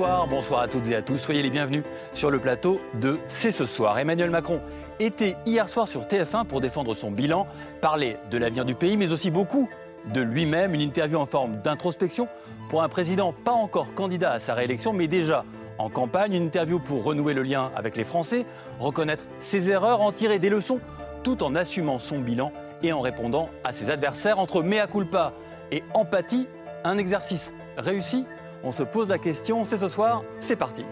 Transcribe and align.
Bonsoir, 0.00 0.62
à 0.62 0.68
toutes 0.68 0.88
et 0.88 0.96
à 0.96 1.02
tous. 1.02 1.18
Soyez 1.18 1.42
les 1.42 1.50
bienvenus 1.50 1.84
sur 2.14 2.30
le 2.30 2.38
plateau 2.38 2.80
de 2.94 3.18
C'est 3.28 3.50
ce 3.50 3.66
soir. 3.66 3.98
Emmanuel 3.98 4.30
Macron 4.30 4.62
était 4.98 5.36
hier 5.44 5.68
soir 5.68 5.86
sur 5.86 6.04
TF1 6.04 6.46
pour 6.46 6.62
défendre 6.62 6.94
son 6.94 7.10
bilan, 7.10 7.46
parler 7.82 8.16
de 8.30 8.38
l'avenir 8.38 8.64
du 8.64 8.74
pays, 8.74 8.96
mais 8.96 9.12
aussi 9.12 9.30
beaucoup 9.30 9.68
de 10.06 10.22
lui-même. 10.22 10.72
Une 10.72 10.80
interview 10.80 11.18
en 11.18 11.26
forme 11.26 11.58
d'introspection 11.58 12.28
pour 12.70 12.82
un 12.82 12.88
président 12.88 13.34
pas 13.44 13.52
encore 13.52 13.92
candidat 13.94 14.32
à 14.32 14.40
sa 14.40 14.54
réélection, 14.54 14.94
mais 14.94 15.06
déjà 15.06 15.44
en 15.76 15.90
campagne. 15.90 16.32
Une 16.32 16.44
interview 16.44 16.78
pour 16.78 17.04
renouer 17.04 17.34
le 17.34 17.42
lien 17.42 17.70
avec 17.76 17.94
les 17.98 18.04
Français, 18.04 18.46
reconnaître 18.78 19.24
ses 19.38 19.70
erreurs, 19.70 20.00
en 20.00 20.12
tirer 20.12 20.38
des 20.38 20.48
leçons, 20.48 20.80
tout 21.24 21.42
en 21.42 21.54
assumant 21.54 21.98
son 21.98 22.20
bilan 22.20 22.52
et 22.82 22.94
en 22.94 23.02
répondant 23.02 23.50
à 23.64 23.74
ses 23.74 23.90
adversaires. 23.90 24.38
Entre 24.38 24.62
mea 24.62 24.86
culpa 24.86 25.34
et 25.70 25.84
empathie, 25.92 26.48
un 26.84 26.96
exercice 26.96 27.52
réussi 27.76 28.24
on 28.62 28.72
se 28.72 28.82
pose 28.82 29.08
la 29.08 29.18
question, 29.18 29.64
c'est 29.64 29.78
ce 29.78 29.88
soir, 29.88 30.22
c'est 30.38 30.56
parti. 30.56 30.84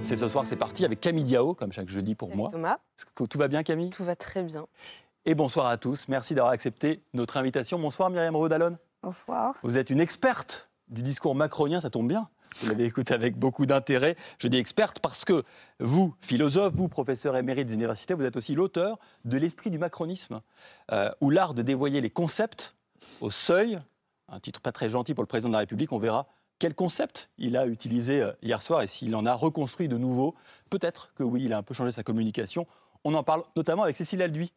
C'est 0.00 0.16
ce 0.16 0.28
soir, 0.28 0.44
c'est 0.46 0.56
parti 0.56 0.84
avec 0.84 1.00
Camille 1.00 1.24
Diao, 1.24 1.54
comme 1.54 1.72
chaque 1.72 1.88
jeudi 1.88 2.14
pour 2.14 2.36
moi. 2.36 2.50
Thomas. 2.50 2.78
Tout 3.14 3.38
va 3.38 3.48
bien 3.48 3.62
Camille? 3.62 3.90
Tout 3.90 4.04
va 4.04 4.16
très 4.16 4.42
bien. 4.42 4.66
Et 5.24 5.34
bonsoir 5.34 5.66
à 5.66 5.78
tous, 5.78 6.08
merci 6.08 6.34
d'avoir 6.34 6.52
accepté 6.52 7.02
notre 7.14 7.38
invitation. 7.38 7.78
Bonsoir 7.78 8.10
Myriam 8.10 8.36
Rodalon. 8.36 8.76
Bonsoir. 9.02 9.54
Vous 9.62 9.78
êtes 9.78 9.90
une 9.90 10.00
experte 10.00 10.68
du 10.88 11.02
discours 11.02 11.34
macronien, 11.34 11.80
ça 11.80 11.88
tombe 11.90 12.08
bien. 12.08 12.28
Vous 12.60 12.68
l'avez 12.68 12.84
écouté 12.84 13.14
avec 13.14 13.38
beaucoup 13.38 13.66
d'intérêt. 13.66 14.16
Je 14.38 14.48
dis 14.48 14.58
experte 14.58 15.00
parce 15.00 15.24
que 15.24 15.42
vous, 15.80 16.14
philosophe, 16.20 16.74
vous, 16.74 16.88
professeur 16.88 17.36
émérite 17.36 17.66
des 17.66 17.74
universités, 17.74 18.14
vous 18.14 18.24
êtes 18.24 18.36
aussi 18.36 18.54
l'auteur 18.54 18.98
de 19.24 19.38
L'esprit 19.38 19.70
du 19.70 19.78
macronisme, 19.78 20.40
euh, 20.92 21.10
ou 21.20 21.30
l'art 21.30 21.54
de 21.54 21.62
dévoyer 21.62 22.00
les 22.00 22.10
concepts 22.10 22.74
au 23.20 23.30
seuil 23.30 23.78
un 24.28 24.40
titre 24.40 24.60
pas 24.60 24.72
très 24.72 24.90
gentil 24.90 25.14
pour 25.14 25.22
le 25.22 25.28
président 25.28 25.48
de 25.48 25.54
la 25.54 25.60
République. 25.60 25.92
On 25.92 25.98
verra 25.98 26.26
quel 26.58 26.74
concept 26.74 27.30
il 27.38 27.56
a 27.56 27.66
utilisé 27.66 28.22
euh, 28.22 28.32
hier 28.42 28.62
soir 28.62 28.82
et 28.82 28.86
s'il 28.86 29.14
en 29.16 29.26
a 29.26 29.34
reconstruit 29.34 29.88
de 29.88 29.98
nouveau. 29.98 30.34
Peut-être 30.70 31.12
que 31.14 31.22
oui, 31.22 31.42
il 31.44 31.52
a 31.52 31.58
un 31.58 31.62
peu 31.62 31.74
changé 31.74 31.92
sa 31.92 32.02
communication. 32.02 32.66
On 33.04 33.14
en 33.14 33.22
parle 33.22 33.42
notamment 33.56 33.82
avec 33.82 33.96
Cécile 33.96 34.22
Alduy. 34.22 34.52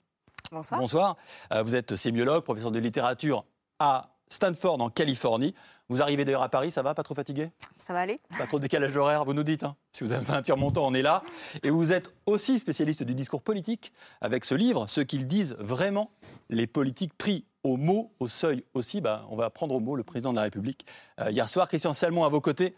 Bonsoir. 0.51 0.79
Bonsoir. 0.79 1.17
Euh, 1.53 1.63
vous 1.63 1.75
êtes 1.75 1.95
sémiologue, 1.95 2.43
professeur 2.43 2.71
de 2.71 2.79
littérature 2.79 3.45
à 3.79 4.11
Stanford 4.29 4.81
en 4.81 4.89
Californie. 4.89 5.53
Vous 5.89 6.01
arrivez 6.01 6.25
d'ailleurs 6.25 6.43
à 6.43 6.49
Paris, 6.49 6.69
ça 6.71 6.81
va 6.81 6.93
Pas 6.93 7.03
trop 7.03 7.15
fatigué? 7.15 7.49
Ça 7.77 7.93
va 7.93 8.01
aller. 8.01 8.19
Pas 8.37 8.45
trop 8.45 8.57
de 8.57 8.63
décalage 8.63 8.95
horaire, 8.97 9.23
vous 9.23 9.33
nous 9.33 9.43
dites. 9.43 9.63
Hein. 9.63 9.77
si 9.93 10.03
vous 10.03 10.11
avez 10.11 10.29
un 10.31 10.41
pire 10.41 10.57
montant, 10.57 10.85
on 10.85 10.93
est 10.93 11.01
là. 11.01 11.23
Et 11.63 11.69
vous 11.69 11.93
êtes 11.93 12.13
aussi 12.25 12.59
spécialiste 12.59 13.03
du 13.03 13.15
discours 13.15 13.41
politique 13.41 13.93
avec 14.19 14.43
ce 14.43 14.53
livre, 14.53 14.87
Ce 14.87 14.99
qu'ils 14.99 15.27
disent 15.27 15.55
vraiment, 15.59 16.11
les 16.49 16.67
politiques 16.67 17.13
pris 17.17 17.45
au 17.63 17.77
mot, 17.77 18.11
au 18.19 18.27
seuil 18.27 18.65
aussi. 18.73 18.99
Bah, 18.99 19.25
on 19.29 19.37
va 19.37 19.49
prendre 19.49 19.75
au 19.75 19.79
mot 19.79 19.95
le 19.95 20.03
président 20.03 20.31
de 20.31 20.37
la 20.37 20.43
République. 20.43 20.85
Euh, 21.21 21.31
hier 21.31 21.47
soir, 21.47 21.69
Christian 21.69 21.93
Salmon 21.93 22.25
à 22.25 22.29
vos 22.29 22.41
côtés. 22.41 22.75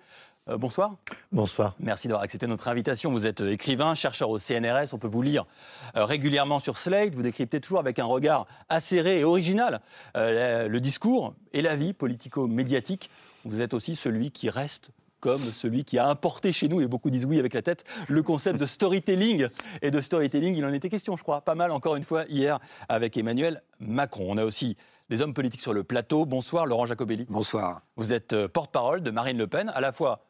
Euh, 0.50 0.58
bonsoir. 0.58 0.96
Bonsoir. 1.32 1.76
Merci 1.80 2.08
d'avoir 2.08 2.24
accepté 2.24 2.48
notre 2.48 2.68
invitation. 2.68 3.12
Vous 3.12 3.28
êtes 3.28 3.42
euh, 3.42 3.52
écrivain, 3.52 3.94
chercheur 3.94 4.30
au 4.30 4.40
CNRS. 4.40 4.94
On 4.94 4.98
peut 4.98 5.08
vous 5.08 5.22
lire 5.22 5.46
régulièrement 5.94 6.60
sur 6.60 6.78
Slate. 6.78 7.14
Vous 7.14 7.22
décryptez 7.22 7.60
toujours 7.62 7.80
avec 7.80 8.00
un 8.00 8.06
regard 8.06 8.48
acéré 8.70 9.20
et 9.20 9.24
original 9.24 9.82
le 10.16 10.78
discours 10.78 11.34
et 11.54 11.62
la 11.62 11.76
vie 11.76 11.94
politico-médiatique. 11.94 13.10
Vous 13.46 13.62
êtes 13.62 13.74
aussi 13.74 13.96
celui 13.96 14.32
qui 14.32 14.50
reste 14.50 14.92
comme 15.20 15.42
celui 15.42 15.84
qui 15.84 15.98
a 15.98 16.08
importé 16.08 16.52
chez 16.54 16.68
nous, 16.70 16.82
et 16.82 16.88
beaucoup 16.88 17.10
disent 17.10 17.26
oui 17.26 17.40
avec 17.40 17.54
la 17.54 17.62
tête, 17.62 17.84
le 18.08 18.24
concept 18.24 18.60
de 18.60 18.66
storytelling. 18.66 19.48
Et 19.82 19.92
de 19.92 20.02
storytelling, 20.02 20.56
il 20.56 20.66
en 20.66 20.74
était 20.74 20.90
question, 20.90 21.18
je 21.18 21.24
crois, 21.24 21.42
pas 21.42 21.56
mal 21.56 21.72
encore 21.72 21.96
une 21.96 22.04
fois 22.04 22.26
hier 22.30 22.60
avec 22.88 23.18
Emmanuel 23.18 23.62
Macron. 23.80 24.26
On 24.30 24.38
a 24.38 24.46
aussi 24.46 24.78
des 25.10 25.22
hommes 25.22 25.34
politiques 25.34 25.62
sur 25.62 25.74
le 25.74 25.84
plateau. 25.84 26.26
Bonsoir, 26.26 26.66
Laurent 26.66 26.86
Jacobelli. 26.86 27.26
Bonsoir. 27.30 27.82
Vous 27.96 28.14
êtes 28.14 28.34
euh, 28.34 28.48
porte-parole 28.48 29.02
de 29.02 29.12
Marine 29.12 29.38
Le 29.38 29.48
Pen, 29.48 29.72
à 29.74 29.82
la 29.82 29.92
fois 29.92 30.29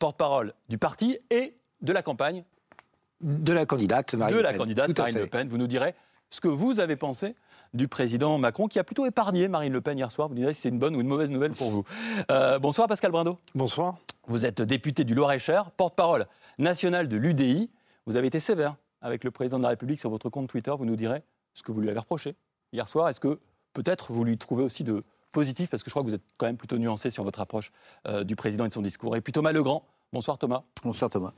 porte-parole 0.00 0.54
du 0.68 0.78
parti 0.78 1.18
et 1.30 1.54
de 1.82 1.92
la 1.92 2.02
campagne. 2.02 2.42
De 3.20 3.52
la 3.52 3.66
candidate 3.66 4.14
Marine 4.14 4.34
de 4.34 4.40
Le 4.40 4.42
Pen. 4.42 4.52
De 4.52 4.58
la 4.58 4.58
candidate 4.58 4.98
Marine 4.98 5.18
Le 5.18 5.26
Pen. 5.28 5.48
Vous 5.48 5.58
nous 5.58 5.68
direz 5.68 5.94
ce 6.30 6.40
que 6.40 6.48
vous 6.48 6.80
avez 6.80 6.96
pensé 6.96 7.36
du 7.74 7.86
président 7.86 8.38
Macron, 8.38 8.66
qui 8.66 8.78
a 8.78 8.84
plutôt 8.84 9.06
épargné 9.06 9.46
Marine 9.46 9.72
Le 9.72 9.80
Pen 9.80 9.96
hier 9.98 10.10
soir. 10.10 10.28
Vous 10.28 10.34
direz 10.34 10.54
si 10.54 10.62
c'est 10.62 10.68
une 10.70 10.78
bonne 10.78 10.96
ou 10.96 11.00
une 11.00 11.06
mauvaise 11.06 11.30
nouvelle 11.30 11.52
pour 11.52 11.70
vous. 11.70 11.84
Euh, 12.30 12.58
bonsoir 12.58 12.88
Pascal 12.88 13.12
Brindo. 13.12 13.38
Bonsoir. 13.54 13.98
Vous 14.26 14.46
êtes 14.46 14.62
député 14.62 15.04
du 15.04 15.14
Loir-et-Cher, 15.14 15.70
porte-parole 15.72 16.24
national 16.58 17.06
de 17.06 17.16
l'UDI. 17.16 17.70
Vous 18.06 18.16
avez 18.16 18.26
été 18.26 18.40
sévère 18.40 18.76
avec 19.02 19.22
le 19.22 19.30
président 19.30 19.58
de 19.58 19.62
la 19.64 19.68
République 19.68 20.00
sur 20.00 20.10
votre 20.10 20.30
compte 20.30 20.48
Twitter. 20.48 20.72
Vous 20.76 20.86
nous 20.86 20.96
direz 20.96 21.22
ce 21.52 21.62
que 21.62 21.72
vous 21.72 21.80
lui 21.80 21.90
avez 21.90 21.98
reproché 21.98 22.36
hier 22.72 22.88
soir. 22.88 23.08
Est-ce 23.10 23.20
que 23.20 23.38
peut-être 23.74 24.12
vous 24.12 24.24
lui 24.24 24.38
trouvez 24.38 24.64
aussi 24.64 24.82
de 24.82 25.04
positif 25.32 25.70
Parce 25.70 25.82
que 25.82 25.90
je 25.90 25.92
crois 25.92 26.02
que 26.02 26.08
vous 26.08 26.14
êtes 26.14 26.24
quand 26.36 26.46
même 26.46 26.56
plutôt 26.56 26.78
nuancé 26.78 27.10
sur 27.10 27.24
votre 27.24 27.40
approche 27.40 27.72
euh, 28.06 28.24
du 28.24 28.36
président 28.36 28.64
et 28.64 28.68
de 28.68 28.74
son 28.74 28.82
discours. 28.82 29.16
Et 29.16 29.20
puis 29.20 29.32
Thomas 29.32 29.52
Legrand, 29.52 29.84
Bonsoir 30.12 30.38
Thomas. 30.38 30.64
Bonsoir 30.82 31.08
Thomas. 31.08 31.32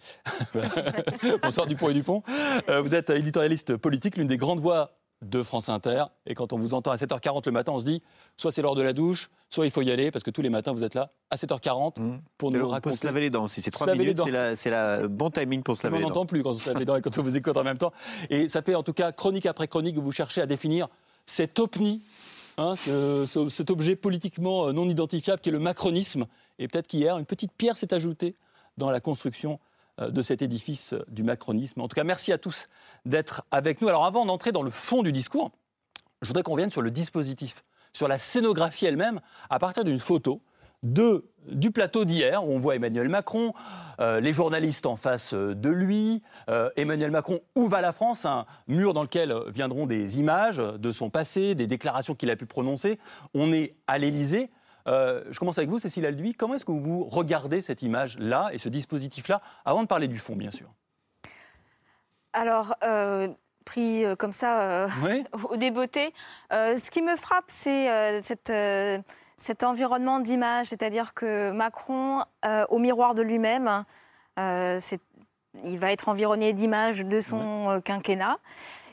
Bonsoir 1.42 1.66
Dupont 1.66 1.91
et 1.91 1.94
Dupont. 1.94 2.22
Euh, 2.70 2.81
vous 2.81 2.94
êtes 2.94 3.10
éditorialiste 3.10 3.76
politique, 3.76 4.16
l'une 4.16 4.28
des 4.28 4.38
grandes 4.38 4.60
voix 4.60 4.97
de 5.22 5.42
France 5.42 5.69
Inter. 5.69 6.04
Et 6.26 6.34
quand 6.34 6.52
on 6.52 6.58
vous 6.58 6.75
entend 6.75 6.91
à 6.91 6.97
7h40 6.97 7.42
le 7.47 7.52
matin, 7.52 7.72
on 7.72 7.81
se 7.81 7.84
dit 7.84 8.02
soit 8.36 8.50
c'est 8.50 8.62
l'heure 8.62 8.75
de 8.75 8.82
la 8.82 8.92
douche, 8.92 9.31
soit 9.48 9.66
il 9.66 9.70
faut 9.70 9.82
y 9.82 9.91
aller, 9.91 10.10
parce 10.10 10.25
que 10.25 10.31
tous 10.31 10.42
les 10.42 10.50
matins, 10.50 10.72
vous 10.72 10.84
êtes 10.84 10.94
là 10.94 11.10
à 11.31 11.36
7h40 11.36 12.00
mmh. 12.00 12.19
pour 12.38 12.50
nous 12.50 12.69
raconter. 12.69 12.88
On 12.88 12.92
peut 12.92 12.97
se 12.97 13.06
laver 13.06 13.20
les 13.20 13.31
dents 13.31 13.44
aussi. 13.44 13.62
C'est 13.62 13.70
3 13.70 13.94
minutes, 13.94 14.20
c'est 14.54 14.70
le 14.70 15.06
bon 15.06 15.31
timing 15.31 15.62
pour 15.62 15.76
se 15.76 15.86
laver 15.86 15.98
les 15.98 16.02
dents. 16.02 16.06
On 16.06 16.10
n'entend 16.10 16.26
plus 16.26 16.42
quand 16.42 16.50
on 16.50 16.58
se 16.58 16.69
lave 16.69 16.78
les 16.78 16.84
dents 16.84 16.97
et 16.97 17.02
quand 17.02 17.16
on 17.19 17.22
vous 17.22 17.36
écoute 17.36 17.56
en 17.56 17.64
même 17.64 17.78
temps. 17.78 17.92
Et 18.31 18.48
ça 18.48 18.62
fait 18.62 18.75
en 18.75 18.82
tout 18.82 18.92
cas 18.94 19.12
chronique 19.12 19.47
après 19.47 19.69
chronique 19.69 19.97
que 19.97 20.00
vous 20.00 20.12
cherchez 20.12 20.41
à 20.41 20.47
définir 20.47 20.88
cet 21.26 21.58
OPNI, 21.58 22.02
hein, 22.62 22.74
cet 23.50 23.70
objet 23.70 23.96
politiquement 23.96 24.68
euh, 24.68 24.72
non 24.72 24.88
identifiable 24.88 25.40
qui 25.40 25.48
est 25.48 25.52
le 25.52 25.58
macronisme. 25.58 26.26
Et 26.58 26.68
peut-être 26.68 26.86
qu'hier, 26.86 27.18
une 27.18 27.26
petite 27.26 27.52
pierre 27.52 27.76
s'est 27.76 27.92
ajoutée 27.92 28.36
dans 28.76 28.90
la 28.90 29.00
construction 29.00 29.60
euh, 30.00 30.10
de 30.10 30.22
cet 30.22 30.42
édifice 30.42 30.94
euh, 30.94 31.04
du 31.08 31.22
macronisme. 31.22 31.80
En 31.80 31.88
tout 31.88 31.94
cas, 31.94 32.04
merci 32.04 32.32
à 32.32 32.38
tous 32.38 32.68
d'être 33.04 33.44
avec 33.50 33.80
nous. 33.80 33.88
Alors 33.88 34.04
avant 34.04 34.24
d'entrer 34.24 34.52
dans 34.52 34.62
le 34.62 34.70
fond 34.70 35.02
du 35.02 35.12
discours, 35.12 35.50
je 36.22 36.28
voudrais 36.28 36.42
qu'on 36.42 36.52
revienne 36.52 36.70
sur 36.70 36.82
le 36.82 36.90
dispositif, 36.90 37.64
sur 37.92 38.08
la 38.08 38.18
scénographie 38.18 38.86
elle-même, 38.86 39.20
à 39.50 39.58
partir 39.58 39.84
d'une 39.84 39.98
photo 39.98 40.40
de, 40.82 41.31
du 41.48 41.70
plateau 41.70 42.04
d'hier, 42.04 42.44
où 42.44 42.53
on 42.53 42.59
voit 42.59 42.76
Emmanuel 42.76 43.09
Macron, 43.09 43.53
euh, 44.00 44.20
les 44.20 44.32
journalistes 44.32 44.87
en 44.87 44.97
face 44.97 45.34
de 45.34 45.70
lui, 45.70 46.22
Emmanuel 46.76 47.10
Macron, 47.10 47.41
où 47.54 47.69
va 47.69 47.81
la 47.81 47.93
France? 47.93 48.25
Un 48.26 48.47
mur 48.69 48.94
dans 48.94 49.03
lequel 49.03 49.34
viendront 49.48 49.87
des 49.87 50.19
images 50.19 50.56
de 50.56 50.93
son 50.93 51.10
passé, 51.10 51.54
des 51.54 51.66
déclarations 51.66 52.15
qu'il 52.15 52.31
a 52.31 52.37
pu 52.37 52.47
prononcer. 52.47 52.98
On 53.34 53.53
est 53.53 53.76
à 53.87 53.98
l'Élysée. 53.98 54.50
Euh, 54.88 55.22
je 55.31 55.38
commence 55.38 55.59
avec 55.59 55.70
vous, 55.70 55.78
Cécile 55.78 56.06
Alduy. 56.06 56.34
Comment 56.34 56.54
est-ce 56.54 56.65
que 56.65 56.72
vous 56.72 57.04
regardez 57.04 57.60
cette 57.60 57.82
image-là 57.82 58.50
et 58.53 58.59
ce 58.59 58.69
dispositif-là, 58.69 59.41
avant 59.64 59.82
de 59.82 59.88
parler 59.88 60.09
du 60.09 60.19
fond, 60.19 60.37
bien 60.37 60.50
sûr? 60.50 60.69
Alors, 62.32 62.75
euh, 62.82 63.28
pris 63.64 64.04
euh, 64.04 64.16
comme 64.16 64.32
ça 64.32 64.88
au 65.50 65.56
débeauté, 65.56 66.10
ce 66.50 66.91
qui 66.91 67.03
me 67.03 67.16
frappe, 67.16 67.44
c'est 67.49 68.22
cet 69.42 69.64
environnement 69.64 70.20
d'image, 70.20 70.66
c'est-à-dire 70.69 71.14
que 71.14 71.50
Macron, 71.50 72.22
au 72.69 72.78
miroir 72.78 73.14
de 73.14 73.22
lui-même, 73.22 73.84
il 74.38 75.78
va 75.78 75.93
être 75.93 76.08
environné 76.08 76.52
d'images 76.52 77.00
de 77.00 77.20
son 77.20 77.82
quinquennat. 77.84 78.38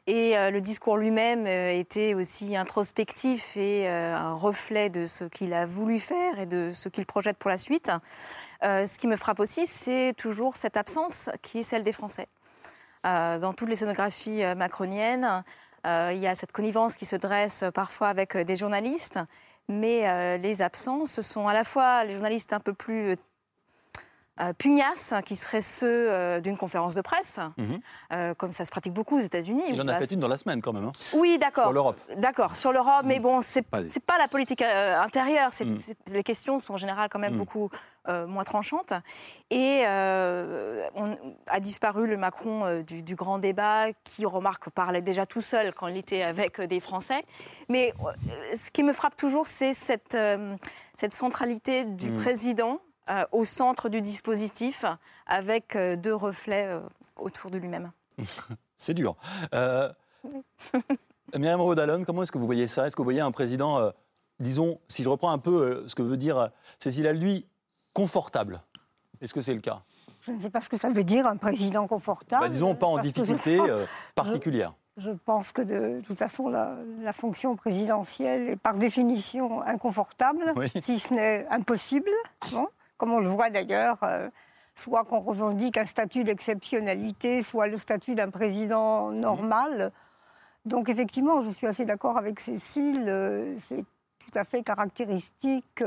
Et 0.10 0.36
euh, 0.36 0.50
le 0.50 0.60
discours 0.60 0.98
lui-même 0.98 1.46
euh, 1.46 1.72
était 1.72 2.16
aussi 2.16 2.58
introspectif 2.58 3.56
et 3.56 3.88
euh, 3.88 4.16
un 4.16 4.34
reflet 4.34 4.90
de 4.90 5.06
ce 5.06 5.24
qu'il 5.26 5.54
a 5.54 5.68
voulu 5.68 6.00
faire 6.00 6.40
et 6.40 6.48
de 6.48 6.72
ce 6.74 6.90
qu'il 6.90 7.06
projette 7.06 7.38
pour 7.38 7.52
la 7.52 7.60
suite. 7.60 7.92
ce 8.64 8.98
qui 8.98 9.06
me 9.06 9.16
frappe 9.16 9.40
aussi, 9.40 9.68
c'est 9.68 10.16
toujours 10.18 10.56
cette 10.56 10.78
absence 10.78 11.30
qui 11.44 11.60
est 11.60 11.64
celle 11.64 11.84
des 11.84 11.94
Français. 11.94 12.28
dans 13.04 13.54
toutes 13.56 13.70
les 13.70 13.76
scénographies 13.76 14.42
macroniennes, 14.58 15.44
il 15.86 16.18
y 16.18 16.28
a 16.28 16.34
cette 16.34 16.52
connivence 16.52 16.98
qui 16.98 17.06
se 17.06 17.16
dresse 17.16 17.64
parfois 17.74 18.10
avec 18.10 18.36
des 18.36 18.56
journalistes, 18.56 19.20
mais 19.70 20.38
les 20.38 20.62
absents, 20.62 21.06
ce 21.06 21.22
sont 21.22 21.48
à 21.48 21.54
la 21.54 21.64
fois 21.64 22.04
les 22.04 22.14
journalistes 22.14 22.54
un 22.54 22.60
peu 22.60 22.74
plus 22.74 23.16
euh, 24.42 24.54
pugnaces, 24.54 25.14
qui 25.26 25.36
seraient 25.36 25.62
ceux 25.62 26.10
euh, 26.10 26.40
d'une 26.40 26.56
conférence 26.56 26.96
de 26.96 27.02
presse, 27.02 27.40
mhm. 27.58 27.80
euh, 28.14 28.34
comme 28.34 28.54
ça 28.54 28.64
se 28.64 28.72
pratique 28.72 28.94
beaucoup 28.94 29.18
aux 29.18 29.22
États-Unis. 29.22 29.64
Il 29.68 29.82
en 29.82 29.88
a 29.90 30.00
fait 30.00 30.12
une 30.12 30.22
dans 30.22 30.30
la 30.30 30.38
semaine 30.38 30.62
quand 30.62 30.72
même. 30.72 30.86
Hein. 30.86 30.94
Oui, 31.14 31.38
d'accord. 31.38 31.66
Sur 31.66 31.74
l'Europe. 31.74 32.00
D'accord, 32.16 32.56
sur 32.56 32.72
l'Europe, 32.72 33.04
mais 33.04 33.20
bon, 33.20 33.42
c'est 33.42 33.64
pas, 33.64 33.82
pas 34.08 34.18
la 34.18 34.30
politique 34.30 34.62
intérieure. 34.62 35.50
Mhm. 35.60 35.78
les 36.14 36.24
questions 36.24 36.60
sont 36.60 36.76
en 36.76 36.78
général 36.78 37.10
quand 37.10 37.20
même 37.20 37.34
mhm. 37.34 37.40
Beaucoup 38.10 38.32
moins 38.32 38.44
tranchantes. 38.44 38.94
Et 39.50 39.84
on, 39.86 41.18
a 41.48 41.60
disparu 41.60 42.08
le 42.08 42.18
Macron 42.18 42.82
du, 42.82 43.16
grand 43.16 43.40
débat, 43.40 43.94
qui 44.04 44.26
remarque 44.26 44.70
parlait 44.70 45.02
déjà 45.02 45.26
tout 45.26 45.42
seul 45.42 45.74
quand 45.74 45.88
il 45.88 45.98
était 45.98 46.24
avec 46.24 46.62
des 46.62 46.80
Français. 46.80 47.24
Mais 47.70 47.94
ce 48.56 48.72
qui 48.72 48.84
me 48.84 48.94
frappe 48.94 49.16
toujours, 49.16 49.48
c'est 49.48 49.74
cette, 49.74 50.18
cette 50.98 51.14
centralité 51.14 51.86
du 51.86 52.12
président 52.12 52.80
euh, 53.10 53.26
au 53.32 53.44
centre 53.44 53.90
du 53.90 54.02
dispositif, 54.02 54.86
avec 55.26 55.76
euh, 55.76 55.96
deux 55.96 56.14
reflets 56.14 56.68
euh, 56.68 56.80
autour 57.16 57.50
de 57.50 57.58
lui-même. 57.58 57.92
C'est 58.78 58.94
dur. 58.94 59.16
Euh, 59.56 59.92
Myriam 61.36 61.60
Rodalon, 61.60 62.04
comment 62.04 62.22
est-ce 62.22 62.32
que 62.32 62.38
vous 62.38 62.46
voyez 62.46 62.68
ça? 62.68 62.86
Est-ce 62.86 62.96
que 62.96 63.02
vous 63.02 63.06
voyez 63.06 63.20
un 63.20 63.32
président, 63.32 63.92
disons, 64.40 64.80
si 64.88 65.02
je 65.04 65.10
reprends 65.10 65.32
un 65.32 65.38
peu 65.40 65.84
ce 65.88 65.96
que 65.96 66.02
veut 66.02 66.18
dire 66.18 66.50
Cécile 66.80 67.08
lui, 67.10 67.46
confortable 67.94 68.62
Est-ce 69.22 69.34
que 69.34 69.42
c'est 69.42 69.54
le 69.54 69.62
cas? 69.62 69.82
Je 70.22 70.32
ne 70.32 70.40
sais 70.40 70.50
pas 70.50 70.62
ce 70.62 70.70
que 70.70 70.78
ça 70.78 70.90
veut 70.90 71.04
dire, 71.04 71.28
un 71.28 71.38
président 71.38 71.88
confortable. 71.88 72.44
Bah, 72.44 72.50
disons, 72.50 72.76
pas 72.76 72.88
en 72.88 72.98
difficulté 73.00 73.60
particulière. 74.16 74.74
Je, 74.98 75.12
pense 75.12 75.54
que 75.54 75.62
de, 75.62 76.02
toute 76.02 76.20
façon, 76.20 76.50
la, 76.50 77.14
fonction 77.14 77.56
présidentielle 77.56 78.50
est 78.50 78.56
par 78.58 78.76
définition 78.76 79.62
inconfortable, 79.62 80.54
si 80.82 81.00
ce 81.00 81.14
n'est 81.14 81.48
impossible. 81.50 82.10
Comme 82.98 83.14
on 83.14 83.20
le 83.20 83.28
voit 83.28 83.50
d'ailleurs, 83.50 83.98
euh, 84.04 84.28
soit 84.76 85.06
qu'on 85.06 85.22
revendique 85.22 85.78
un 85.78 85.86
statut 85.86 86.26
d'exceptionnalité, 86.26 87.42
soit 87.44 87.68
le 87.68 87.78
statut 87.78 88.14
d'un 88.14 88.30
président 88.30 89.12
normal. 89.12 89.94
Donc 90.66 90.90
effectivement, 90.90 91.42
je 91.42 91.50
suis 91.50 91.68
assez 91.68 91.86
d'accord 91.86 92.18
avec 92.18 92.42
Cécile, 92.42 93.06
euh, 93.08 93.56
c'est 93.58 93.86
tout 94.20 94.38
à 94.38 94.44
fait 94.44 94.64
caractéristique. 94.64 95.82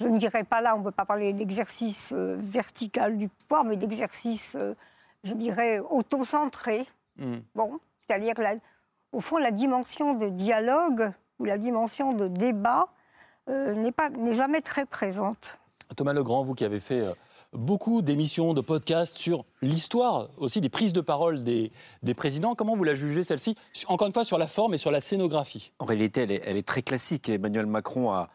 Euh, 0.00 0.04
je 0.04 0.08
ne 0.08 0.18
dirais 0.18 0.44
pas 0.44 0.60
là, 0.60 0.74
on 0.76 0.80
ne 0.80 0.84
peut 0.84 0.90
pas 0.90 1.04
parler 1.04 1.32
d'exercice 1.32 2.12
vertical 2.12 3.16
du 3.16 3.28
pouvoir, 3.28 3.64
mais 3.64 3.76
d'exercice, 3.76 4.56
je 5.24 5.34
dirais, 5.34 5.78
auto-centré. 5.78 6.86
Hmm. 7.18 7.38
Bon, 7.54 7.80
c'est-à-dire, 8.06 8.34
au 9.12 9.20
fond, 9.20 9.38
la 9.38 9.50
dimension 9.50 10.14
de 10.14 10.28
dialogue 10.28 11.12
ou 11.38 11.44
la 11.44 11.58
dimension 11.58 12.12
de 12.12 12.28
débat 12.28 12.88
n'est 13.48 14.34
jamais 14.34 14.60
très 14.60 14.86
présente. 14.86 15.58
Thomas 15.94 16.12
Legrand, 16.12 16.42
vous 16.42 16.54
qui 16.54 16.64
avez 16.64 16.80
fait 16.80 17.00
euh, 17.00 17.12
beaucoup 17.52 18.02
d'émissions, 18.02 18.54
de 18.54 18.60
podcasts 18.60 19.16
sur 19.16 19.44
l'histoire 19.62 20.30
aussi 20.36 20.60
des 20.60 20.68
prises 20.68 20.92
de 20.92 21.00
parole 21.00 21.44
des, 21.44 21.70
présidents. 22.16 22.54
Comment 22.54 22.76
vous 22.76 22.84
la 22.84 22.94
jugez 22.94 23.22
celle-ci? 23.22 23.56
Encore 23.86 24.06
une 24.06 24.12
fois, 24.12 24.24
sur 24.24 24.38
la 24.38 24.48
forme 24.48 24.74
et 24.74 24.78
sur 24.78 24.90
la 24.90 25.00
scénographie. 25.00 25.72
En 25.78 25.84
réalité, 25.84 26.22
elle 26.22 26.56
est, 26.56 26.66
très 26.66 26.82
classique. 26.82 27.28
Emmanuel 27.28 27.66
Macron 27.66 28.10
a, 28.10 28.30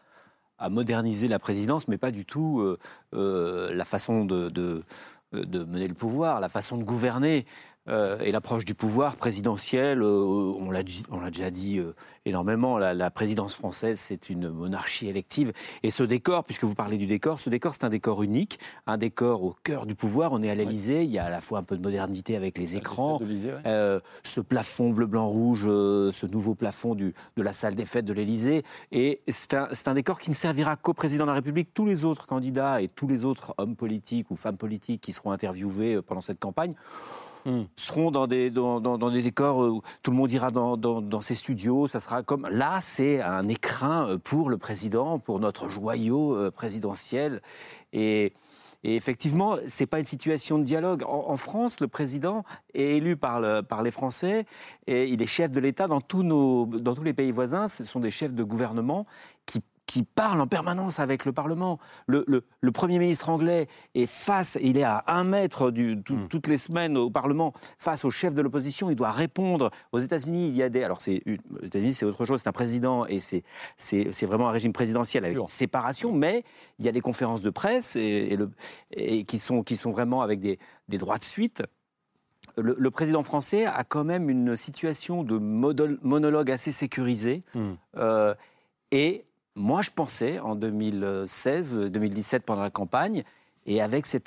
modernisé 0.68 1.28
la 1.28 1.38
présidence, 1.38 1.88
mais 1.88 1.98
pas 1.98 2.10
du 2.10 2.24
tout 2.24 2.60
euh, 2.60 2.78
euh, 3.14 3.74
la 3.74 3.84
façon 3.84 4.24
de, 4.24 4.48
de, 4.48 4.84
mener 5.32 5.88
le 5.88 5.94
pouvoir, 5.94 6.40
la 6.40 6.48
façon 6.48 6.76
de 6.76 6.84
gouverner. 6.84 7.46
Euh, 7.88 8.18
et 8.20 8.30
l'approche 8.30 8.64
du 8.64 8.74
pouvoir 8.74 9.16
présidentiel, 9.16 10.02
euh, 10.02 10.54
on 10.56 10.70
l'a 10.70 10.84
déjà 10.84 11.50
dit 11.50 11.78
euh, 11.78 11.94
énormément, 12.24 12.78
la, 12.78 13.10
présidence 13.10 13.56
française, 13.56 13.98
c'est 13.98 14.30
une 14.30 14.50
monarchie 14.50 15.08
élective. 15.08 15.52
Et 15.82 15.90
ce 15.90 16.04
décor, 16.04 16.44
puisque 16.44 16.62
vous 16.62 16.76
parlez 16.76 16.96
du 16.96 17.06
décor, 17.06 17.40
ce 17.40 17.50
décor, 17.50 17.74
c'est 17.74 17.84
un 17.84 17.88
décor 17.88 18.22
unique, 18.22 18.60
un 18.86 18.98
décor 18.98 19.42
au 19.42 19.56
cœur 19.64 19.86
du 19.86 19.96
pouvoir. 19.96 20.32
On 20.32 20.42
est 20.44 20.50
à 20.50 20.54
l'Élysée, 20.54 21.02
il 21.02 21.10
y 21.10 21.18
a 21.18 21.24
à 21.24 21.30
la 21.30 21.40
fois 21.40 21.58
un 21.58 21.62
peu 21.64 21.76
de 21.76 21.82
modernité 21.82 22.36
avec 22.36 22.56
les 22.56 22.76
écrans, 22.76 23.20
ce 23.64 24.40
plafond 24.40 24.90
bleu-blanc-rouge, 24.90 25.64
ce 25.64 26.26
nouveau 26.26 26.54
plafond 26.54 26.94
du, 26.94 27.14
de 27.36 27.42
la 27.42 27.52
salle 27.52 27.74
des 27.74 27.84
fêtes 27.84 28.04
de 28.04 28.12
l'Élysée. 28.12 28.62
Et 28.92 29.20
c'est 29.28 29.54
un, 29.54 29.68
un 29.86 29.94
décor 29.94 30.20
qui 30.20 30.30
ne 30.30 30.34
servira 30.34 30.76
qu'au 30.76 30.94
président 30.94 31.24
de 31.24 31.30
la 31.30 31.34
République. 31.34 31.74
Tous 31.74 31.86
les 31.86 32.04
autres 32.04 32.26
candidats 32.26 32.80
et 32.80 32.88
tous 32.88 33.08
les 33.08 33.24
autres 33.24 33.54
hommes 33.58 33.74
politiques 33.74 34.30
ou 34.30 34.36
femmes 34.36 34.56
politiques 34.56 35.00
qui 35.00 35.12
seront 35.12 35.32
interviewés 35.32 36.00
pendant 36.02 36.20
cette 36.20 36.38
campagne 36.38 36.74
Hmm. 37.44 37.62
seront 37.74 38.12
dans 38.12 38.28
des, 38.28 38.50
dans, 38.50 39.10
des 39.10 39.22
décors 39.22 39.58
où 39.58 39.82
tout 40.02 40.12
le 40.12 40.16
monde 40.16 40.30
ira 40.30 40.50
dans, 40.52 40.76
dans, 40.76 41.20
ses 41.20 41.34
studios. 41.34 41.88
Ça 41.88 41.98
sera 41.98 42.22
comme 42.22 42.48
là, 42.48 42.78
c'est 42.80 43.20
un 43.20 43.48
écrin 43.48 44.08
euh, 44.08 44.18
pour 44.18 44.48
le 44.48 44.58
président, 44.58 45.18
pour 45.18 45.40
notre 45.40 45.68
joyau 45.68 46.36
euh, 46.36 46.50
présidentiel. 46.52 47.42
Et, 47.92 48.32
et 48.84 48.96
effectivement, 48.96 49.56
c'est 49.66 49.86
pas 49.86 49.98
une 49.98 50.06
situation 50.06 50.58
de 50.58 50.64
dialogue. 50.64 51.02
En, 51.06 51.36
France, 51.36 51.80
le 51.80 51.88
président 51.88 52.44
est 52.74 52.96
élu 52.96 53.16
par, 53.16 53.40
le, 53.40 53.62
par 53.62 53.82
les 53.82 53.90
Français 53.90 54.44
et 54.86 55.08
il 55.08 55.22
est 55.22 55.26
chef 55.26 55.50
de 55.50 55.60
l'État 55.60 55.86
dans 55.86 56.00
tous 56.00 56.24
dans 56.24 56.94
tous 56.94 57.04
les 57.04 57.12
pays 57.12 57.30
voisins. 57.30 57.68
Ce 57.68 57.84
sont 57.84 58.00
des 58.00 58.10
chefs 58.10 58.34
de 58.34 58.42
gouvernement 58.42 59.06
qui 59.46 59.60
qui 59.86 60.02
parle 60.02 60.40
en 60.40 60.46
permanence 60.46 61.00
avec 61.00 61.24
le 61.24 61.32
Parlement. 61.32 61.78
Le, 62.06 62.22
Premier 62.72 62.98
ministre 62.98 63.28
anglais 63.28 63.68
est 63.94 64.06
face, 64.06 64.58
il 64.62 64.78
est 64.78 64.84
à 64.84 65.04
un 65.06 65.24
mètre 65.24 65.70
du, 65.70 65.96
hmm. 65.96 66.28
toutes 66.28 66.46
les 66.46 66.58
semaines 66.58 66.96
au 66.96 67.10
Parlement, 67.10 67.52
face 67.78 68.04
au 68.04 68.10
chef 68.10 68.34
de 68.34 68.42
l'opposition. 68.42 68.90
Il 68.90 68.96
doit 68.96 69.10
répondre. 69.10 69.70
Aux 69.92 69.98
États-Unis, 69.98 70.48
il 70.48 70.56
y 70.56 70.62
a 70.62 70.68
des. 70.68 70.82
Alors, 70.82 71.00
c'est, 71.00 71.22
aux 71.60 71.64
États-Unis, 71.64 71.94
c'est 71.94 72.06
autre 72.06 72.24
chose, 72.24 72.40
c'est 72.42 72.48
un 72.48 72.52
président 72.52 73.06
et 73.06 73.20
c'est, 73.20 73.44
c'est, 73.76 74.26
vraiment 74.26 74.48
un 74.48 74.52
régime 74.52 74.72
présidentiel 74.72 75.24
avec 75.24 75.36
une 75.36 75.48
séparation, 75.48 76.12
mais 76.12 76.44
il 76.78 76.84
y 76.84 76.88
a 76.88 76.92
des 76.92 77.00
conférences 77.00 77.42
de 77.42 77.50
presse 77.50 77.96
et, 77.96 78.36
le, 78.36 78.50
et 78.92 79.24
qui, 79.24 79.38
sont, 79.38 79.62
qui 79.62 79.76
sont 79.76 79.90
vraiment 79.90 80.22
avec 80.22 80.40
des, 80.40 80.58
des 80.88 80.98
droits 80.98 81.18
de 81.18 81.24
suite. 81.24 81.62
Le, 82.56 82.90
président 82.90 83.22
français 83.22 83.66
a 83.66 83.82
quand 83.84 84.04
même 84.04 84.28
une 84.28 84.56
situation 84.56 85.22
de 85.22 85.38
monologue 85.38 86.50
assez 86.50 86.72
sécurisé. 86.72 87.42
Hmm. 87.54 87.72
Euh, 87.96 88.34
et 88.90 89.24
moi, 89.54 89.82
je 89.82 89.90
pensais 89.90 90.38
en 90.40 90.56
2016-2017 90.56 92.40
pendant 92.40 92.62
la 92.62 92.70
campagne, 92.70 93.24
et 93.66 93.82
avec 93.82 94.06
ce 94.06 94.18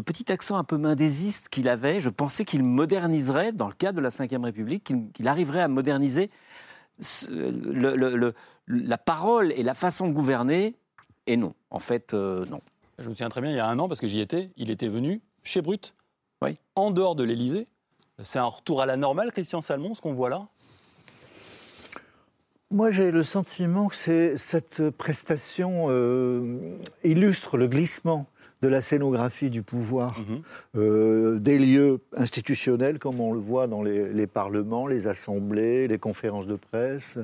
petit 0.00 0.32
accent 0.32 0.56
un 0.56 0.64
peu 0.64 0.76
mendésiste 0.76 1.48
qu'il 1.48 1.68
avait, 1.68 2.00
je 2.00 2.08
pensais 2.08 2.44
qu'il 2.44 2.62
moderniserait, 2.62 3.52
dans 3.52 3.68
le 3.68 3.74
cadre 3.74 3.96
de 3.98 4.02
la 4.02 4.08
Ve 4.08 4.44
République, 4.44 4.92
qu'il 5.12 5.28
arriverait 5.28 5.60
à 5.60 5.68
moderniser 5.68 6.30
la 8.66 8.98
parole 8.98 9.52
et 9.52 9.62
la 9.62 9.74
façon 9.74 10.08
de 10.08 10.12
gouverner. 10.12 10.74
Et 11.26 11.36
non, 11.36 11.54
en 11.70 11.78
fait, 11.78 12.14
euh, 12.14 12.44
non. 12.46 12.60
Je 12.98 13.08
me 13.08 13.14
souviens 13.14 13.28
très 13.28 13.40
bien, 13.40 13.50
il 13.50 13.56
y 13.56 13.60
a 13.60 13.68
un 13.68 13.78
an, 13.78 13.88
parce 13.88 14.00
que 14.00 14.08
j'y 14.08 14.20
étais, 14.20 14.50
il 14.56 14.70
était 14.70 14.88
venu 14.88 15.20
chez 15.42 15.62
Brut, 15.62 15.94
oui. 16.42 16.58
en 16.74 16.90
dehors 16.90 17.14
de 17.14 17.24
l'Élysée. 17.24 17.66
C'est 18.22 18.38
un 18.38 18.44
retour 18.44 18.82
à 18.82 18.86
la 18.86 18.96
normale, 18.96 19.32
Christian 19.32 19.60
Salmon, 19.60 19.94
ce 19.94 20.00
qu'on 20.00 20.12
voit 20.12 20.28
là? 20.28 20.48
Moi, 22.72 22.90
j'ai 22.90 23.10
le 23.10 23.22
sentiment 23.22 23.88
que 23.88 24.36
cette 24.36 24.90
prestation 24.90 25.86
euh, 25.90 26.78
illustre 27.04 27.58
le 27.58 27.68
glissement 27.68 28.26
de 28.62 28.68
la 28.68 28.80
scénographie 28.80 29.50
du 29.50 29.62
pouvoir, 29.62 30.18
mhm. 30.20 30.42
euh, 30.76 31.38
des 31.40 31.58
lieux 31.58 31.98
institutionnels, 32.16 33.00
comme 33.00 33.20
on 33.20 33.32
le 33.32 33.40
voit 33.40 33.66
dans 33.66 33.82
les, 33.82 34.26
parlements, 34.28 34.86
les 34.86 35.08
assemblées, 35.08 35.88
les 35.88 35.98
conférences 35.98 36.46
de 36.46 36.54
presse, 36.54 37.18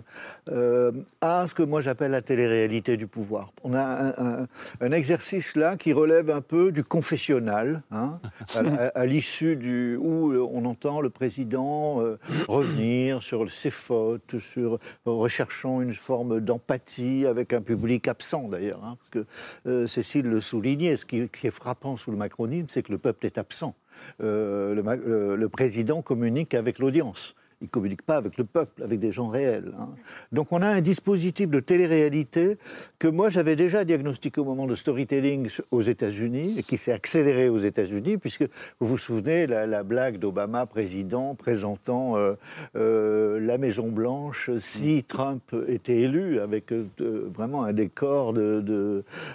euh, 0.51 0.91
à 1.21 1.47
ce 1.47 1.55
que 1.55 1.63
moi 1.63 1.81
j'appelle 1.81 2.11
la 2.11 2.23
télé-réalité 2.23 2.97
du 2.97 3.07
pouvoir. 3.07 3.53
On 3.63 3.73
a 3.75 4.47
un, 4.81 4.91
exercice 4.91 5.55
là 5.55 5.77
qui 5.77 5.93
relève 5.93 6.31
un 6.31 6.41
peu 6.41 6.73
du 6.73 6.83
confessionnal, 6.83 7.83
hein, 7.93 8.19
à, 8.95 9.07
l'issue 9.07 9.55
du 9.55 9.97
où 9.97 10.33
on 10.33 10.65
entend 10.65 11.01
le 11.01 11.11
président 11.11 12.01
euh, 12.01 12.19
revenir 12.49 13.23
sur 13.23 13.49
ses 13.51 13.71
fautes, 13.71 14.41
sur 14.41 14.81
recherchant 15.05 15.83
une 15.83 15.95
forme 15.95 16.41
d'empathie 16.41 17.27
avec 17.27 17.53
un 17.53 17.61
public 17.61 18.09
absent 18.09 18.49
d'ailleurs, 18.49 18.83
hein, 18.83 18.97
parce 18.99 19.11
que 19.11 19.87
Cécile 19.87 20.27
le 20.27 20.41
soulignait, 20.41 20.97
ce 20.97 21.05
qui 21.05 21.28
qui 21.29 21.47
est 21.47 21.53
frappant 21.53 21.97
sous 21.97 22.11
le 22.11 22.17
macronisme, 22.17 22.67
c'est 22.69 22.83
que 22.83 22.93
le 22.93 22.99
peuple 22.99 23.27
est 23.27 23.39
absent. 23.39 23.75
Euh, 24.21 25.37
le, 25.37 25.49
président 25.49 26.03
communique 26.03 26.55
avec 26.55 26.79
l'audience 26.79 27.35
il 27.61 27.65
ne 27.65 27.69
communique 27.69 28.03
pas 28.03 28.17
avec 28.17 28.37
le 28.39 28.45
peuple, 28.45 28.83
avec 28.83 29.01
des 29.01 29.11
gens 29.11 29.29
réels. 29.29 29.73
Hein. 29.79 29.89
Donc 30.31 30.53
on 30.53 30.63
a 30.63 30.69
un 30.69 30.81
dispositif 30.81 31.51
de 31.51 31.59
télé-réalité 31.59 32.57
que 32.99 33.09
moi 33.09 33.29
j'avais 33.29 33.57
déjà 33.57 33.85
diagnostiqué 33.85 34.41
au 34.41 34.45
moment 34.45 34.67
de 34.67 34.77
storytelling 34.77 35.49
aux 35.73 35.83
États-Unis 35.83 36.55
et 36.59 36.63
qui 36.63 36.79
s'est 36.79 36.93
accéléré 36.93 37.49
aux 37.49 37.59
États-Unis, 37.59 38.19
puisque 38.19 38.45
vous 38.79 38.87
vous 38.87 38.99
souvenez 38.99 39.47
la, 39.47 39.83
blague 39.83 40.19
d'Obama, 40.19 40.67
président, 40.67 41.35
présentant 41.35 42.17
euh, 42.17 42.35
euh, 42.77 43.41
la 43.41 43.59
Maison-Blanche 43.59 44.51
si 44.59 45.03
Trump 45.05 45.55
était 45.67 45.97
élu, 45.97 46.41
avec 46.41 46.73
euh, 46.73 46.87
vraiment 47.35 47.65
un 47.65 47.73
décor 47.73 48.33
de, 48.33 48.61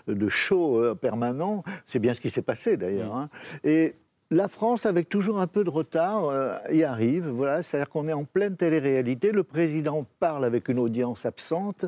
de, 0.08 0.30
show 0.30 0.96
permanent. 0.96 1.64
C'est 1.86 2.00
bien 2.00 2.14
ce 2.14 2.22
qui 2.22 2.30
s'est 2.30 2.42
passé 2.42 2.78
d'ailleurs. 2.78 3.16
Hein. 3.16 3.30
Et 3.64 3.96
la 4.34 4.48
France, 4.48 4.86
avec 4.86 5.10
toujours 5.10 5.40
un 5.40 5.48
peu 5.48 5.64
de 5.64 5.70
retard, 5.70 6.26
euh, 6.26 6.58
y 6.72 6.84
arrive. 6.84 7.28
Voilà, 7.28 7.62
c'est-à-dire 7.62 7.90
qu'on 7.90 8.08
est 8.08 8.14
en 8.14 8.26
pleine 8.26 8.56
télé-réalité. 8.56 9.32
Le 9.32 9.44
président 9.44 10.06
parle 10.20 10.44
avec 10.44 10.70
une 10.70 10.80
audience 10.80 11.26
absente, 11.26 11.86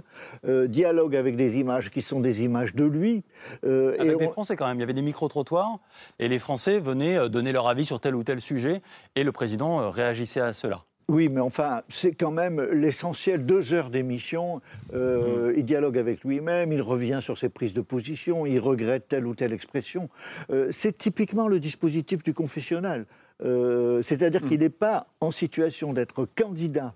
euh, 0.48 0.68
dialogue 0.68 1.16
avec 1.16 1.36
des 1.36 1.58
images 1.58 1.90
qui 1.90 2.02
sont 2.02 2.20
des 2.20 2.44
images 2.44 2.76
de 2.76 2.86
lui. 2.86 3.24
Euh, 3.64 3.96
avec 4.00 4.20
les 4.20 4.30
Français 4.30 4.56
quand 4.56 4.68
même. 4.68 4.78
Il 4.78 4.82
y 4.82 4.84
avait 4.84 4.94
des 4.94 5.02
micro-trottoirs 5.02 5.80
et 6.20 6.28
les 6.28 6.40
Français 6.40 6.80
venaient 6.80 7.30
donner 7.30 7.52
leur 7.52 7.68
avis 7.68 7.86
sur 7.86 8.00
tel 8.00 8.16
ou 8.16 8.24
tel 8.24 8.40
sujet 8.40 8.82
et 9.16 9.24
le 9.24 9.32
président 9.32 9.90
réagissait 9.90 10.42
à 10.42 10.54
cela. 10.54 10.84
Oui, 11.08 11.30
mais 11.30 11.42
enfin, 11.42 11.84
c'est 11.88 12.14
quand 12.14 12.32
même 12.32 12.62
l'essentiel. 12.72 13.46
Deux 13.46 13.74
heures 13.74 13.90
d'émission, 13.90 14.62
euh, 14.94 15.52
mm. 15.52 15.54
il 15.58 15.66
dialogue 15.66 15.98
avec 15.98 16.24
lui-même, 16.24 16.72
il 16.72 16.82
revient 16.82 17.20
sur 17.22 17.38
ses 17.38 17.50
prises 17.50 17.74
de 17.74 17.82
position, 17.82 18.46
il 18.46 18.60
regrette 18.60 19.08
telle 19.08 19.28
ou 19.28 19.36
telle 19.36 19.54
expression. 19.54 20.10
Euh, 20.50 20.70
c'est 20.72 20.98
typiquement 20.98 21.48
le 21.48 21.60
dispositif 21.60 22.24
du 22.24 22.34
confessionnal. 22.34 23.06
Euh, 23.44 24.02
c'est-à-dire 24.02 24.44
mm. 24.44 24.50
qu'il 24.50 24.60
n'est 24.62 24.70
pas 24.70 25.08
en 25.22 25.30
situation 25.30 25.94
d'être 25.94 26.26
candidat 26.36 26.96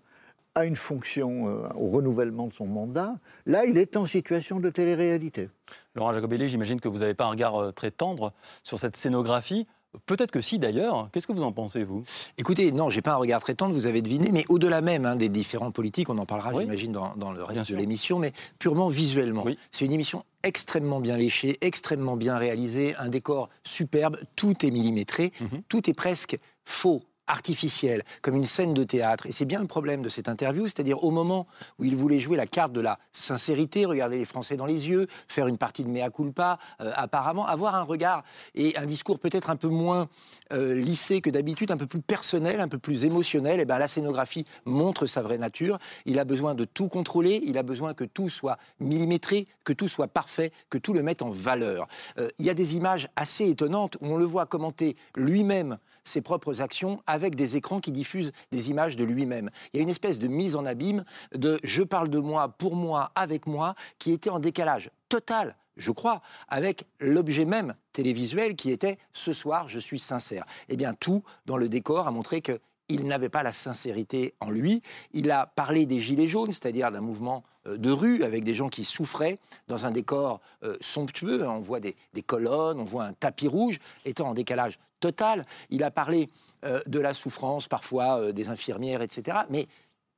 à 0.56 0.66
une 0.66 0.75
fonction, 0.75 1.46
au 1.75 1.89
renouvellement 1.89 2.48
de 2.48 2.54
son 2.54 2.66
mandat. 2.66 3.13
Là, 3.46 3.66
il 3.66 3.78
est 3.78 3.96
en 3.96 4.08
situation 4.08 4.60
de 4.60 4.72
télé-réalité. 4.72 5.48
Laurent 5.94 6.12
Jacobelli, 6.12 6.50
j'imagine 6.50 6.82
que 6.82 6.89
vous 6.89 6.98
n'avez 6.98 7.13
pas 7.13 7.25
un 7.25 7.30
regard 7.30 7.72
très 7.75 7.92
tendre 7.92 8.34
sur 8.63 8.80
cette 8.80 8.98
scénographie. 8.98 9.68
Peut-être 10.05 10.31
que 10.31 10.41
si 10.41 10.60
d'ailleurs. 10.60 11.10
Qu'est-ce 11.12 11.25
que 11.25 11.34
vous 11.34 11.43
en 11.43 11.51
pensez, 11.51 11.84
vous? 11.84 12.03
Écoutez, 12.38 12.72
non, 12.72 12.89
j'ai 12.89 13.01
pas 13.01 13.13
un 13.13 13.17
regard 13.17 13.41
très 13.41 13.55
tendre, 13.55 13.74
vous 13.74 13.88
avez 13.88 14.01
deviné, 14.01 14.31
mais 14.31 14.46
au-delà 14.50 14.81
même 14.81 15.05
hein, 15.05 15.15
des 15.15 15.29
différents 15.29 15.72
politiques, 15.72 16.10
on 16.10 16.17
en 16.17 16.25
parlera, 16.25 16.51
j'imagine, 16.60 16.91
dans, 16.91 17.31
le 17.31 17.43
reste 17.43 17.72
de 17.72 17.75
l'émission, 17.75 18.19
mais 18.19 18.34
purement 18.60 18.89
visuellement. 18.89 19.46
C'est 19.72 19.86
une 19.86 19.93
émission 19.93 20.24
extrêmement 20.43 21.00
bien 21.00 21.17
léchée, 21.17 21.58
extrêmement 21.62 22.17
bien 22.17 22.38
réalisée, 22.38 22.96
un 22.98 23.10
décor 23.10 23.50
superbe, 23.63 24.17
tout 24.36 24.65
est 24.65 24.72
millimétré, 24.72 25.31
mhm. 25.41 25.62
tout 25.67 25.89
est 25.89 25.93
presque 25.93 26.38
faux 26.65 27.03
artificielle, 27.29 28.03
comme 28.21 28.36
une 28.36 28.45
scène 28.45 28.74
de 28.74 28.83
théâtre. 28.83 29.27
Et 29.27 29.31
c'est 29.31 29.45
bien 29.45 29.62
le 29.62 29.67
problème 29.67 30.01
de 30.01 30.09
cette 30.09 30.27
interview, 30.27 30.65
c'est-à-dire 30.65 31.03
au 31.03 31.12
moment 31.12 31.48
où 31.77 31.86
il 31.86 31.95
voulait 31.95 32.19
jouer 32.19 32.36
la 32.36 32.48
carte 32.48 32.74
de 32.74 32.81
la 32.81 33.00
sincérité, 33.13 33.86
regarder 33.86 34.17
les 34.17 34.25
Français 34.25 34.57
dans 34.57 34.65
les 34.65 34.89
yeux, 34.89 35.07
faire 35.27 35.48
une 35.48 35.57
partie 35.57 35.83
de 35.83 35.89
mea 35.89 36.09
culpa, 36.09 36.59
euh, 36.81 36.91
apparemment, 36.95 37.45
avoir 37.45 37.75
un 37.75 37.83
regard 37.83 38.24
et 38.55 38.75
un 38.77 38.86
discours 38.86 39.19
peut-être 39.19 39.50
un 39.50 39.55
peu 39.55 39.67
moins 39.67 40.09
euh, 40.51 40.75
lissé 40.75 41.21
que 41.21 41.29
d'habitude, 41.29 41.71
un 41.71 41.77
peu 41.77 41.86
plus 41.86 42.01
personnel, 42.01 42.59
un 42.59 42.67
peu 42.67 42.79
plus 42.79 43.05
émotionnel, 43.05 43.59
et 43.59 43.65
ben 43.65 43.77
la 43.77 43.88
scénographie 43.88 44.45
montre 44.65 45.05
sa 45.05 45.21
vraie 45.21 45.38
nature. 45.38 45.77
Il 46.05 46.19
a 46.19 46.25
besoin 46.25 46.55
de 46.55 46.65
tout 46.65 46.88
contrôler, 46.88 47.41
il 47.45 47.57
a 47.57 47.63
besoin 47.63 47.93
que 47.93 48.03
tout 48.03 48.29
soit 48.29 48.57
millimétré, 48.79 49.48
que 49.63 49.74
tout 49.74 49.88
soit 49.88 50.07
parfait, 50.07 50.51
que 50.69 50.79
tout 50.79 50.93
le 50.93 51.03
mette 51.03 51.21
en 51.21 51.29
valeur. 51.29 51.88
Euh, 52.17 52.29
il 52.39 52.45
y 52.45 52.50
a 52.50 52.55
des 52.55 52.75
images 52.75 53.07
assez 53.15 53.48
étonnantes 53.48 53.98
où 54.01 54.07
on 54.07 54.17
le 54.17 54.25
voit 54.25 54.48
commenter 54.48 54.95
lui-même 55.15 55.77
ses 56.10 56.22
propres 56.22 56.62
actions 56.62 57.01
avec 57.08 57.36
des 57.36 57.56
écrans 57.56 57.80
qui 57.80 57.92
diffusent 57.92 58.32
des 58.51 58.70
images 58.70 58.96
de 58.96 59.04
lui-même. 59.04 59.50
Il 59.74 59.78
y 59.78 59.80
a 59.80 59.84
une 59.84 59.89
espèce 59.89 60.20
de 60.20 60.28
mise 60.28 60.56
en 60.56 60.66
abîme 60.66 61.06
de 61.34 61.60
je 61.63 61.84
parle 61.84 62.10
de 62.10 62.20
moi, 62.20 62.50
pour 62.50 62.75
moi, 62.75 63.12
avec 63.16 63.48
moi, 63.48 63.75
qui 63.98 64.12
était 64.12 64.30
en 64.30 64.39
décalage 64.39 64.92
total 65.08 65.56
je 65.78 65.92
crois, 65.92 66.22
avec 66.50 66.86
l'objet 67.00 67.46
même 67.46 67.74
télévisuel 67.94 68.58
qui 68.58 68.70
était 68.70 68.98
ce 69.13 69.32
soir, 69.32 69.70
je 69.70 69.80
suis 69.80 69.98
sincère. 69.98 70.46
Eh 70.68 70.75
bien, 70.75 70.94
tout 70.94 71.24
dans 71.46 71.56
le 71.56 71.70
décor 71.70 72.06
a 72.06 72.12
montré 72.12 72.42
que 72.42 72.60
il 72.89 73.06
n'avait 73.06 73.30
pas 73.30 73.44
la 73.44 73.54
sincérité 73.54 74.34
en 74.39 74.50
lui. 74.50 74.82
Il 75.13 75.32
a 75.32 75.46
parlé 75.46 75.86
des 75.86 76.01
Gilets 76.01 76.28
jaunes, 76.28 76.51
c'est-à-dire 76.51 76.92
d'un 76.92 77.01
mouvement 77.01 77.44
euh, 77.68 77.78
de 77.78 77.92
rue 77.92 78.24
avec 78.24 78.44
des 78.44 78.56
gens 78.56 78.68
qui 78.68 78.84
souffraient 78.84 79.38
dans 79.68 79.86
un 79.86 79.92
décor 79.92 80.42
euh, 80.63 80.75
somptueux. 80.82 81.48
On 81.48 81.62
voit 81.62 81.80
des, 81.80 81.96
colonnes, 82.25 82.80
on 82.80 82.86
voit 82.86 83.06
un 83.06 83.13
tapis 83.13 83.48
rouge, 83.48 83.80
étant 84.06 84.30
en 84.30 84.34
décalage 84.34 84.80
total. 85.00 85.46
Il 85.70 85.84
a 85.84 85.91
parlé 85.91 86.29
euh, 86.65 86.82
de 86.86 87.00
la 87.00 87.13
souffrance 87.13 87.68
parfois 87.68 88.32
des 88.32 88.50
infirmières, 88.50 89.01
etc. 89.01 89.39
Mais 89.50 89.68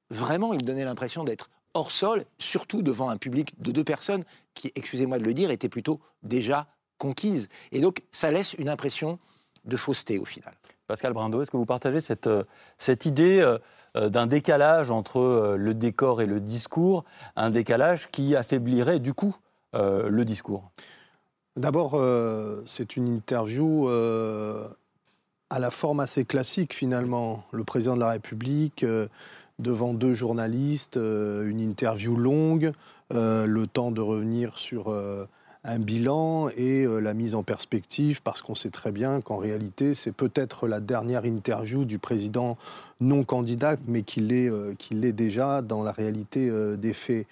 vraiment, 0.10 0.54
il 0.54 0.64
donnait 0.66 0.86
l'impression 0.86 1.24
d'être 1.24 1.50
hors 1.74 1.92
sol, 1.92 2.26
surtout 2.38 2.82
devant 2.82 3.10
un 3.10 3.18
public 3.18 3.60
de 3.62 3.72
deux 3.72 3.84
personnes 3.84 4.24
qui, 4.54 4.72
excusez-moi 4.76 5.20
de 5.20 5.24
le 5.24 5.34
dire, 5.34 5.52
étaient 5.52 5.70
plutôt 5.70 6.00
déjà 6.24 6.68
conquises. 6.98 7.48
Et 7.72 7.82
donc, 7.82 8.02
ça 8.12 8.32
laisse 8.32 8.54
une 8.56 8.70
impression 8.70 9.20
de 9.66 9.78
fausseté 9.78 10.20
au 10.20 10.26
final. 10.26 10.54
Pascal 10.88 11.14
Brindo, 11.14 11.42
est-ce 11.42 11.52
que 11.52 11.58
vous 11.58 11.66
partagez 11.66 12.02
cette, 12.02 12.28
euh, 12.28 12.44
cette 12.78 13.06
idée 13.06 13.40
euh, 13.40 13.58
euh, 13.96 14.10
d'un 14.10 14.28
décalage 14.28 14.92
entre 14.92 15.56
le 15.58 15.74
décor 15.74 16.22
et 16.22 16.26
le 16.26 16.42
discours, 16.42 17.06
un 17.36 17.50
décalage 17.50 18.08
qui 18.08 18.36
affaiblirait 18.36 19.00
du 19.00 19.14
coup 19.14 19.36
le 19.74 20.24
discours? 20.24 20.70
D'abord, 21.58 22.02
c'est 22.66 22.96
une 22.96 23.08
interview 23.08 23.88
à 23.90 25.60
la 25.60 25.70
forme 25.72 26.00
assez 26.00 26.24
classique 26.24 26.74
finalement. 26.74 27.44
Le 27.52 27.64
président 27.64 27.96
de 27.96 28.00
la 28.00 28.12
République 28.12 28.86
devant 29.60 29.94
deux 29.94 30.14
journalistes, 30.14 30.96
une 30.96 31.60
interview 31.60 32.16
longue, 32.16 32.72
le 33.12 33.66
temps 33.66 33.92
de 33.92 34.02
revenir 34.02 34.58
sur 34.58 34.94
un 35.64 35.80
bilan 35.80 36.50
et 36.50 36.86
euh, 36.86 37.00
la 37.00 37.14
mise 37.14 37.36
en 37.36 37.44
perspective, 37.44 38.22
parce 38.24 38.42
qu'on 38.42 38.56
sait 38.56 38.72
très 38.72 38.92
bien 38.92 39.22
qu'en 39.22 39.38
réalité, 39.38 39.94
c'est 39.94 40.12
peut-être 40.12 40.68
la 40.68 40.80
dernière 40.80 41.26
interview 41.26 41.86
du 41.86 42.00
président 42.00 42.58
non 43.00 43.24
candidat, 43.24 43.76
mais 43.88 44.02
qu'il 44.02 44.34
est, 44.34 44.50
euh, 44.50 44.74
qu'il 44.78 45.06
est 45.06 45.12
déjà 45.12 45.62
dans 45.62 45.84
la 45.84 45.92
réalité 45.92 46.50
euh, 46.50 46.76
des 46.78 46.94
faits. 46.94 47.28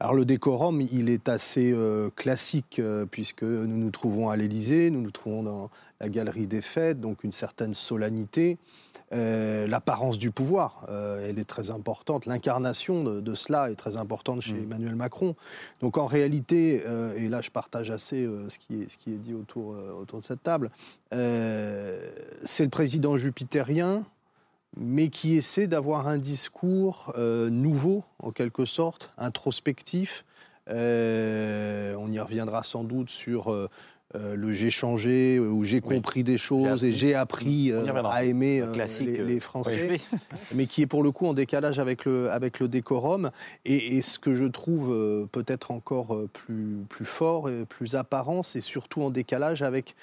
Alors 0.00 0.14
le 0.14 0.24
décorum, 0.24 0.80
il 0.80 1.08
est 1.08 1.28
assez 1.28 1.74
classique, 2.16 2.80
puisque 3.10 3.42
nous 3.42 3.66
nous 3.66 3.90
trouvons 3.90 4.28
à 4.28 4.36
l'Élysée, 4.36 4.90
nous 4.90 5.00
nous 5.00 5.10
trouvons 5.10 5.42
dans 5.42 5.70
la 6.00 6.08
galerie 6.08 6.46
des 6.46 6.60
fêtes, 6.60 7.00
donc 7.00 7.24
une 7.24 7.32
certaine 7.32 7.74
solennité. 7.74 8.58
Euh, 9.12 9.66
l'apparence 9.68 10.18
du 10.18 10.30
pouvoir, 10.30 10.84
euh, 10.88 11.28
elle 11.28 11.38
est 11.38 11.44
très 11.44 11.70
importante. 11.70 12.26
L'incarnation 12.26 13.04
de, 13.04 13.34
cela 13.34 13.70
est 13.70 13.76
très 13.76 13.96
importante 13.96 14.40
chez 14.40 14.54
mm. 14.54 14.64
Emmanuel 14.64 14.96
Macron. 14.96 15.36
Donc 15.80 15.98
en 15.98 16.06
réalité, 16.06 16.82
euh, 16.86 17.14
et 17.16 17.28
là 17.28 17.40
je 17.40 17.50
partage 17.50 17.90
assez 17.90 18.28
ce, 18.48 18.58
qui 18.58 18.82
est, 18.82 18.90
ce 18.90 18.96
qui 18.96 19.12
est 19.12 19.18
dit 19.18 19.34
autour, 19.34 19.76
autour 20.00 20.20
de 20.20 20.24
cette 20.24 20.42
table, 20.42 20.70
c'est 21.12 22.64
le 22.64 22.70
président 22.70 23.16
jupitérien, 23.16 24.04
mais 24.76 25.08
qui 25.08 25.36
essaie 25.36 25.66
d'avoir 25.66 26.08
un 26.08 26.18
discours 26.18 27.12
nouveau, 27.16 28.04
en 28.18 28.32
quelque 28.32 28.64
sorte, 28.64 29.10
introspectif. 29.18 30.24
on 30.68 30.72
y 32.10 32.18
reviendra 32.18 32.62
sans 32.62 32.84
doute 32.84 33.10
sur 33.10 33.68
euh, 34.16 34.36
le 34.36 34.52
j'ai 34.52 34.70
changé, 34.70 35.36
euh, 35.36 35.48
où 35.48 35.64
j'ai 35.64 35.80
compris 35.80 36.22
des 36.22 36.38
choses 36.38 36.84
et 36.84 36.92
j'ai 36.92 37.14
appris 37.14 37.72
euh, 37.72 37.84
à 38.04 38.24
aimer 38.24 38.62
les, 39.00 39.40
Français, 39.40 39.96
mais 40.54 40.66
qui 40.66 40.82
est 40.82 40.86
pour 40.86 41.02
le 41.02 41.10
coup 41.10 41.26
en 41.26 41.34
décalage 41.34 41.80
avec 41.80 42.04
le, 42.04 42.30
avec 42.30 42.60
le 42.60 42.68
décorum. 42.68 43.32
Et, 43.64 44.02
ce 44.02 44.18
que 44.18 44.34
je 44.34 44.44
trouve 44.44 45.28
peut-être 45.32 45.70
encore 45.70 46.16
plus, 46.32 46.84
plus 46.88 47.04
fort 47.04 47.48
et 47.48 47.64
plus 47.64 47.94
apparent, 47.94 48.42
c'est 48.42 48.60
surtout 48.60 49.02
en 49.02 49.10
décalage 49.10 49.62
avec 49.62 49.96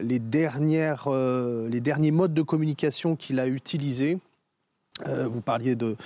les, 0.00 0.18
dernières, 0.18 1.08
les 1.10 1.80
derniers 1.80 2.10
modes 2.10 2.34
de 2.34 2.42
communication 2.42 3.16
qu'il 3.16 3.38
a 3.40 3.46
utilisés. 3.46 4.18
Euh, 5.06 5.26
vous 5.26 5.40
parliez 5.40 5.74
de 5.74 5.96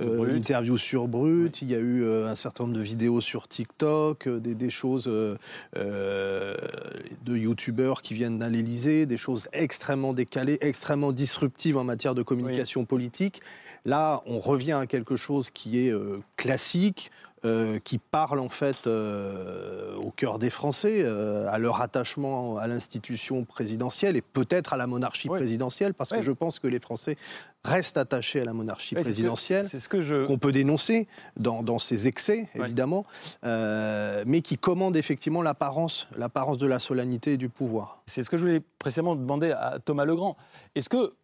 euh, 0.00 0.26
l'interview 0.26 0.76
sur 0.76 1.08
Brut, 1.08 1.62
il 1.62 1.70
y 1.70 1.74
a 1.74 1.78
eu 1.78 2.02
euh, 2.02 2.28
un 2.28 2.34
certain 2.34 2.64
nombre 2.64 2.76
de 2.76 2.82
vidéos 2.82 3.22
sur 3.22 3.48
TikTok, 3.48 4.28
des, 4.28 4.70
choses 4.70 5.06
de 5.06 5.36
youtubeurs 7.26 8.02
qui 8.02 8.12
viennent 8.14 8.42
à 8.42 8.50
l'Elysée, 8.50 9.06
des 9.06 9.16
choses 9.16 9.48
extrêmement 9.52 10.12
décalées, 10.12 10.58
extrêmement 10.60 11.12
disruptives 11.12 11.78
en 11.78 11.84
matière 11.84 12.14
de 12.14 12.22
communication 12.22 12.84
politique. 12.84 13.40
Là, 13.86 14.22
on 14.26 14.38
revient 14.38 14.72
à 14.72 14.86
quelque 14.86 15.16
chose 15.16 15.50
qui 15.50 15.78
est 15.78 15.94
classique, 16.36 17.10
euh, 17.44 17.78
qui 17.78 17.98
parle 17.98 18.40
en 18.40 18.48
fait 18.48 18.86
euh, 18.86 19.94
au 19.96 20.10
cœur 20.10 20.38
des 20.38 20.50
Français, 20.50 21.02
euh, 21.04 21.46
à 21.50 21.58
leur 21.58 21.82
attachement 21.82 22.56
à 22.56 22.66
l'institution 22.66 23.44
présidentielle 23.44 24.16
et 24.16 24.22
peut-être 24.22 24.72
à 24.72 24.76
la 24.76 24.86
monarchie 24.86 25.28
présidentielle, 25.28 25.92
parce 25.92 26.10
que 26.10 26.22
je 26.22 26.32
pense 26.32 26.58
que 26.58 26.68
les 26.68 26.80
Français 26.80 27.16
restent 27.62 27.98
attachés 27.98 28.40
à 28.40 28.44
la 28.44 28.52
monarchie 28.52 28.94
présidentielle, 28.94 29.66
c'est 29.68 29.80
ce 29.80 29.88
que 29.88 30.02
je... 30.02 30.26
qu'on 30.26 30.38
peut 30.38 30.52
dénoncer 30.52 31.06
dans, 31.36 31.62
dans 31.62 31.78
ses 31.78 32.08
excès, 32.08 32.48
évidemment, 32.54 33.04
mais 33.42 34.40
qui 34.42 34.56
commande 34.56 34.96
effectivement 34.96 35.42
l'apparence, 35.42 36.08
l'apparence 36.16 36.58
de 36.58 36.66
la 36.66 36.78
solennité 36.78 37.32
et 37.32 37.36
du 37.36 37.48
pouvoir. 37.48 38.02
C'est 38.06 38.22
ce 38.22 38.30
que 38.30 38.38
je 38.38 38.42
voulais 38.42 38.62
précédemment 38.78 39.16
demander 39.16 39.52
à 39.52 39.78
Thomas 39.84 40.04
Legrand. 40.04 40.36
Est-ce 40.74 40.88
que 40.88 41.14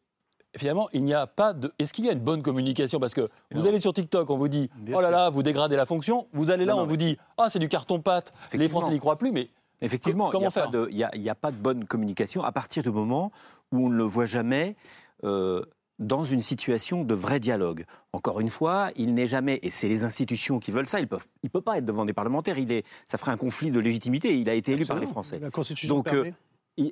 finalement, 0.57 0.89
il 0.93 1.05
n'y 1.05 1.15
a 1.15 1.27
pas 1.27 1.53
de. 1.53 1.73
Est-ce 1.79 1.93
qu'il 1.93 2.05
y 2.05 2.09
a 2.09 2.13
une 2.13 2.21
bonne 2.21 2.43
communication? 2.43 3.01
Parce 3.01 3.15
que 3.15 3.29
vous 3.53 3.67
allez 3.67 3.79
sur 3.79 3.93
TikTok, 3.93 4.29
on 4.31 4.37
vous 4.37 4.49
dit 4.49 4.71
oh 4.93 5.01
là 5.01 5.11
là, 5.11 5.31
vous 5.31 5.43
dégradez 5.43 5.77
la 5.77 5.87
fonction. 5.87 6.27
Vous 6.33 6.51
allez 6.51 6.65
là, 6.65 6.77
on 6.77 6.87
vous 6.87 6.97
dit 6.97 7.19
ah, 7.39 7.49
c'est 7.51 7.59
du 7.59 7.69
carton-pâte. 7.69 8.33
Les 8.53 8.69
Français 8.69 8.91
n'y 8.91 8.99
croient 8.99 9.19
plus, 9.19 9.33
mais. 9.33 9.49
Effectivement, 9.83 10.29
comment 10.29 10.51
faire? 10.51 10.71
Il 10.91 11.09
n'y 11.21 11.31
a, 11.31 11.35
pas 11.35 11.51
de 11.51 11.57
bonne 11.57 11.87
communication 11.87 12.43
à 12.43 12.53
partir 12.53 12.83
du 12.83 12.91
moment 12.91 13.33
où 13.73 13.87
on 13.87 13.89
ne 13.89 13.97
le 13.97 14.05
voit 14.05 14.27
jamais. 14.27 14.77
Euh, 15.25 15.63
dans 16.01 16.25
une 16.25 16.41
situation 16.41 17.05
de 17.05 17.15
vrai 17.15 17.39
dialogue. 17.39 17.85
Encore 18.13 18.41
une 18.41 18.49
fois, 18.49 18.91
il 18.97 19.15
n'est 19.15 19.27
jamais, 19.27 19.61
et 19.63 19.69
c'est 19.69 19.87
les 19.87 20.03
institutions 20.03 20.59
qui 20.59 20.71
veulent 20.71 20.87
ça, 20.87 20.99
il 20.99 21.07
ne 21.11 21.19
il 21.43 21.51
peut 21.51 21.61
pas 21.61 21.77
être 21.77 21.85
devant 21.85 22.07
des 22.07 22.15
parlementaires, 22.15 22.59
il 22.59 22.73
est, 22.73 22.85
ça 23.07 23.19
ferait 23.19 23.31
un 23.31 23.37
conflit 23.37 23.71
de 23.71 23.79
légitimité, 23.79 24.37
il 24.39 24.49
a 24.49 24.55
été 24.55 24.73
élu 24.73 24.87
par 24.87 24.99
les 24.99 25.07
Français. 25.07 25.39
La 25.39 25.51
Constitution 25.51 25.95
Donc, 25.95 26.13
euh, 26.13 26.33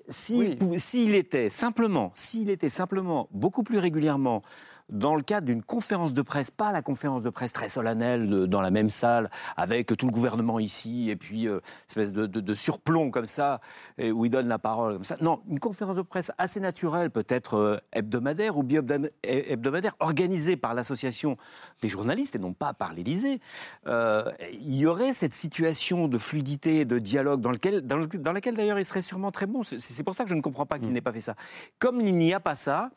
S'il 0.08 1.14
était 1.14 1.48
simplement, 1.48 2.12
s'il 2.14 2.50
était 2.50 2.68
simplement 2.68 3.28
beaucoup 3.32 3.62
plus 3.62 3.78
régulièrement 3.78 4.42
dans 4.88 5.14
le 5.14 5.22
cadre 5.22 5.46
d'une 5.46 5.62
conférence 5.62 6.14
de 6.14 6.22
presse, 6.22 6.50
pas 6.50 6.72
la 6.72 6.82
conférence 6.82 7.22
de 7.22 7.30
presse 7.30 7.52
très 7.52 7.68
solennelle 7.68 8.46
dans 8.46 8.60
la 8.60 8.70
même 8.70 8.90
salle 8.90 9.30
avec 9.56 9.96
tout 9.96 10.06
le 10.06 10.12
gouvernement 10.12 10.58
ici 10.58 11.10
et 11.10 11.16
puis 11.16 11.46
euh, 11.46 11.60
espèce 11.88 12.12
de, 12.12 12.54
surplomb 12.54 13.10
comme 13.10 13.26
ça 13.26 13.60
où 14.00 14.24
il 14.24 14.30
donne 14.30 14.48
la 14.48 14.58
parole 14.58 14.94
comme 14.94 15.04
ça. 15.04 15.16
Non, 15.20 15.42
une 15.48 15.60
conférence 15.60 15.96
de 15.96 16.02
presse 16.02 16.32
assez 16.38 16.60
naturelle, 16.60 17.10
peut-être 17.10 17.54
euh, 17.54 17.78
hebdomadaire 17.92 18.56
ou 18.56 18.62
bi-hebdomadaire, 18.62 19.94
organisée 20.00 20.56
par 20.56 20.74
l'association 20.74 21.36
des 21.82 21.88
journalistes 21.88 22.34
et 22.34 22.38
non 22.38 22.52
pas 22.52 22.72
par 22.72 22.94
l'Élysée. 22.94 23.40
Euh, 23.86 24.30
il 24.52 24.76
y 24.76 24.86
aurait 24.86 25.12
cette 25.12 25.34
situation 25.34 26.08
de 26.08 26.18
fluidité, 26.18 26.84
de 26.84 26.98
dialogue 26.98 27.40
dans, 27.40 27.50
lequel, 27.50 27.82
dans, 27.82 27.98
dans 27.98 28.32
laquelle 28.32 28.56
d'ailleurs 28.56 28.78
il 28.78 28.84
serait 28.84 29.02
sûrement 29.02 29.30
très 29.30 29.46
bon. 29.46 29.62
C'est 29.62 30.02
pour 30.02 30.14
ça 30.14 30.24
que 30.24 30.30
je 30.30 30.34
ne 30.34 30.40
comprends 30.40 30.66
pas 30.66 30.78
qu'il 30.78 30.88
mm. 30.88 30.92
n'ait 30.92 31.00
pas 31.00 31.12
fait 31.12 31.20
ça. 31.20 31.34
Comme 31.78 32.00
il 32.00 32.14
n'y 32.16 32.34
a 32.34 32.40
pas 32.40 32.54
ça, 32.54 32.90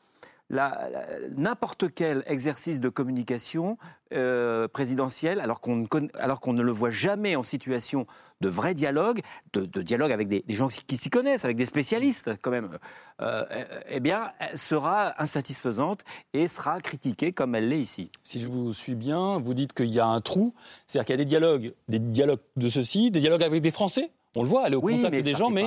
n'importe 0.51 1.93
quel 1.93 2.24
exercice 2.27 2.79
de 2.79 2.89
communication 2.89 3.77
euh, 4.13 4.67
présidentielle, 4.67 5.39
alors 5.39 5.62
qu'on 5.62 5.75
ne, 5.77 6.62
le 6.62 6.72
voit 6.72 6.89
jamais 6.89 7.36
en 7.36 7.43
situation 7.43 8.05
de 8.41 8.50
vrai 8.50 8.74
dialogue, 8.74 9.22
de, 9.53 9.81
dialogue 9.81 10.12
avec 10.12 10.27
des, 10.27 10.43
gens 10.50 10.67
qui, 10.67 10.98
s'y 10.98 11.10
connaissent, 11.10 11.46
avec 11.46 11.58
des 11.58 11.65
spécialistes 11.65 12.31
quand 12.41 12.51
même, 12.51 12.77
euh, 13.22 13.46
eh 13.88 14.00
bien, 14.00 14.31
sera 14.53 15.13
insatisfaisante 15.22 16.03
et 16.34 16.48
sera 16.48 16.81
critiquée 16.81 17.31
comme 17.31 17.55
elle 17.55 17.70
l'est 17.70 17.81
ici. 17.81 18.12
Si 18.24 18.41
je 18.41 18.48
vous 18.48 18.74
suis 18.74 18.96
bien, 18.96 19.39
vous 19.39 19.53
dites 19.53 19.74
qu'il 19.74 19.91
y 19.91 20.00
a 20.00 20.08
un 20.08 20.22
trou, 20.22 20.53
c'est-à-dire 20.88 21.05
qu'il 21.05 21.13
y 21.13 21.22
a 21.22 21.24
des 21.24 21.29
dialogues, 21.29 21.74
des 21.88 22.00
dialogues 22.00 22.39
de 22.58 22.70
ceci, 22.70 23.12
des 23.12 23.22
dialogues 23.22 23.43
avec 23.43 23.62
des 23.62 23.72
Français. 23.72 24.12
On 24.36 24.43
le 24.43 24.50
voit, 24.50 24.65
aller 24.65 24.75
au 24.75 24.81
contact 24.81 25.24
des 25.24 25.36
gens, 25.36 25.50
mais 25.50 25.65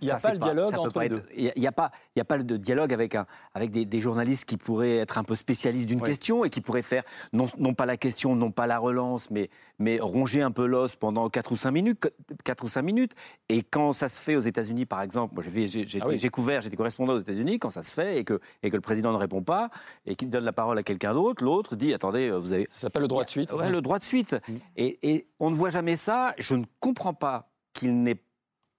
il 0.00 0.06
n'y 0.06 0.10
a 0.10 0.16
pas 0.16 0.32
le 0.32 0.38
dialogue 0.38 0.74
entre 0.78 1.00
les 1.00 1.08
deux. 1.08 1.22
Il 1.36 1.52
n'y 1.56 1.66
a, 1.66 1.72
pas, 1.72 1.90
de 2.38 2.56
dialogue 2.56 2.92
avec, 2.92 3.14
un, 3.14 3.26
avec 3.54 3.70
des, 3.70 4.00
journalistes 4.00 4.44
qui 4.44 4.56
pourraient 4.56 4.96
être 4.96 5.18
un 5.18 5.24
peu 5.24 5.36
spécialistes 5.36 5.88
d'une 5.88 6.00
question 6.00 6.44
et 6.44 6.50
qui 6.50 6.60
pourraient 6.60 6.82
faire 6.82 7.02
non, 7.32 7.46
non, 7.58 7.74
pas 7.74 7.86
la 7.86 7.96
question, 7.96 8.36
non 8.36 8.50
pas 8.50 8.66
la 8.66 8.78
relance, 8.78 9.30
mais, 9.30 9.50
mais 9.78 9.98
ronger 10.00 10.42
un 10.42 10.50
peu 10.50 10.66
l'os 10.66 10.96
pendant 10.96 11.28
4 11.28 11.52
ou 11.52 11.56
5 11.56 11.70
minutes. 11.70 12.12
4 12.44 12.64
ou 12.64 12.68
5 12.68 12.82
minutes. 12.82 13.12
Et 13.48 13.62
quand 13.62 13.92
ça 13.92 14.08
se 14.08 14.20
fait 14.20 14.36
aux 14.36 14.40
États-Unis, 14.40 14.86
par 14.86 15.02
exemple, 15.02 15.34
moi 15.34 15.44
j'ai 15.48 15.84
ah 16.00 16.28
couvert, 16.30 16.62
j'étais 16.62 16.76
correspondant 16.76 17.14
aux 17.14 17.20
États-Unis, 17.20 17.58
quand 17.58 17.70
ça 17.70 17.82
se 17.82 17.92
fait 17.92 18.18
et 18.18 18.24
que, 18.24 18.40
et 18.62 18.70
que 18.70 18.76
le 18.76 18.82
président 18.82 19.12
ne 19.12 19.18
répond 19.18 19.42
pas 19.42 19.70
et 20.06 20.14
qu'il 20.14 20.30
donne 20.30 20.44
la 20.44 20.52
parole 20.52 20.78
à 20.78 20.82
quelqu'un 20.82 21.14
d'autre, 21.14 21.44
l'autre 21.44 21.76
dit 21.76 21.92
attendez, 21.94 22.30
vous 22.30 22.52
avez. 22.52 22.66
Ça 22.70 22.82
s'appelle 22.82 23.02
le 23.02 23.08
droit 23.08 23.24
de 23.24 23.30
suite. 23.30 23.52
Ouais, 23.52 23.70
le 23.70 23.80
droit 23.80 23.98
de 23.98 24.04
suite. 24.04 24.36
Mm. 24.48 24.54
Et, 24.76 25.10
et 25.10 25.26
on 25.40 25.50
ne 25.50 25.54
voit 25.54 25.70
jamais 25.70 25.96
ça. 25.96 26.34
Je 26.38 26.54
ne 26.54 26.64
comprends 26.80 27.14
pas 27.14 27.50
qu'il 27.72 28.02
n'ait 28.02 28.20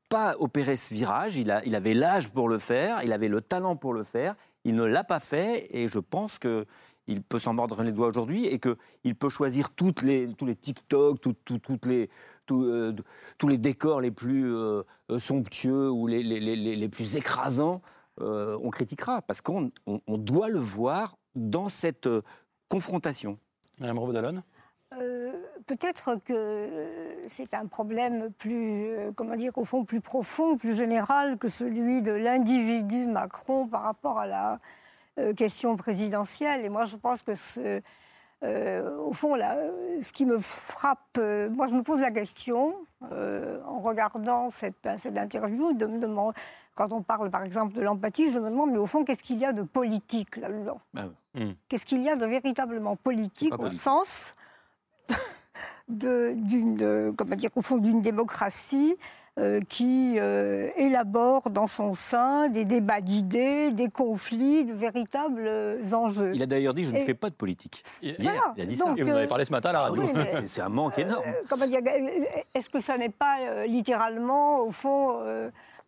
pas 0.10 0.36
opéré 0.40 0.76
ce 0.76 0.94
virage. 0.94 1.38
Il, 1.38 1.52
a, 1.52 1.64
il 1.66 1.76
avait 1.76 1.94
l'âge 1.94 2.32
pour 2.32 2.50
le 2.50 2.58
faire, 2.58 3.02
il 3.04 3.14
avait 3.14 3.28
le 3.28 3.42
talent 3.42 3.76
pour 3.76 3.94
le 3.94 4.04
faire. 4.04 4.36
Il 4.66 4.76
ne 4.76 4.84
l'a 4.84 5.04
pas 5.04 5.20
fait 5.20 5.70
et 5.72 5.88
je 5.88 6.00
pense 6.00 6.38
que 6.38 6.66
il 7.08 7.24
peut 7.24 7.40
s'en 7.40 7.54
mordre 7.56 7.82
les 7.82 7.92
doigts 7.92 8.08
aujourd'hui 8.08 8.46
et 8.46 8.60
qu'il 8.60 9.16
peut 9.16 9.30
choisir 9.30 9.72
toutes 9.72 10.04
les, 10.04 10.32
tous 10.36 10.46
les 10.46 10.56
TikTok, 10.56 11.20
toutes 11.20 11.86
les, 11.88 12.10
euh, 12.52 12.94
tous 13.38 13.48
les 13.48 13.58
décors 13.58 14.00
les 14.00 14.12
plus 14.12 14.54
euh, 14.54 14.84
somptueux 15.18 15.90
ou 15.90 16.06
les, 16.06 16.22
les, 16.22 16.40
les 16.56 16.90
plus 16.90 17.16
écrasants. 17.16 17.82
Euh, 18.22 18.60
on 18.62 18.70
critiquera 18.70 19.24
parce 19.24 19.42
qu'on 19.42 19.72
on, 19.88 20.18
doit 20.18 20.50
le 20.50 20.60
voir 20.60 21.18
dans 21.36 21.68
cette 21.68 22.08
confrontation. 22.68 23.40
Madame 23.80 24.44
Revaudalon 24.92 25.40
peut-être 25.70 26.16
que 26.26 26.68
c'est 27.28 27.54
un 27.54 27.68
problème 27.68 28.32
plus, 28.38 28.88
euh, 28.88 29.12
comment 29.16 29.36
dire, 29.36 29.56
au 29.58 29.66
fond, 29.66 29.86
plus 29.86 30.02
profond, 30.02 30.58
plus 30.58 30.76
général 30.76 31.38
que 31.38 31.48
celui 31.48 32.02
de 32.02 32.12
l'individu 32.12 33.06
Macron 33.06 33.68
par 33.68 33.84
rapport 33.84 34.18
à 34.18 34.26
la 34.26 34.60
euh, 35.20 35.34
question 35.34 35.76
présidentielle. 35.76 36.66
Et 36.66 36.70
moi, 36.70 36.86
je 36.86 36.96
pense 36.96 37.22
que 37.22 37.34
euh, 38.42 38.98
au 38.98 39.14
fond, 39.14 39.36
là, 39.36 39.58
ce 40.02 40.12
qui 40.12 40.26
me 40.26 40.40
frappe, 40.40 41.20
moi 41.52 41.68
je 41.68 41.76
me 41.76 41.84
pose 41.84 42.00
la 42.00 42.12
question, 42.12 42.74
en 43.02 43.80
regardant 43.80 44.50
cette, 44.50 44.90
cette 44.98 45.18
interview, 45.18 45.74
de 45.74 45.86
me 45.86 46.00
demander, 46.00 46.38
quand 46.74 46.94
on 46.94 47.02
parle 47.02 47.30
par 47.30 47.44
exemple 47.44 47.74
de 47.74 47.82
l'empathie, 47.82 48.32
je 48.32 48.40
me 48.40 48.50
demande, 48.50 48.72
mais 48.72 48.78
au 48.78 48.86
fond, 48.86 49.04
qu'est-ce 49.04 49.24
qu'il 49.24 49.38
y 49.40 49.46
a 49.46 49.52
de 49.52 49.64
politique 49.64 50.38
là-dedans? 50.38 50.80
Ah 50.96 51.06
Qu'est-ce 51.68 51.86
qu'il 51.86 52.02
y 52.02 52.10
a 52.10 52.16
de 52.16 52.26
véritablement 52.26 52.96
politique 52.96 53.58
au 53.60 53.70
sens 53.70 54.34
d'une, 55.88 57.14
comment 57.18 57.36
dire, 57.36 57.50
au 57.56 57.62
fond 57.62 57.78
d'une 57.78 58.00
démocratie 58.00 58.96
euh, 59.40 59.62
qui 59.70 60.16
euh, 60.18 60.70
élabore 60.76 61.50
dans 61.50 61.68
son 61.68 61.94
sein 61.94 62.50
des 62.50 62.66
débats 62.66 63.00
d'idées, 63.00 63.72
des 63.72 63.88
conflits, 63.88 64.66
de 64.66 64.74
véritables 64.74 65.50
enjeux. 65.94 66.32
Il 66.34 66.44
a 66.44 66.46
d'ailleurs 66.46 66.74
dit 66.74 66.84
je 66.84 66.94
ne 66.94 67.00
fais 67.00 67.14
pas 67.14 67.30
de 67.30 67.36
politique. 67.36 67.84
Il, 68.02 68.12
a 68.12 68.66
dit 68.66 68.76
ça. 68.76 68.94
Et 68.98 69.04
vous 69.04 69.12
en 69.12 69.16
avez 69.16 69.28
parlé 69.28 69.46
ce 69.46 69.52
matin 69.52 69.70
à 69.70 69.74
la 69.74 69.82
radio. 69.82 70.04
c'est 70.46 70.62
un 70.62 70.68
manque 70.68 71.00
énorme. 71.00 71.24
Euh, 71.26 72.24
est-ce 72.54 72.70
que 72.70 72.82
ça 72.82 72.98
n'est 72.98 73.08
pas 73.08 73.66
littéralement, 73.66 74.60
au 74.60 74.72
fond, 74.72 75.20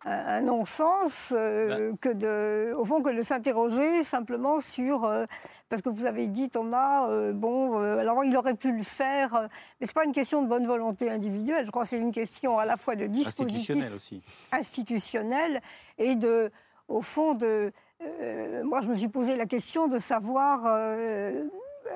un 0.04 0.40
non-sens 0.40 1.32
euh, 1.36 1.92
que 2.00 2.08
de, 2.08 2.74
au 2.74 2.84
fond, 2.84 3.02
que 3.02 3.10
de 3.10 3.22
s'interroger 3.22 4.02
simplement 4.02 4.58
sur, 4.58 5.04
euh, 5.04 5.26
parce 5.68 5.82
que 5.82 5.88
vous 5.88 6.06
avez 6.06 6.26
dit 6.26 6.50
Thomas, 6.50 7.08
euh, 7.08 7.32
bon, 7.32 7.78
alors 7.78 8.24
il 8.24 8.36
aurait 8.36 8.54
pu 8.54 8.72
le 8.72 8.82
faire, 8.82 9.48
mais 9.80 9.86
c'est 9.86 9.94
pas 9.94 10.04
une 10.04 10.12
question 10.12 10.42
de 10.42 10.48
bonne 10.48 10.66
volonté 10.66 11.10
individuelle. 11.10 11.64
Je 11.64 11.70
crois 11.70 11.84
que 11.84 11.88
c'est 11.88 11.98
une 11.98 12.12
question 12.12 12.58
à 12.58 12.66
la 12.66 12.76
fois 12.76 12.96
de 12.96 13.06
dispositif 13.06 13.76
aussi. 13.94 14.22
institutionnel 14.50 15.60
et 15.98 16.16
de, 16.16 16.50
au 16.88 17.00
fond, 17.02 17.34
de, 17.34 17.72
moi 18.64 18.80
je 18.80 18.88
me 18.88 18.96
suis 18.96 19.08
posé 19.08 19.36
la 19.36 19.46
question 19.46 19.86
de 19.86 19.98
savoir 19.98 20.64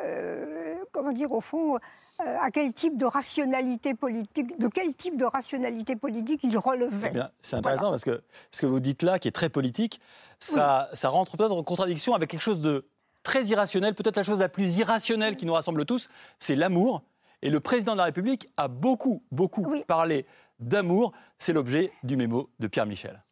euh, 0.04 0.76
comment 0.92 1.12
dire, 1.12 1.32
au 1.32 1.40
fond, 1.40 1.76
euh, 1.76 2.36
à 2.40 2.50
quel 2.50 2.72
type 2.72 2.96
de 2.96 3.04
rationalité 3.04 3.94
politique, 3.94 4.58
de 4.58 4.68
quel 4.68 4.94
type 4.94 5.16
de 5.16 5.24
rationalité 5.24 5.96
politique 5.96 6.40
il 6.42 6.56
relevait. 6.58 7.12
Eh 7.14 7.20
c'est 7.42 7.56
intéressant 7.56 7.90
parce 7.90 8.04
que 8.04 8.22
ce 8.50 8.62
que 8.62 8.66
vous 8.66 8.80
dites 8.80 9.02
là, 9.02 9.18
qui 9.18 9.28
est 9.28 9.32
très 9.32 9.48
politique, 9.48 10.00
ça, 10.38 10.88
ça 10.92 11.08
rentre 11.08 11.36
peut-être 11.36 11.52
en 11.52 11.62
contradiction 11.62 12.14
avec 12.14 12.30
quelque 12.30 12.40
chose 12.40 12.60
de 12.60 12.86
très 13.22 13.44
irrationnel, 13.44 13.94
peut-être 13.94 14.16
la 14.16 14.24
chose 14.24 14.40
la 14.40 14.48
plus 14.48 14.78
irrationnelle 14.78 15.36
qui 15.36 15.46
nous 15.46 15.52
rassemble 15.52 15.84
tous, 15.84 16.08
c'est 16.38 16.56
l'amour. 16.56 17.02
Et 17.42 17.50
le 17.50 17.60
président 17.60 17.92
de 17.92 17.98
la 17.98 18.04
République 18.04 18.48
a 18.56 18.68
beaucoup, 18.68 19.22
beaucoup 19.30 19.82
parlé 19.86 20.26
d'amour. 20.58 21.12
C'est 21.38 21.52
l'objet 21.52 21.92
du 22.02 22.16
mémo 22.16 22.48
de 22.58 22.66
Pierre 22.66 22.86
Michel. 22.86 23.22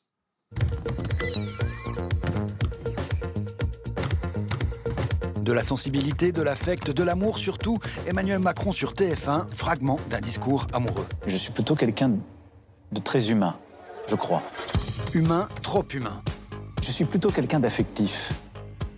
De 5.44 5.52
la 5.52 5.62
sensibilité, 5.62 6.32
de 6.32 6.40
l'affect, 6.40 6.90
de 6.90 7.02
l'amour 7.02 7.36
surtout, 7.36 7.78
Emmanuel 8.06 8.38
Macron 8.38 8.72
sur 8.72 8.94
TF1, 8.94 9.44
fragment 9.54 9.98
d'un 10.08 10.22
discours 10.22 10.66
amoureux. 10.72 11.04
Je 11.26 11.36
suis 11.36 11.52
plutôt 11.52 11.74
quelqu'un 11.74 12.12
de 12.92 13.00
très 13.00 13.30
humain, 13.30 13.54
je 14.08 14.14
crois. 14.14 14.42
Humain, 15.12 15.50
trop 15.62 15.84
humain. 15.92 16.22
Je 16.82 16.90
suis 16.90 17.04
plutôt 17.04 17.30
quelqu'un 17.30 17.60
d'affectif, 17.60 18.32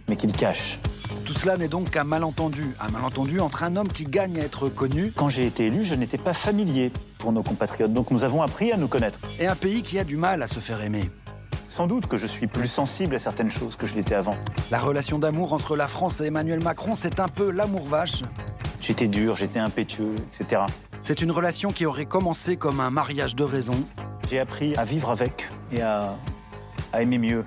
mais 0.07 0.15
qu'il 0.15 0.31
cache. 0.31 0.79
Tout 1.25 1.33
cela 1.33 1.57
n'est 1.57 1.67
donc 1.67 1.91
qu'un 1.91 2.05
malentendu, 2.05 2.77
un 2.79 2.93
malentendu 2.93 3.41
entre 3.41 3.65
un 3.65 3.75
homme 3.75 3.89
qui 3.89 4.05
gagne 4.05 4.39
à 4.39 4.45
être 4.45 4.69
connu. 4.69 5.13
Quand 5.17 5.29
j'ai 5.29 5.47
été 5.47 5.67
élu, 5.67 5.83
je 5.83 5.97
n'étais 5.97 6.17
pas 6.17 6.33
familier 6.33 6.93
pour 7.19 7.33
nos 7.33 7.43
compatriotes, 7.43 7.93
donc 7.93 8.13
nous 8.13 8.23
avons 8.23 8.43
appris 8.43 8.71
à 8.71 8.77
nous 8.77 8.87
connaître. 8.87 9.19
Et 9.41 9.49
un 9.49 9.57
pays 9.57 9.83
qui 9.83 9.99
a 9.99 10.05
du 10.05 10.17
mal 10.17 10.45
à 10.45 10.47
se 10.47 10.61
faire 10.61 10.81
aimer. 10.81 11.11
Sans 11.69 11.87
doute 11.87 12.07
que 12.07 12.17
je 12.17 12.27
suis 12.27 12.47
plus 12.47 12.69
sensible 12.69 13.17
à 13.17 13.19
certaines 13.19 13.51
choses 13.51 13.77
que 13.77 13.87
je 13.87 13.95
l'étais 13.95 14.15
avant. 14.15 14.37
La 14.71 14.79
relation 14.79 15.19
d'amour 15.19 15.53
entre 15.53 15.77
la 15.77 15.89
France 15.89 16.21
et 16.21 16.27
Emmanuel 16.27 16.63
Macron, 16.63 16.95
c'est 16.95 17.21
un 17.21 17.29
peu 17.29 17.51
l'amour 17.51 17.85
vache. 17.87 18.23
J'étais 18.81 19.09
dur, 19.09 19.37
j'étais 19.37 19.59
impétueux, 19.59 20.15
etc. 20.33 20.63
C'est 21.03 21.21
une 21.23 21.31
relation 21.31 21.71
qui 21.71 21.87
aurait 21.87 22.07
commencé 22.07 22.57
comme 22.57 22.81
un 22.81 22.91
mariage 22.91 23.35
de 23.35 23.45
raison. 23.45 23.75
J'ai 24.31 24.39
appris 24.39 24.77
à 24.77 24.85
vivre 24.85 25.11
avec 25.11 25.51
et 25.73 25.83
à, 25.83 26.15
à 26.93 27.03
aimer 27.03 27.19
mieux, 27.19 27.45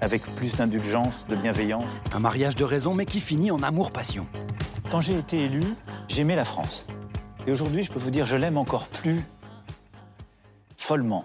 avec 0.00 0.22
plus 0.34 0.56
d'indulgence, 0.56 1.26
de 1.28 1.36
bienveillance. 1.36 2.00
Un 2.12 2.20
mariage 2.20 2.56
de 2.56 2.64
raison, 2.64 2.94
mais 2.94 3.06
qui 3.06 3.20
finit 3.20 3.50
en 3.50 3.62
amour-passion. 3.62 4.26
Quand 4.90 5.00
j'ai 5.00 5.16
été 5.16 5.44
élu, 5.44 5.62
j'aimais 6.08 6.36
la 6.36 6.44
France. 6.44 6.86
Et 7.46 7.52
aujourd'hui, 7.52 7.82
je 7.84 7.90
peux 7.90 7.98
vous 7.98 8.10
dire, 8.10 8.26
je 8.26 8.36
l'aime 8.36 8.58
encore 8.58 8.88
plus 8.88 9.20
follement. 10.76 11.24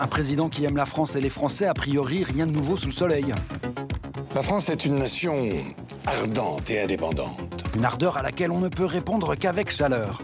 Un 0.00 0.06
président 0.06 0.48
qui 0.48 0.64
aime 0.64 0.76
la 0.76 0.86
France 0.86 1.16
et 1.16 1.20
les 1.20 1.30
Français, 1.30 1.66
a 1.66 1.74
priori, 1.74 2.24
rien 2.24 2.46
de 2.46 2.52
nouveau 2.52 2.76
sous 2.76 2.86
le 2.86 2.92
soleil. 2.92 3.32
La 4.34 4.42
France 4.42 4.68
est 4.68 4.84
une 4.84 4.96
nation 4.96 5.48
ardente 6.06 6.70
et 6.70 6.80
indépendante. 6.80 7.64
Une 7.76 7.84
ardeur 7.84 8.16
à 8.16 8.22
laquelle 8.22 8.50
on 8.50 8.60
ne 8.60 8.68
peut 8.68 8.84
répondre 8.84 9.34
qu'avec 9.34 9.70
chaleur. 9.70 10.22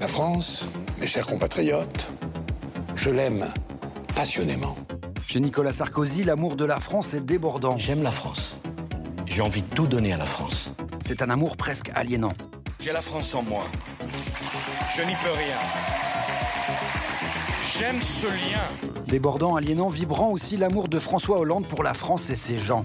La 0.00 0.08
France, 0.08 0.66
mes 0.98 1.06
chers 1.06 1.26
compatriotes, 1.26 2.08
je 2.94 3.10
l'aime 3.10 3.46
passionnément. 4.14 4.76
Chez 5.26 5.40
Nicolas 5.40 5.72
Sarkozy, 5.72 6.22
l'amour 6.22 6.56
de 6.56 6.64
la 6.64 6.80
France 6.80 7.14
est 7.14 7.24
débordant. 7.24 7.76
J'aime 7.78 8.02
la 8.02 8.12
France. 8.12 8.56
J'ai 9.26 9.42
envie 9.42 9.62
de 9.62 9.74
tout 9.74 9.86
donner 9.86 10.12
à 10.12 10.16
la 10.16 10.26
France. 10.26 10.72
C'est 11.04 11.22
un 11.22 11.30
amour 11.30 11.56
presque 11.56 11.90
aliénant. 11.94 12.32
J'ai 12.78 12.92
la 12.92 13.02
France 13.02 13.34
en 13.34 13.42
moi. 13.42 13.64
Je 14.96 15.02
n'y 15.02 15.14
peux 15.14 15.32
rien. 15.32 16.03
J'aime 17.76 18.00
ce 18.00 18.26
lien. 18.26 18.92
Débordant, 19.08 19.56
aliénant, 19.56 19.88
vibrant 19.88 20.30
aussi 20.30 20.56
l'amour 20.56 20.86
de 20.86 21.00
François 21.00 21.40
Hollande 21.40 21.66
pour 21.66 21.82
la 21.82 21.92
France 21.92 22.30
et 22.30 22.36
ses 22.36 22.56
gens. 22.56 22.82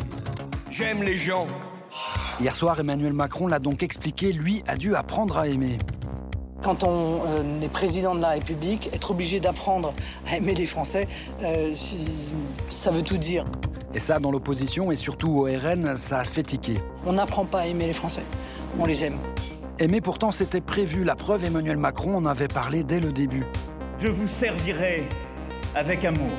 J'aime 0.72 1.04
les 1.04 1.16
gens. 1.16 1.46
Hier 2.42 2.56
soir, 2.56 2.80
Emmanuel 2.80 3.14
Macron 3.14 3.46
l'a 3.46 3.60
donc 3.60 3.84
expliqué, 3.84 4.34
lui 4.34 4.64
a 4.66 4.78
dû 4.78 4.96
apprendre 4.96 5.38
à 5.38 5.48
aimer. 5.48 5.78
Quand 6.64 6.84
on 6.84 7.22
euh, 7.28 7.62
est 7.62 7.70
président 7.70 8.16
de 8.16 8.22
la 8.22 8.30
République, 8.30 8.90
être 8.92 9.12
obligé 9.12 9.40
d'apprendre 9.40 9.94
à 10.28 10.38
aimer 10.38 10.56
les 10.56 10.66
Français, 10.66 11.08
euh, 11.44 11.72
ça 12.70 12.90
veut 12.90 13.04
tout 13.04 13.18
dire. 13.18 13.46
Et 13.94 14.00
ça, 14.00 14.18
dans 14.18 14.32
l'opposition 14.32 14.92
et 14.92 14.96
surtout 14.96 15.30
au 15.30 15.44
RN, 15.44 15.98
ça 15.98 16.20
a 16.20 16.24
fait 16.24 16.44
tiquer. 16.44 16.80
On 17.06 17.14
n'apprend 17.14 17.46
pas 17.46 17.60
à 17.60 17.66
aimer 17.68 17.86
les 17.86 17.94
Français, 17.94 18.24
on 18.80 18.88
les 18.88 19.06
aime. 19.06 19.18
Aimer 19.78 20.02
pourtant, 20.02 20.32
c'était 20.32 20.62
prévu. 20.62 21.04
La 21.04 21.16
preuve, 21.16 21.46
Emmanuel 21.46 21.78
Macron 21.78 22.16
en 22.16 22.26
avait 22.26 22.48
parlé 22.48 22.84
dès 22.84 23.00
le 23.00 23.14
début. 23.14 23.46
Je 24.02 24.08
vous 24.08 24.28
servirai 24.28 25.10
avec 25.76 26.06
amour. 26.06 26.32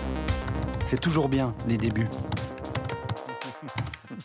C'est 0.86 0.98
toujours 0.98 1.28
bien, 1.28 1.52
les 1.68 1.76
débuts. 1.76 2.06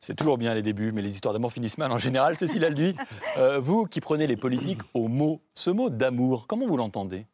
C'est 0.00 0.16
toujours 0.16 0.38
bien 0.38 0.52
les 0.52 0.62
débuts, 0.62 0.90
mais 0.90 1.02
les 1.02 1.14
histoires 1.14 1.34
d'amour 1.34 1.52
finissent 1.52 1.78
mal 1.78 1.92
en 1.92 1.98
général. 1.98 2.36
Cécile 2.36 2.64
Alduy, 2.64 2.96
euh, 3.36 3.60
vous 3.60 3.84
qui 3.84 4.00
prenez 4.00 4.26
les 4.26 4.36
politiques 4.36 4.80
au 4.92 5.06
mot, 5.06 5.40
ce 5.54 5.70
mot 5.70 5.88
d'amour, 5.88 6.48
comment 6.48 6.66
vous 6.66 6.76
l'entendez? 6.76 7.26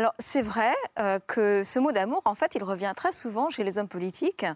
Alors 0.00 0.14
c'est 0.18 0.40
vrai 0.40 0.74
euh, 0.98 1.18
que 1.18 1.62
ce 1.62 1.78
mot 1.78 1.92
d'amour, 1.92 2.22
en 2.24 2.34
fait, 2.34 2.54
il 2.54 2.64
revient 2.64 2.92
très 2.96 3.12
souvent 3.12 3.50
chez 3.50 3.64
les 3.64 3.76
hommes 3.76 3.86
politiques. 3.86 4.46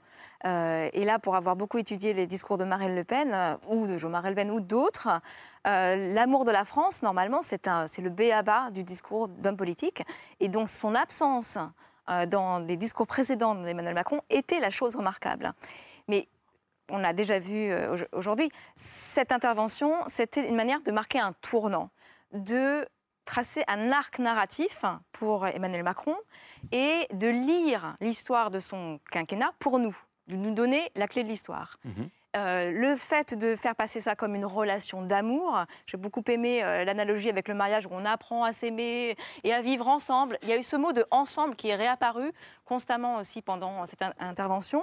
Euh, 0.47 0.89
et 0.93 1.05
là, 1.05 1.19
pour 1.19 1.37
avoir 1.37 1.55
beaucoup 1.55 1.77
étudié 1.77 2.15
les 2.15 2.27
discours 2.27 2.57
de 2.57 2.65
Marine 2.65 2.95
Le 2.95 3.05
Pen, 3.05 3.59
ou 3.69 3.87
de 3.87 3.99
Jean-Marie 3.99 4.31
Le 4.31 4.35
Pen, 4.35 4.51
ou 4.51 4.61
d'autres, 4.61 5.21
l'amour 5.65 6.47
de 6.47 6.51
la 6.51 6.65
France, 6.65 7.03
normalement, 7.03 7.43
c'est 7.43 7.67
le 7.67 8.09
B 8.11 8.23
à 8.33 8.43
bas 8.43 8.71
du 8.71 8.85
discours 8.85 9.29
d'homme 9.29 9.59
politique. 9.59 10.03
Et 10.41 10.49
donc 10.49 10.71
son 10.71 10.95
absence 10.95 11.59
dans 12.29 12.61
des 12.61 12.77
discours 12.79 13.07
précédents 13.07 13.55
d'Emmanuel 13.55 13.95
Macron 13.95 14.21
était 14.31 14.61
la 14.61 14.71
chose 14.71 14.97
remarquable. 14.97 15.53
Mais 16.09 16.29
on 16.91 17.03
a 17.05 17.13
déjà 17.13 17.39
vu 17.39 17.71
euh, 17.71 17.97
aujourd'hui, 18.13 18.51
cette 18.77 19.33
intervention, 19.33 19.95
c'était 20.07 20.47
une 20.47 20.57
manière 20.57 20.83
de 20.83 20.93
marquer 20.93 21.19
un 21.19 21.33
tournant, 21.41 21.91
de 22.33 22.87
tracer 23.25 23.65
un 23.69 23.93
arc 23.93 24.19
narratif 24.19 24.85
pour 25.13 25.47
Emmanuel 25.47 25.83
Macron 25.83 26.17
et 26.73 27.07
de 27.13 27.29
lire 27.29 27.97
l'histoire 28.01 28.51
de 28.51 28.61
son 28.61 29.01
quinquennat 29.11 29.53
pour 29.59 29.79
nous, 29.79 29.97
de 30.29 30.37
nous 30.37 30.55
donner 30.55 30.91
la 30.95 31.09
clé 31.09 31.23
de 31.23 31.29
l'histoire. 31.29 31.79
Mhm. 31.85 32.11
Euh, 32.37 32.73
le 32.73 32.97
fait 32.97 33.35
de 33.35 33.55
faire 33.55 33.77
passer 33.77 34.01
ça 34.01 34.17
comme 34.17 34.35
une 34.35 34.45
relation 34.45 35.03
d'amour, 35.03 35.65
j'ai 35.87 35.97
beaucoup 35.97 36.25
aimé 36.27 36.65
euh, 36.65 36.85
l'analogie 36.85 37.29
avec 37.29 37.47
le 37.47 37.55
mariage 37.55 37.87
où 37.87 37.91
on 37.93 38.05
apprend 38.05 38.43
à 38.43 38.53
s'aimer 38.53 39.17
et 39.45 39.53
à 39.53 39.63
vivre 39.63 39.87
ensemble. 39.87 40.37
Il 40.43 40.49
y 40.49 40.53
a 40.53 40.59
eu 40.59 40.65
ce 40.65 40.75
mot 40.75 40.93
de 40.93 41.07
ensemble 41.13 41.55
qui 41.55 41.69
est 41.69 41.77
réapparu 41.77 42.33
constamment 42.65 43.19
aussi 43.19 43.41
pendant 43.41 43.87
cette 43.87 44.03
intervention. 44.19 44.83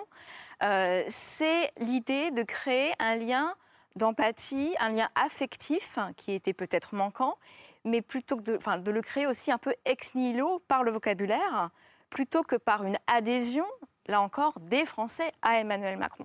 Euh, 0.64 1.04
c'est 1.10 1.72
l'idée 1.80 2.32
de 2.32 2.44
créer 2.44 2.94
un 3.00 3.16
lien 3.16 3.54
d'empathie, 3.98 4.74
un 4.80 4.90
lien 4.90 5.10
affectif 5.16 6.00
qui 6.16 6.32
était 6.32 6.54
peut-être 6.54 6.96
manquant, 6.96 7.38
mais 7.86 8.02
plutôt 8.02 8.38
que 8.38 8.42
de, 8.42 8.78
de 8.78 8.92
le 8.92 9.02
créer 9.02 9.28
aussi 9.28 9.52
un 9.52 9.58
peu 9.58 9.74
ex 9.86 10.14
nihilo 10.16 10.60
par 10.68 10.84
le 10.84 10.92
vocabulaire, 10.92 11.70
plutôt 12.10 12.44
que 12.44 12.56
par 12.56 12.84
une 12.84 12.98
adhésion, 13.08 13.66
là 14.08 14.22
encore, 14.22 14.60
des 14.60 14.86
Français 14.86 15.32
à 15.42 15.60
Emmanuel 15.60 15.98
Macron. 15.98 16.24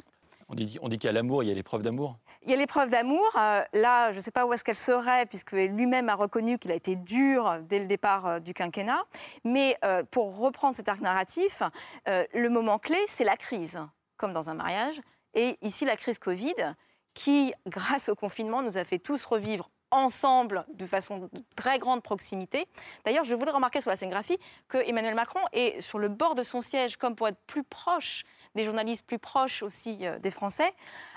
On 0.48 0.54
dit, 0.54 0.78
on 0.80 0.88
dit 0.88 0.98
qu'il 0.98 1.08
y 1.08 1.10
a 1.10 1.12
l'amour, 1.12 1.42
il 1.42 1.48
y 1.48 1.52
a 1.52 1.54
l'épreuve 1.54 1.82
d'amour? 1.82 2.16
Il 2.42 2.50
y 2.50 2.54
a 2.54 2.56
l'épreuve 2.56 2.90
d'amour. 2.90 3.28
Euh, 3.36 3.62
là, 3.72 4.12
je 4.12 4.18
ne 4.18 4.22
sais 4.22 4.30
pas 4.30 4.46
où 4.46 4.52
est-ce 4.52 4.62
qu'elle 4.62 4.76
serait, 4.76 5.26
puisque 5.26 5.52
lui-même 5.52 6.08
a 6.08 6.14
reconnu 6.14 6.58
qu'il 6.58 6.70
a 6.70 6.76
été 6.76 6.94
dur 6.94 7.58
dès 7.62 7.80
le 7.80 7.86
départ 7.86 8.26
euh, 8.26 8.38
du 8.38 8.54
quinquennat. 8.54 9.04
Mais 9.44 9.76
pour 10.12 10.38
reprendre 10.38 10.76
cet 10.76 10.88
arc 10.88 11.00
narratif, 11.00 11.62
le 12.06 12.48
moment 12.48 12.78
clé, 12.78 12.98
c'est 13.08 13.24
la 13.24 13.36
crise 13.36 13.78
comme 14.16 14.32
dans 14.32 14.50
un 14.50 14.54
mariage. 14.54 15.00
Et 15.34 15.58
ici, 15.62 15.84
la 15.84 15.96
crise 15.96 16.18
Covid, 16.18 16.74
qui, 17.14 17.52
grâce 17.66 18.08
au 18.08 18.14
confinement, 18.14 18.62
nous 18.62 18.78
a 18.78 18.84
fait 18.84 18.98
tous 18.98 19.24
revivre 19.24 19.70
ensemble 19.96 20.64
de 20.74 20.86
façon 20.86 21.18
de 21.18 21.28
très 21.56 21.78
grande 21.78 22.02
proximité. 22.02 22.66
D'ailleurs, 23.04 23.24
je 23.24 23.34
voudrais 23.34 23.54
remarquer 23.54 23.80
sur 23.80 23.90
la 23.90 23.96
scénographie 23.96 24.38
que 24.68 24.78
Emmanuel 24.78 25.14
Macron 25.14 25.40
est 25.52 25.80
sur 25.80 25.98
le 25.98 26.08
bord 26.08 26.34
de 26.34 26.42
son 26.42 26.60
siège, 26.60 26.96
comme 26.96 27.16
pour 27.16 27.28
être 27.28 27.40
plus 27.46 27.64
proche 27.64 28.24
des 28.54 28.64
journalistes, 28.64 29.06
plus 29.06 29.18
proche 29.18 29.62
aussi 29.62 30.06
euh, 30.06 30.18
des 30.18 30.30
Français. 30.30 30.72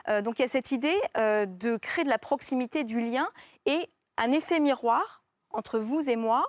Euh, 0.07 0.21
donc 0.21 0.39
il 0.39 0.43
y 0.43 0.45
a 0.45 0.49
cette 0.49 0.71
idée 0.71 0.95
euh, 1.17 1.45
de 1.45 1.77
créer 1.77 2.05
de 2.05 2.09
la 2.09 2.17
proximité, 2.17 2.83
du 2.83 3.01
lien 3.01 3.29
et 3.65 3.89
un 4.17 4.31
effet 4.31 4.59
miroir 4.59 5.23
entre 5.51 5.79
vous 5.79 6.09
et 6.09 6.15
moi 6.15 6.45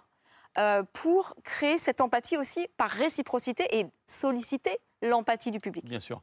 pour 0.93 1.37
créer 1.45 1.79
cette 1.79 2.01
empathie 2.01 2.37
aussi 2.37 2.67
par 2.77 2.91
réciprocité 2.91 3.79
et 3.79 3.87
solliciter 4.05 4.79
l'empathie 5.01 5.53
du 5.53 5.61
public. 5.61 5.85
Bien 5.87 6.01
sûr 6.01 6.21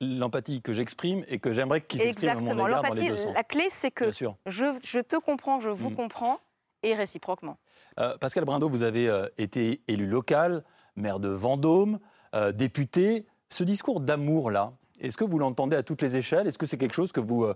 l'empathie 0.00 0.62
que 0.62 0.72
j'exprime 0.72 1.24
et 1.28 1.38
que 1.38 1.52
j'aimerais 1.52 1.80
qu'il 1.80 2.00
s'exprime 2.00 2.30
à 2.30 2.34
mon 2.34 2.66
égard 2.66 2.82
dans 2.82 2.94
les 2.94 3.08
deux 3.08 3.32
La 3.32 3.44
clé, 3.44 3.68
c'est 3.70 3.90
que 3.90 4.10
je, 4.10 4.26
je, 4.46 5.00
te 5.00 5.16
comprends, 5.16 5.60
je 5.60 5.68
vous 5.68 5.90
mm. 5.90 5.96
comprends, 5.96 6.40
et 6.82 6.94
réciproquement. 6.94 7.58
Euh, 7.98 8.16
Pascal 8.18 8.44
Brindot, 8.44 8.68
vous 8.68 8.82
avez 8.82 9.08
euh, 9.08 9.26
été 9.38 9.82
élu 9.88 10.06
local, 10.06 10.64
maire 10.96 11.18
de 11.18 11.28
Vendôme, 11.28 11.98
euh, 12.34 12.52
député. 12.52 13.26
Ce 13.48 13.64
discours 13.64 14.00
d'amour-là, 14.00 14.72
est-ce 15.00 15.16
que 15.16 15.24
vous 15.24 15.38
l'entendez 15.38 15.76
à 15.76 15.82
toutes 15.82 16.02
les 16.02 16.16
échelles? 16.16 16.46
Est-ce 16.46 16.58
que 16.58 16.66
c'est 16.66 16.78
quelque 16.78 16.94
chose 16.94 17.12
que 17.12 17.20
vous, 17.20 17.46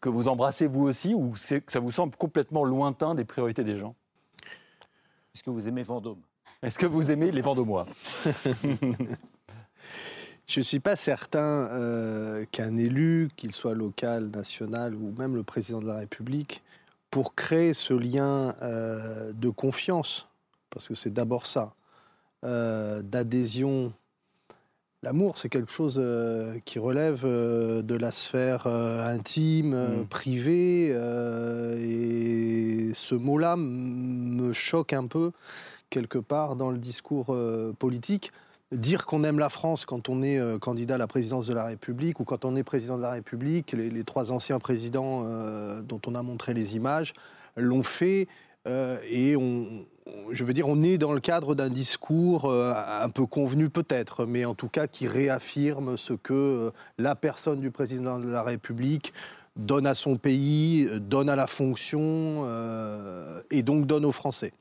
que 0.00 0.08
vous 0.08 0.28
embrassez 0.28 0.66
vous 0.66 0.84
aussi 0.84 1.14
ou 1.14 1.32
que 1.32 1.72
ça 1.72 1.80
vous 1.80 1.90
semble 1.90 2.16
complètement 2.16 2.64
lointain 2.64 3.14
des 3.14 3.24
priorités 3.24 3.64
des 3.64 3.78
gens? 3.78 3.94
Est-ce 5.34 5.42
que 5.42 5.50
vous 5.50 5.68
aimez 5.68 5.82
Vendôme? 5.82 6.20
Est-ce 6.62 6.78
que 6.78 6.86
vous 6.86 7.10
aimez 7.10 7.32
les 7.32 7.40
Vendômois? 7.40 7.86
Je 10.46 10.60
ne 10.60 10.64
suis 10.64 10.80
pas 10.80 10.96
certain 10.96 11.68
euh, 11.70 12.44
qu'un 12.50 12.76
élu, 12.76 13.28
qu'il 13.36 13.52
soit 13.52 13.74
local, 13.74 14.30
national 14.30 14.94
ou 14.94 15.14
même 15.16 15.34
le 15.36 15.42
président 15.42 15.80
de 15.80 15.86
la 15.86 15.96
République, 15.96 16.62
pour 17.10 17.34
créer 17.34 17.74
ce 17.74 17.94
lien 17.94 18.54
euh, 18.62 19.32
de 19.32 19.48
confiance, 19.50 20.28
parce 20.70 20.88
que 20.88 20.94
c'est 20.94 21.12
d'abord 21.12 21.46
ça, 21.46 21.74
euh, 22.44 23.02
d'adhésion. 23.02 23.92
L'amour, 25.02 25.38
c'est 25.38 25.48
quelque 25.48 25.72
chose 25.72 26.00
qui 26.64 26.78
relève 26.78 27.24
de 27.24 27.94
la 27.96 28.12
sphère 28.12 28.68
intime, 28.68 29.74
mmh. 29.74 30.06
privée, 30.06 30.90
et 31.80 32.94
ce 32.94 33.16
mot-là 33.16 33.56
me 33.56 34.52
choque 34.52 34.92
un 34.92 35.08
peu 35.08 35.32
quelque 35.90 36.18
part 36.18 36.54
dans 36.54 36.70
le 36.70 36.78
discours 36.78 37.36
politique 37.80 38.30
dire 38.72 39.06
qu'on 39.06 39.22
aime 39.24 39.38
la 39.38 39.48
France 39.48 39.84
quand 39.84 40.08
on 40.08 40.22
est 40.22 40.38
euh, 40.38 40.58
candidat 40.58 40.94
à 40.94 40.98
la 40.98 41.06
présidence 41.06 41.46
de 41.46 41.54
la 41.54 41.64
République 41.64 42.20
ou 42.20 42.24
quand 42.24 42.44
on 42.44 42.56
est 42.56 42.62
président 42.62 42.96
de 42.96 43.02
la 43.02 43.12
République, 43.12 43.72
les, 43.72 44.04
trois 44.04 44.32
anciens 44.32 44.58
présidents 44.58 45.24
euh, 45.24 45.82
dont 45.82 46.00
on 46.06 46.14
a 46.14 46.22
montré 46.22 46.54
les 46.54 46.74
images 46.76 47.12
l'ont 47.56 47.82
fait. 47.82 48.28
Euh, 48.66 48.98
et 49.10 49.36
on, 49.36 49.84
je 50.30 50.44
veux 50.44 50.54
dire, 50.54 50.68
on 50.68 50.82
est 50.82 50.98
dans 50.98 51.12
le 51.12 51.20
cadre 51.20 51.54
d'un 51.54 51.68
discours 51.68 52.50
un 52.52 53.08
peu 53.10 53.26
convenu 53.26 53.68
peut-être, 53.70 54.26
mais 54.26 54.44
en 54.44 54.54
tout 54.54 54.68
cas 54.68 54.86
qui 54.86 55.06
réaffirme 55.06 55.96
ce 55.96 56.14
que 56.14 56.72
la 56.98 57.14
personne 57.14 57.60
du 57.60 57.70
président 57.70 58.18
de 58.18 58.28
la 58.28 58.42
République 58.42 59.12
donne 59.56 59.86
à 59.86 59.94
son 59.94 60.16
pays, 60.16 60.88
donne 61.00 61.28
à 61.28 61.36
la 61.36 61.46
fonction 61.46 62.48
et 63.50 63.62
donc 63.62 63.86
donne 63.86 64.04
aux 64.04 64.12
Français 64.12 64.52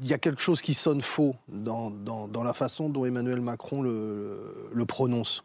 il 0.00 0.06
y 0.06 0.14
a 0.14 0.18
quelque 0.18 0.40
chose 0.40 0.62
qui 0.62 0.74
sonne 0.74 1.00
faux 1.00 1.34
dans, 1.48 1.92
la 2.42 2.54
façon 2.54 2.88
dont 2.88 3.04
Emmanuel 3.04 3.40
Macron 3.40 3.82
le, 3.82 4.70
le 4.72 4.86
prononce. 4.86 5.44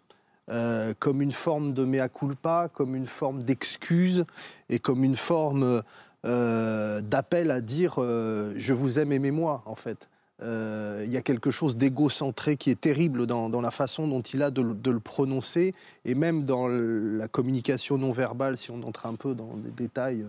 Euh, 0.50 0.94
comme 1.00 1.22
une 1.22 1.32
forme 1.32 1.74
de 1.74 1.86
mea 1.86 2.10
culpa, 2.10 2.70
comme 2.74 2.96
une 2.96 3.06
forme 3.06 3.44
d'excuse 3.44 4.26
et 4.70 4.80
comme 4.80 5.04
une 5.04 5.16
forme 5.16 5.82
euh, 6.26 7.02
d'appel 7.02 7.52
à 7.52 7.62
dire 7.62 7.96
euh, 8.00 8.54
je 8.58 8.74
vous 8.74 9.00
aime, 9.00 9.12
aimez-moi 9.14 9.62
en 9.66 9.76
fait. 9.76 10.10
Euh, 10.44 11.04
il 11.06 11.12
y 11.12 11.18
a 11.18 11.22
quelque 11.22 11.52
chose 11.52 11.78
d'égocentré 11.78 12.58
qui 12.58 12.72
est 12.72 12.80
terrible 12.80 13.28
dans, 13.28 13.62
la 13.62 13.72
façon 13.72 14.08
dont 14.08 14.22
il 14.22 14.42
a 14.42 14.50
de, 14.50 14.62
le 14.62 15.00
prononcer 15.00 15.74
et 16.06 16.16
même 16.16 16.46
dans 16.46 16.68
la 16.68 17.28
communication 17.28 17.98
non 17.98 18.12
verbale, 18.12 18.58
si 18.58 18.72
on 18.72 18.82
entre 18.84 19.06
un 19.06 19.16
peu 19.16 19.36
dans 19.36 19.56
les 19.64 19.72
détails. 19.72 20.26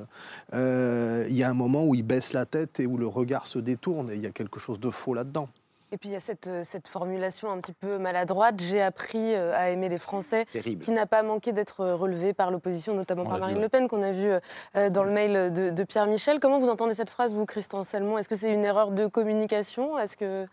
Euh, 0.53 1.27
il 1.29 1.37
y 1.37 1.43
a 1.43 1.51
un 1.51 1.55
moment 1.55 1.85
où 1.85 1.95
il 1.95 2.03
baisse 2.03 2.33
la 2.33 2.45
tête 2.45 2.81
et 2.81 2.87
où 2.87 2.99
le 2.99 3.07
regard 3.07 3.47
se 3.47 3.59
détourne 3.59 4.11
et 4.11 4.17
il 4.17 4.23
y 4.23 4.27
a 4.27 4.31
quelque 4.31 4.61
chose 4.61 4.81
de 4.81 4.91
faux 4.91 5.15
là-dedans. 5.15 5.49
Et 5.93 5.99
puis 5.99 6.09
il 6.09 6.13
y 6.13 6.17
a 6.17 6.21
cette, 6.21 6.47
euh, 6.47 6.63
cette 6.65 6.89
formulation 6.89 7.53
un 7.53 7.61
petit 7.61 7.75
peu 7.75 7.99
maladroite, 7.99 8.61
j'ai 8.61 8.81
appris 8.81 9.35
euh, 9.35 9.55
à 9.55 9.69
aimer 9.69 9.91
les 9.91 9.99
Français, 9.99 10.47
qui 10.81 10.91
n'a 10.91 11.07
pas 11.07 11.23
manqué 11.23 11.53
d'être 11.53 11.81
euh, 11.81 11.95
relevée 11.95 12.33
par 12.33 12.51
l'opposition, 12.51 12.95
notamment 12.95 13.27
par 13.27 13.39
Marine 13.39 13.61
Le 13.61 13.69
Pen, 13.69 13.89
qu'on 13.89 14.03
a 14.03 14.11
vu 14.11 14.33
dans 14.75 15.05
le 15.05 15.11
mail 15.11 15.53
de, 15.53 15.85
Pierre 15.85 16.07
Michel. 16.07 16.41
Comment 16.41 16.59
vous 16.59 16.71
entendez 16.71 16.95
cette 16.95 17.11
phrase, 17.11 17.35
vous, 17.35 17.45
Christian 17.45 17.83
Salmon? 17.83 18.17
Est-ce 18.17 18.29
que 18.29 18.37
c'est 18.37 18.53
une 18.53 18.65
erreur 18.65 18.91
de 18.91 19.07
communication? 19.07 19.99
Est-ce 19.99 20.17
que... 20.17 20.47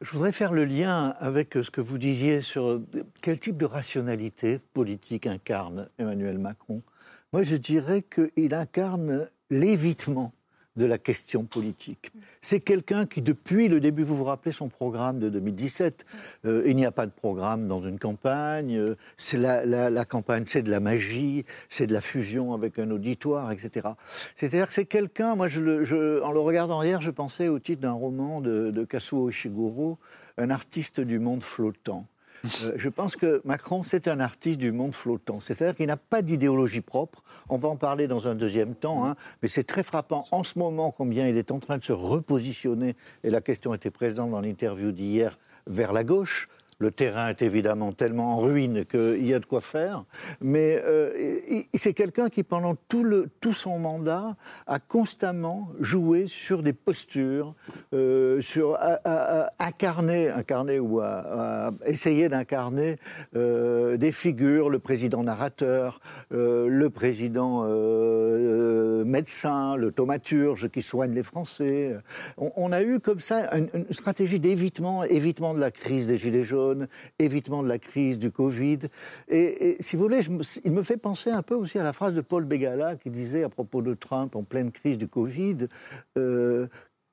Je 0.00 0.10
voudrais 0.12 0.32
faire 0.32 0.52
le 0.52 0.64
lien 0.64 1.14
avec 1.18 1.52
ce 1.52 1.70
que 1.70 1.82
vous 1.82 1.98
disiez 1.98 2.40
sur 2.40 2.80
quel 3.20 3.38
type 3.38 3.58
de 3.58 3.66
rationalité 3.66 4.60
politique 4.72 5.26
incarne 5.26 5.90
Emmanuel 5.98 6.38
Macron. 6.38 6.80
Moi, 7.34 7.42
je 7.42 7.56
dirais 7.56 8.02
qu'il 8.02 8.54
incarne 8.54 9.28
l'évitement 9.50 10.32
de 10.80 10.86
la 10.86 10.96
question 10.96 11.44
politique. 11.44 12.10
C'est 12.40 12.60
quelqu'un 12.60 13.04
qui, 13.04 13.20
depuis 13.20 13.68
le 13.68 13.80
début, 13.80 14.02
vous 14.02 14.16
vous 14.16 14.24
rappelez 14.24 14.50
son 14.50 14.68
programme 14.68 15.18
de 15.18 15.28
2017, 15.28 16.06
euh, 16.46 16.62
il 16.64 16.74
n'y 16.74 16.86
a 16.86 16.90
pas 16.90 17.04
de 17.04 17.10
programme 17.10 17.68
dans 17.68 17.82
une 17.82 17.98
campagne, 17.98 18.78
euh, 18.78 18.96
c'est 19.18 19.36
la, 19.36 20.04
campagne, 20.06 20.46
c'est 20.46 20.62
de 20.62 20.70
la 20.70 20.80
magie, 20.80 21.44
c'est 21.68 21.86
de 21.86 21.92
la 21.92 22.00
fusion 22.00 22.54
avec 22.54 22.78
un 22.78 22.90
auditoire, 22.90 23.52
etc. 23.52 23.90
C'est-à-dire 24.36 24.68
que 24.68 24.74
c'est 24.74 24.86
quelqu'un, 24.86 25.34
moi, 25.34 25.48
en 25.48 26.32
le 26.32 26.40
regardant 26.40 26.82
hier, 26.82 27.02
je 27.02 27.10
pensais 27.10 27.48
au 27.48 27.58
titre 27.58 27.82
d'un 27.82 27.92
roman 27.92 28.40
de, 28.40 28.70
de 28.70 28.84
Kazuo 28.84 29.28
Ishiguro, 29.28 29.98
Un 30.38 30.48
artiste 30.48 31.00
du 31.00 31.18
monde 31.18 31.42
flottant. 31.42 32.06
Euh, 32.62 32.72
je 32.76 32.88
pense 32.88 33.16
que 33.16 33.40
Macron, 33.44 33.82
c'est 33.82 34.08
un 34.08 34.20
artiste 34.20 34.58
du 34.58 34.72
monde 34.72 34.94
flottant. 34.94 35.40
C'est-à-dire 35.40 35.76
qu'il 35.76 35.86
n'a 35.86 35.96
pas 35.96 36.22
d'idéologie 36.22 36.80
propre. 36.80 37.22
On 37.48 37.56
va 37.56 37.68
en 37.68 37.76
parler 37.76 38.06
dans 38.06 38.28
un 38.28 38.34
deuxième 38.34 38.74
temps, 38.74 39.06
hein. 39.06 39.16
mais 39.42 39.48
c'est 39.48 39.64
très 39.64 39.82
frappant 39.82 40.24
en 40.30 40.44
ce 40.44 40.58
moment 40.58 40.90
combien 40.90 41.28
il 41.28 41.36
est 41.36 41.50
en 41.50 41.58
train 41.58 41.78
de 41.78 41.84
se 41.84 41.92
repositionner. 41.92 42.96
Et 43.24 43.30
la 43.30 43.40
question 43.40 43.74
était 43.74 43.90
présente 43.90 44.30
dans 44.30 44.40
l'interview 44.40 44.92
d'hier 44.92 45.38
vers 45.66 45.92
la 45.92 46.04
gauche. 46.04 46.48
Le 46.80 46.90
terrain 46.90 47.28
est 47.28 47.42
évidemment 47.42 47.92
tellement 47.92 48.36
en 48.36 48.38
ruine 48.38 48.86
qu'il 48.86 49.26
y 49.26 49.34
a 49.34 49.38
de 49.38 49.44
quoi 49.44 49.60
faire. 49.60 50.04
Mais 50.40 50.80
euh, 50.82 51.62
c'est 51.74 51.92
quelqu'un 51.92 52.30
qui, 52.30 52.42
pendant 52.42 52.74
tout, 52.74 53.52
son 53.52 53.78
mandat, 53.78 54.34
a 54.66 54.78
constamment 54.78 55.68
joué 55.78 56.26
sur 56.26 56.62
des 56.62 56.72
postures, 56.72 57.54
euh, 57.92 58.40
sur 58.40 58.78
à, 58.80 59.52
incarner, 59.58 60.30
incarner 60.30 60.78
ou 60.78 61.00
à, 61.00 61.70
essayer 61.84 62.30
d'incarner 62.30 62.96
euh, 63.36 63.98
des 63.98 64.10
figures, 64.10 64.70
le 64.70 64.78
président 64.78 65.22
narrateur, 65.22 66.00
le 66.30 66.88
président 66.88 67.62
médecin, 69.04 69.76
le 69.76 69.92
thaumaturge 69.92 70.70
qui 70.70 70.80
soigne 70.80 71.12
les 71.12 71.22
Français. 71.22 71.94
On, 72.38 72.72
a 72.72 72.82
eu 72.82 73.00
comme 73.00 73.20
ça 73.20 73.54
une, 73.54 73.68
une 73.74 73.92
stratégie 73.92 74.40
d'évitement, 74.40 75.04
évitement 75.04 75.52
de 75.52 75.60
la 75.60 75.70
crise 75.70 76.06
des 76.06 76.16
Gilets 76.16 76.44
jaunes 76.44 76.69
évitement 77.18 77.62
de 77.62 77.68
la 77.68 77.78
crise 77.78 78.18
du 78.18 78.30
Covid. 78.30 78.78
Et, 79.28 79.76
si 79.80 79.96
vous 79.96 80.02
voulez, 80.02 80.20
il 80.64 80.72
me 80.72 80.82
fait 80.82 80.96
penser 80.96 81.30
un 81.30 81.42
peu 81.42 81.54
aussi 81.54 81.78
à 81.78 81.82
la 81.82 81.92
phrase 81.92 82.14
de 82.14 82.20
Paul 82.20 82.44
Begala 82.44 82.96
qui 82.96 83.10
disait 83.10 83.42
à 83.42 83.48
propos 83.48 83.82
de 83.82 83.94
Trump 83.94 84.36
en 84.36 84.42
pleine 84.42 84.70
crise 84.70 84.98
du 84.98 85.08
Covid 85.08 85.68
euh, 86.18 86.66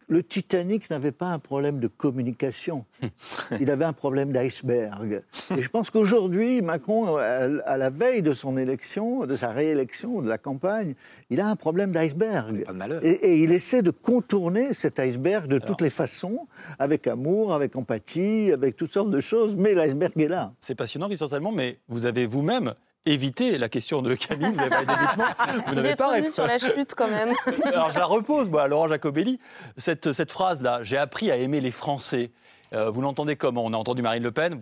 le 0.08 0.24
Titanic 0.24 0.90
n'avait 0.90 1.12
pas 1.12 1.28
un 1.28 1.40
problème 1.40 1.80
de 1.80 1.88
communication, 1.88 2.86
il 3.60 3.70
avait 3.70 3.86
un 3.86 3.94
problème 3.94 4.32
d'iceberg. 4.32 5.22
Et 5.56 5.62
je 5.62 5.70
pense 5.70 5.90
qu'aujourd'hui, 5.90 6.62
Macron, 6.62 7.18
à 7.18 7.78
la 7.78 7.90
veille 7.90 8.22
de 8.22 8.34
son 8.34 8.58
élection, 8.58 9.26
de 9.26 9.36
sa 9.36 9.50
réélection, 9.50 10.22
de 10.22 10.30
la 10.30 10.38
campagne, 10.38 10.96
il 11.30 11.42
a 11.42 11.48
un 11.48 11.56
problème 11.56 11.92
d'iceberg. 11.92 12.66
Et, 13.04 13.10
et, 13.10 13.44
il 13.44 13.52
essaie 13.52 13.82
de 13.82 13.92
contourner 13.92 14.74
cet 14.74 15.00
iceberg 15.00 15.48
de 15.48 15.60
toutes 15.60 15.82
les 15.82 15.90
façons, 15.90 16.48
avec 16.80 17.08
amour, 17.08 17.54
avec 17.54 17.76
empathie, 17.76 18.52
avec 18.52 18.76
toutes 18.76 18.94
sortes 18.94 19.12
de 19.12 19.20
choses, 19.20 19.56
mais 19.56 19.74
l'iceberg 19.74 20.14
est 20.18 20.28
là. 20.28 20.54
C'est 20.60 20.76
passionnant, 20.76 21.10
essentiellement, 21.10 21.52
mais 21.52 21.80
vous 21.90 22.06
avez 22.06 22.26
vous-même 22.26 22.74
éviter 23.08 23.58
la 23.58 23.70
question 23.70 24.02
de 24.02 24.16
Camille. 24.16 24.52
Vous 24.52 24.56
n'avez 24.56 24.86
pas 24.86 25.06
Vous 25.68 25.76
n'avez 25.76 25.96
pas 25.96 26.30
sur 26.30 26.48
la 26.48 26.58
chute 26.58 26.94
quand 26.96 27.10
même. 27.10 27.34
Alors 27.66 27.92
je 27.92 28.00
la 28.00 28.06
repose, 28.06 28.50
moi, 28.50 28.68
Laurent 28.68 28.88
Jacobelli. 28.88 29.40
Cette, 29.78 30.12
cette 30.12 30.32
phrase-là, 30.32 30.84
j'ai 30.84 30.98
appris 30.98 31.32
à 31.32 31.38
aimer 31.38 31.62
les 31.62 31.72
Français. 31.72 32.32
Euh, 32.74 32.90
vous 32.90 33.02
l'entendez 33.02 33.36
comment? 33.36 33.64
On 33.66 33.74
a 33.74 33.78
entendu 33.78 34.02
Marine 34.02 34.24
Le 34.24 34.32
Pen. 34.32 34.62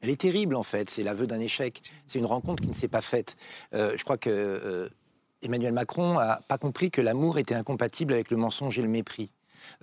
Elle 0.00 0.10
est 0.10 0.20
terrible 0.20 0.54
en 0.54 0.62
fait. 0.62 0.90
C'est 0.90 1.02
l'aveu 1.02 1.26
d'un 1.26 1.40
échec. 1.40 1.82
C'est 2.06 2.18
une 2.18 2.26
rencontre 2.26 2.62
qui 2.62 2.68
ne 2.68 2.74
s'est 2.74 2.88
pas 2.88 3.00
faite. 3.00 3.36
Euh, 3.74 3.94
je 3.96 4.04
crois 4.04 4.18
que 4.18 4.30
euh, 4.30 4.88
Emmanuel 5.42 5.72
Macron 5.72 6.14
n'a 6.14 6.40
pas 6.48 6.58
compris 6.58 6.90
que 6.90 7.00
l'amour 7.00 7.38
était 7.38 7.54
incompatible 7.54 8.12
avec 8.12 8.30
le 8.30 8.36
mensonge 8.36 8.78
et 8.78 8.82
le 8.82 8.88
mépris. 8.88 9.30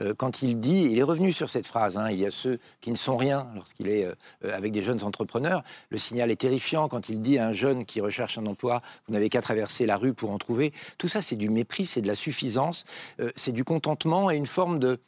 Euh, 0.01 0.13
quand 0.15 0.41
il 0.41 0.59
dit, 0.59 0.87
il 0.91 0.97
est 0.97 1.03
revenu 1.03 1.31
sur 1.31 1.49
cette 1.49 1.67
phrase, 1.67 1.97
hein, 1.97 2.09
il 2.09 2.19
y 2.19 2.25
a 2.25 2.31
ceux 2.31 2.59
qui 2.81 2.91
ne 2.91 2.95
sont 2.95 3.17
rien 3.17 3.47
lorsqu'il 3.55 3.87
est 3.87 4.05
euh, 4.05 4.13
avec 4.55 4.71
des 4.71 4.83
jeunes 4.83 5.03
entrepreneurs. 5.03 5.63
Le 5.89 5.97
signal 5.97 6.31
est 6.31 6.37
terrifiant 6.41 6.87
quand 6.87 7.09
il 7.09 7.21
dit 7.21 7.37
à 7.37 7.47
un 7.47 7.53
jeune 7.53 7.85
qui 7.85 8.01
recherche 8.01 8.37
un 8.37 8.45
emploi, 8.45 8.81
vous 9.07 9.13
n'avez 9.13 9.29
qu'à 9.29 9.41
traverser 9.41 9.85
la 9.85 9.97
rue 9.97 10.13
pour 10.13 10.31
en 10.31 10.37
trouver. 10.37 10.73
Tout 10.97 11.07
ça, 11.07 11.21
c'est 11.21 11.35
du 11.35 11.49
mépris, 11.49 11.85
c'est 11.85 12.01
de 12.01 12.07
la 12.07 12.15
suffisance, 12.15 12.85
euh, 13.19 13.31
c'est 13.35 13.51
du 13.51 13.63
contentement 13.63 14.31
et 14.31 14.35
une 14.35 14.47
forme 14.47 14.79
de 14.79 14.99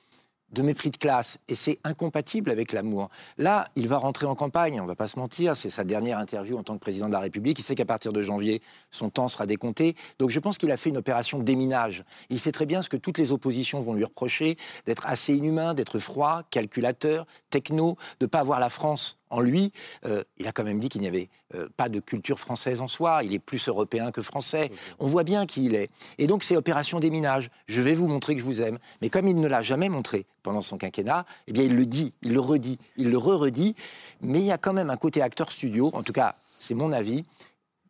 de 0.56 0.62
mépris 0.62 0.90
de 0.90 0.98
classe, 0.98 1.38
et 1.48 1.54
c'est 1.54 1.80
incompatible 1.84 2.50
avec 2.50 2.72
l'amour. 2.72 3.10
Là, 3.38 3.68
il 3.76 3.88
va 3.88 3.98
rentrer 3.98 4.26
en 4.26 4.36
campagne, 4.36 4.80
on 4.80 4.86
va 4.86 4.96
pas 4.96 5.10
se 5.10 5.20
mentir, 5.20 5.58
c'est 5.58 5.70
sa 5.70 5.84
dernière 5.84 6.18
interview 6.18 6.58
en 6.58 6.64
tant 6.64 6.76
que 6.76 6.80
président 6.80 7.08
de 7.08 7.14
la 7.14 7.20
République, 7.20 7.60
il 7.60 7.64
sait 7.64 7.76
qu'à 7.76 7.86
partir 7.86 8.14
de 8.14 8.22
janvier, 8.22 8.62
son 8.90 9.10
temps 9.10 9.28
sera 9.28 9.46
décompté, 9.46 9.96
donc 10.18 10.30
je 10.30 10.40
pense 10.40 10.58
qu'il 10.58 10.72
a 10.72 10.78
fait 10.78 10.90
une 10.90 10.98
opération 10.98 11.40
déminage. 11.40 12.06
Il 12.30 12.40
sait 12.40 12.54
très 12.54 12.66
bien 12.66 12.82
ce 12.82 12.90
que 12.90 12.98
toutes 12.98 13.18
les 13.18 13.34
oppositions 13.34 13.82
vont 13.82 13.94
lui 13.94 14.06
reprocher, 14.06 14.58
d'être 14.86 15.06
assez 15.06 15.36
inhumain, 15.36 15.74
d'être 15.74 16.00
froid, 16.00 16.44
calculateur, 16.50 17.28
techno, 17.50 17.98
de 18.22 18.26
ne 18.26 18.30
pas 18.30 18.40
avoir 18.40 18.60
la 18.62 18.70
France 18.70 19.20
en 19.36 19.42
lui, 19.42 19.74
euh, 20.06 20.24
il 20.38 20.48
a 20.48 20.54
quand 20.54 20.64
même 20.64 20.80
dit 20.80 20.88
qu'il 20.88 21.02
n'y 21.02 21.08
avait 21.08 21.30
euh, 21.54 21.68
pas 21.76 21.90
de 21.90 22.00
culture 22.00 22.40
française 22.40 22.80
en 22.80 22.88
soi, 22.88 23.24
il 23.24 23.34
est 23.34 23.40
plus 23.40 23.68
européen 23.68 24.12
que 24.12 24.22
français. 24.22 24.72
On 25.00 25.08
voit 25.08 25.24
bien 25.24 25.46
qui 25.46 25.66
il 25.66 25.76
est. 25.76 25.90
Et 26.18 26.28
donc 26.28 26.44
c'est 26.44 26.56
opération 26.56 27.02
déminage. 27.02 27.50
Je 27.68 27.82
vais 27.82 27.94
vous 27.94 28.08
montrer 28.08 28.36
que 28.36 28.40
je 28.40 28.46
vous 28.46 28.62
aime. 28.62 28.80
Mais 29.02 29.10
comme 29.10 29.28
il 29.28 29.36
ne 29.36 29.48
l'a 29.48 29.62
jamais 29.62 29.90
montré 29.90 30.26
pendant 30.42 30.62
son 30.62 30.78
quinquennat, 30.78 31.26
eh 31.48 31.52
bien 31.52 31.64
il 31.64 31.76
le 31.76 31.86
dit, 31.86 32.14
il 32.22 32.32
le 32.34 32.40
redit, 32.40 32.80
il 32.96 33.10
le 33.10 33.18
re-redit. 33.18 33.76
Mais 34.22 34.40
il 34.40 34.46
y 34.46 34.52
a 34.52 34.58
quand 34.58 34.74
même 34.74 34.90
un 34.90 34.98
côté 34.98 35.22
acteur 35.22 35.52
studio, 35.52 35.90
en 35.94 36.04
tout 36.04 36.14
cas 36.14 36.38
c'est 36.60 36.76
mon 36.76 36.94
avis, 36.94 37.24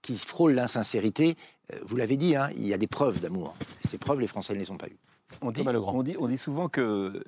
qui 0.02 0.18
frôle 0.18 0.54
l'insincérité. 0.54 1.36
Euh, 1.74 1.80
vous 1.86 1.96
l'avez 1.96 2.18
dit, 2.18 2.36
hein, 2.36 2.50
il 2.58 2.66
y 2.66 2.74
a 2.74 2.78
des 2.78 2.88
preuves 2.88 3.20
d'amour. 3.20 3.54
Ces 3.90 3.98
preuves, 4.00 4.20
les 4.20 4.28
Français 4.28 4.54
ne 4.54 4.60
les 4.60 4.72
ont 4.72 4.78
pas 4.78 4.88
eues. 4.88 5.05
On 5.42 5.52
dit, 5.52 6.38
souvent 6.38 6.70
que, 6.70 7.24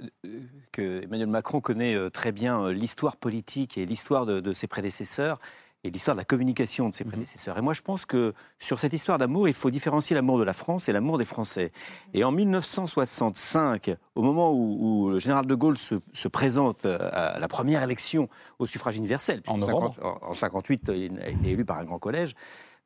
Emmanuel 0.77 1.27
Macron 1.27 1.61
connaît 1.61 1.95
euh, 1.95 2.09
très 2.09 2.31
bien 2.31 2.61
euh, 2.61 2.71
l'histoire 2.71 3.17
politique 3.17 3.77
et 3.77 3.85
l'histoire 3.85 4.25
de, 4.25 4.53
ses 4.53 4.67
prédécesseurs 4.67 5.39
et 5.83 5.89
l'histoire 5.89 6.15
de 6.15 6.21
la 6.21 6.25
communication 6.25 6.89
de 6.89 6.93
ses 6.93 7.03
mhm. 7.03 7.11
prédécesseurs. 7.11 7.57
Et 7.57 7.61
moi, 7.61 7.73
je 7.73 7.81
pense 7.81 8.05
que 8.05 8.33
sur 8.59 8.79
cette 8.79 8.93
histoire 8.93 9.17
d'amour, 9.17 9.47
il 9.47 9.53
faut 9.53 9.71
différencier 9.71 10.15
l'amour 10.15 10.37
de 10.37 10.43
la 10.43 10.53
France 10.53 10.89
et 10.89 10.93
l'amour 10.93 11.17
des 11.17 11.25
Français. 11.25 11.71
Et 12.13 12.23
en 12.23 12.31
1965, 12.31 13.95
au 14.15 14.21
moment 14.21 14.53
où, 14.53 15.09
le 15.09 15.19
général 15.19 15.45
de 15.45 15.55
Gaulle 15.55 15.77
se, 15.77 16.27
présente 16.27 16.85
euh, 16.85 17.09
à 17.11 17.39
la 17.39 17.47
première 17.47 17.83
élection 17.83 18.29
au 18.59 18.65
suffrage 18.65 18.97
universel, 18.97 19.41
en, 19.47 19.57
1958, 19.57 20.91
il 20.95 21.19
a 21.19 21.29
été 21.29 21.49
élu 21.49 21.65
par 21.65 21.79
un 21.79 21.85
grand 21.85 21.99
collège, 21.99 22.35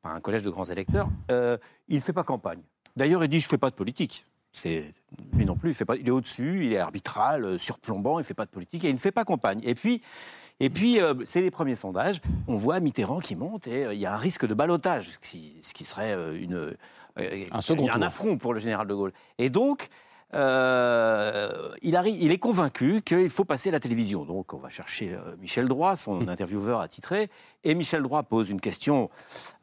par 0.01 0.13
un 0.13 0.21
collège 0.21 0.41
de 0.41 0.49
grands 0.49 0.65
électeurs, 0.65 1.09
il 1.29 1.95
ne 1.95 1.99
fait 1.99 2.13
pas 2.13 2.23
campagne. 2.23 2.61
D'ailleurs, 2.95 3.23
il 3.23 3.29
dit 3.29 3.39
je 3.39 3.45
ne 3.45 3.49
fais 3.49 3.57
pas 3.57 3.69
de 3.69 3.75
politique. 3.75 4.25
C'est 4.53 4.93
lui 5.33 5.45
non 5.45 5.55
plus, 5.55 5.71
il, 5.71 5.75
fait 5.75 5.85
pas, 5.85 5.95
il 5.95 6.07
est 6.07 6.11
au-dessus, 6.11 6.65
il 6.65 6.73
est 6.73 6.77
arbitral, 6.77 7.45
euh, 7.45 7.57
surplombant, 7.57 8.19
il 8.19 8.23
ne 8.23 8.25
fait 8.25 8.33
pas 8.33 8.45
de 8.45 8.51
politique 8.51 8.83
et 8.83 8.89
il 8.89 8.93
ne 8.93 8.99
fait 8.99 9.11
pas 9.11 9.23
campagne. 9.23 9.59
Et 9.63 9.75
puis, 9.75 10.01
et 10.59 10.69
puis 10.69 10.99
euh, 10.99 11.13
c'est 11.25 11.41
les 11.41 11.51
premiers 11.51 11.75
sondages. 11.75 12.21
On 12.47 12.55
voit 12.55 12.79
Mitterrand 12.79 13.19
qui 13.19 13.35
monte 13.35 13.67
et 13.67 13.85
euh, 13.85 13.93
il 13.93 13.99
y 13.99 14.05
a 14.05 14.13
un 14.13 14.17
risque 14.17 14.45
de 14.45 14.53
balotage, 14.53 15.11
ce 15.11 15.19
qui, 15.19 15.55
ce 15.61 15.73
qui 15.73 15.83
serait 15.83 16.13
une, 16.37 16.75
un, 17.17 17.61
second 17.61 17.89
un 17.89 18.01
affront 18.01 18.37
pour 18.37 18.53
le 18.53 18.59
général 18.59 18.87
de 18.87 18.93
Gaulle. 18.93 19.13
Et 19.37 19.49
donc, 19.49 19.89
euh, 20.33 21.71
il, 21.81 21.95
arrive, 21.95 22.21
il 22.21 22.31
est 22.31 22.37
convaincu 22.37 23.01
qu'il 23.01 23.29
faut 23.29 23.43
passer 23.43 23.69
à 23.69 23.71
la 23.73 23.79
télévision. 23.79 24.25
Donc 24.25 24.53
on 24.53 24.57
va 24.57 24.69
chercher 24.69 25.13
euh, 25.13 25.35
Michel 25.41 25.67
Droit, 25.67 25.95
son 25.95 26.27
intervieweur 26.27 26.79
attitré, 26.79 27.29
et 27.63 27.75
Michel 27.75 28.01
Droit 28.01 28.23
pose 28.23 28.49
une 28.49 28.61
question 28.61 29.09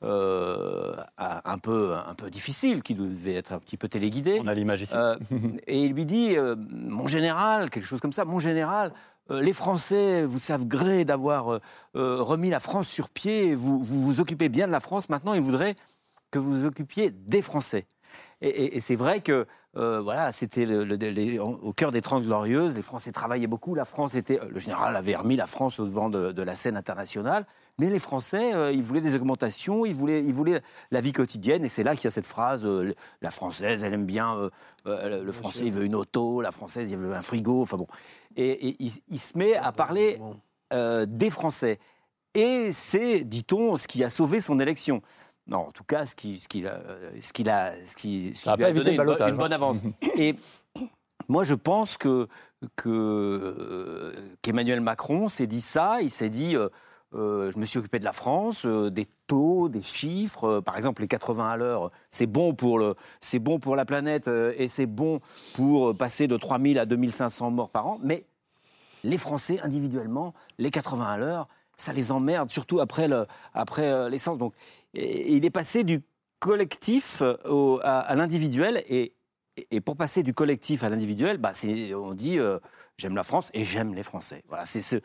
euh, 0.02 0.94
un, 1.16 1.58
peu, 1.58 1.94
un 1.94 2.14
peu 2.14 2.30
difficile, 2.30 2.82
qui 2.82 2.94
devait 2.94 3.34
être 3.34 3.52
un 3.52 3.58
petit 3.58 3.76
peu 3.76 3.88
téléguidée. 3.88 4.40
On 4.42 4.46
a 4.46 4.54
l'image 4.54 4.82
ici. 4.82 4.94
et 5.66 5.84
il 5.84 5.92
lui 5.92 6.04
dit, 6.04 6.36
mon 6.70 7.06
général, 7.06 7.70
quelque 7.70 7.86
chose 7.86 8.00
comme 8.00 8.12
ça, 8.12 8.24
mon 8.24 8.38
général, 8.38 8.92
les 9.30 9.52
Français 9.52 10.24
vous 10.24 10.38
savent 10.38 10.66
gré 10.66 11.04
d'avoir 11.04 11.60
remis 11.94 12.50
la 12.50 12.60
France 12.60 12.88
sur 12.88 13.08
pied, 13.08 13.54
vous, 13.54 13.82
vous 13.82 14.00
vous 14.02 14.20
occupez 14.20 14.48
bien 14.48 14.66
de 14.66 14.72
la 14.72 14.80
France, 14.80 15.08
maintenant 15.08 15.34
ils 15.34 15.42
voudraient 15.42 15.74
que 16.30 16.38
vous 16.38 16.60
vous 16.60 16.66
occupiez 16.66 17.10
des 17.10 17.42
Français. 17.42 17.86
Et, 18.40 18.78
c'est 18.80 18.94
vrai 18.94 19.20
que 19.20 19.46
euh, 19.78 20.00
voilà, 20.00 20.32
c'était 20.32 20.66
au 21.38 21.72
cœur 21.72 21.92
des 21.92 22.02
Trente 22.02 22.24
Glorieuses. 22.24 22.74
Les 22.74 22.82
Français 22.82 23.12
travaillaient 23.12 23.46
beaucoup. 23.46 23.76
La 23.76 23.84
France 23.84 24.16
était, 24.16 24.40
le 24.50 24.58
général 24.58 24.96
avait 24.96 25.14
remis 25.14 25.36
la 25.36 25.46
France 25.46 25.78
au 25.78 25.86
devant 25.86 26.10
de, 26.10 26.42
la 26.42 26.56
scène 26.56 26.76
internationale. 26.76 27.46
Mais 27.78 27.88
les 27.88 28.00
Français, 28.00 28.54
euh, 28.54 28.72
ils 28.72 28.82
voulaient 28.82 29.00
des 29.00 29.14
augmentations, 29.14 29.86
ils 29.86 29.94
voulaient, 29.94 30.24
ils 30.24 30.34
voulaient 30.34 30.62
la 30.90 31.00
vie 31.00 31.12
quotidienne. 31.12 31.64
Et 31.64 31.68
c'est 31.68 31.84
là 31.84 31.94
qu'il 31.94 32.04
y 32.04 32.06
a 32.08 32.10
cette 32.10 32.26
phrase 32.26 32.66
euh, 32.66 32.92
la 33.22 33.30
Française, 33.30 33.84
elle 33.84 33.94
aime 33.94 34.06
bien. 34.06 34.50
le 34.84 35.32
Français, 35.32 35.66
il 35.66 35.72
veut 35.72 35.84
une 35.84 35.94
auto. 35.94 36.40
La 36.40 36.50
Française, 36.50 36.90
il 36.90 36.96
veut 36.96 37.14
un 37.14 37.22
frigo. 37.22 37.62
Enfin 37.62 37.76
bon. 37.76 37.86
Et, 38.36 38.76
il, 38.80 39.18
se 39.18 39.38
met 39.38 39.54
à 39.54 39.70
parler 39.70 40.18
des 40.72 41.30
Français. 41.30 41.78
Et 42.34 42.72
c'est, 42.72 43.24
dit-on, 43.24 43.76
ce 43.76 43.86
qui 43.86 44.02
a 44.02 44.10
sauvé 44.10 44.40
son 44.40 44.58
élection. 44.58 45.02
Non, 45.48 45.68
en 45.68 45.72
tout 45.72 45.84
cas, 45.84 46.04
ce 46.04 46.14
qui, 46.14 46.38
ce 46.38 46.48
qui, 46.48 46.64
ce 47.22 47.32
qui, 47.32 47.48
a, 47.48 47.72
ce 47.86 47.96
qui, 47.96 48.32
Ça 48.34 48.54
lui 48.56 48.64
a 48.64 48.72
donné 48.72 48.94
une, 48.94 49.00
une, 49.00 49.36
bonne 49.36 49.52
avance. 49.52 49.78
Et 50.16 50.34
moi, 51.28 51.42
je 51.42 51.54
pense 51.54 51.96
que, 51.96 52.28
que 52.76 54.14
qu'Emmanuel 54.42 54.82
Macron 54.82 55.28
s'est 55.28 55.46
dit 55.46 55.62
ça. 55.62 56.02
Il 56.02 56.10
s'est 56.10 56.28
dit, 56.28 56.54
euh, 56.54 57.50
je 57.50 57.58
me 57.58 57.64
suis 57.64 57.78
occupé 57.78 57.98
de 57.98 58.04
la 58.04 58.12
France, 58.12 58.66
des 58.66 59.06
taux, 59.26 59.70
des 59.70 59.82
chiffres. 59.82 60.60
par 60.60 60.76
exemple, 60.76 61.00
les 61.00 61.08
80 61.08 61.48
à 61.48 61.56
l'heure, 61.56 61.90
c'est 62.10 62.26
bon, 62.26 62.54
pour 62.54 62.78
le, 62.78 62.94
bon 63.40 63.58
pour 63.58 63.74
la 63.74 63.86
planète 63.86 64.28
et 64.28 64.68
c'est 64.68 64.86
bon 64.86 65.20
pour 65.54 65.96
passer 65.96 66.26
de 66.26 66.36
3000 66.36 66.78
à 66.78 66.84
2500 66.84 67.50
morts 67.52 67.70
par 67.70 67.86
an. 67.86 67.98
Mais 68.02 68.26
les 69.04 69.18
Français, 69.18 69.60
individuellement, 69.62 70.34
les 70.58 70.70
80 70.70 71.06
à 71.06 71.16
l'heure, 71.18 71.48
ça 71.78 71.94
les 71.94 72.12
emmerde, 72.12 72.50
surtout 72.50 72.80
après 72.80 73.08
l'essence. 74.10 74.36
Donc, 74.36 74.52
il 74.92 75.44
est 75.44 75.50
passé 75.50 75.84
du 75.84 76.02
collectif 76.40 77.22
à, 77.82 78.14
l'individuel 78.14 78.84
et, 78.88 79.14
pour 79.80 79.96
passer 79.96 80.22
du 80.22 80.34
collectif 80.34 80.84
à 80.84 80.90
l'individuel, 80.90 81.38
bah, 81.38 81.52
on 81.94 82.12
dit 82.12 82.38
j'aime 82.98 83.14
la 83.14 83.22
France 83.22 83.50
et 83.54 83.64
j'aime 83.64 83.94
les 83.94 84.02
Français. 84.02 84.42
Voilà, 84.48 84.66
c'est 84.66 84.80
ce, 84.80 84.96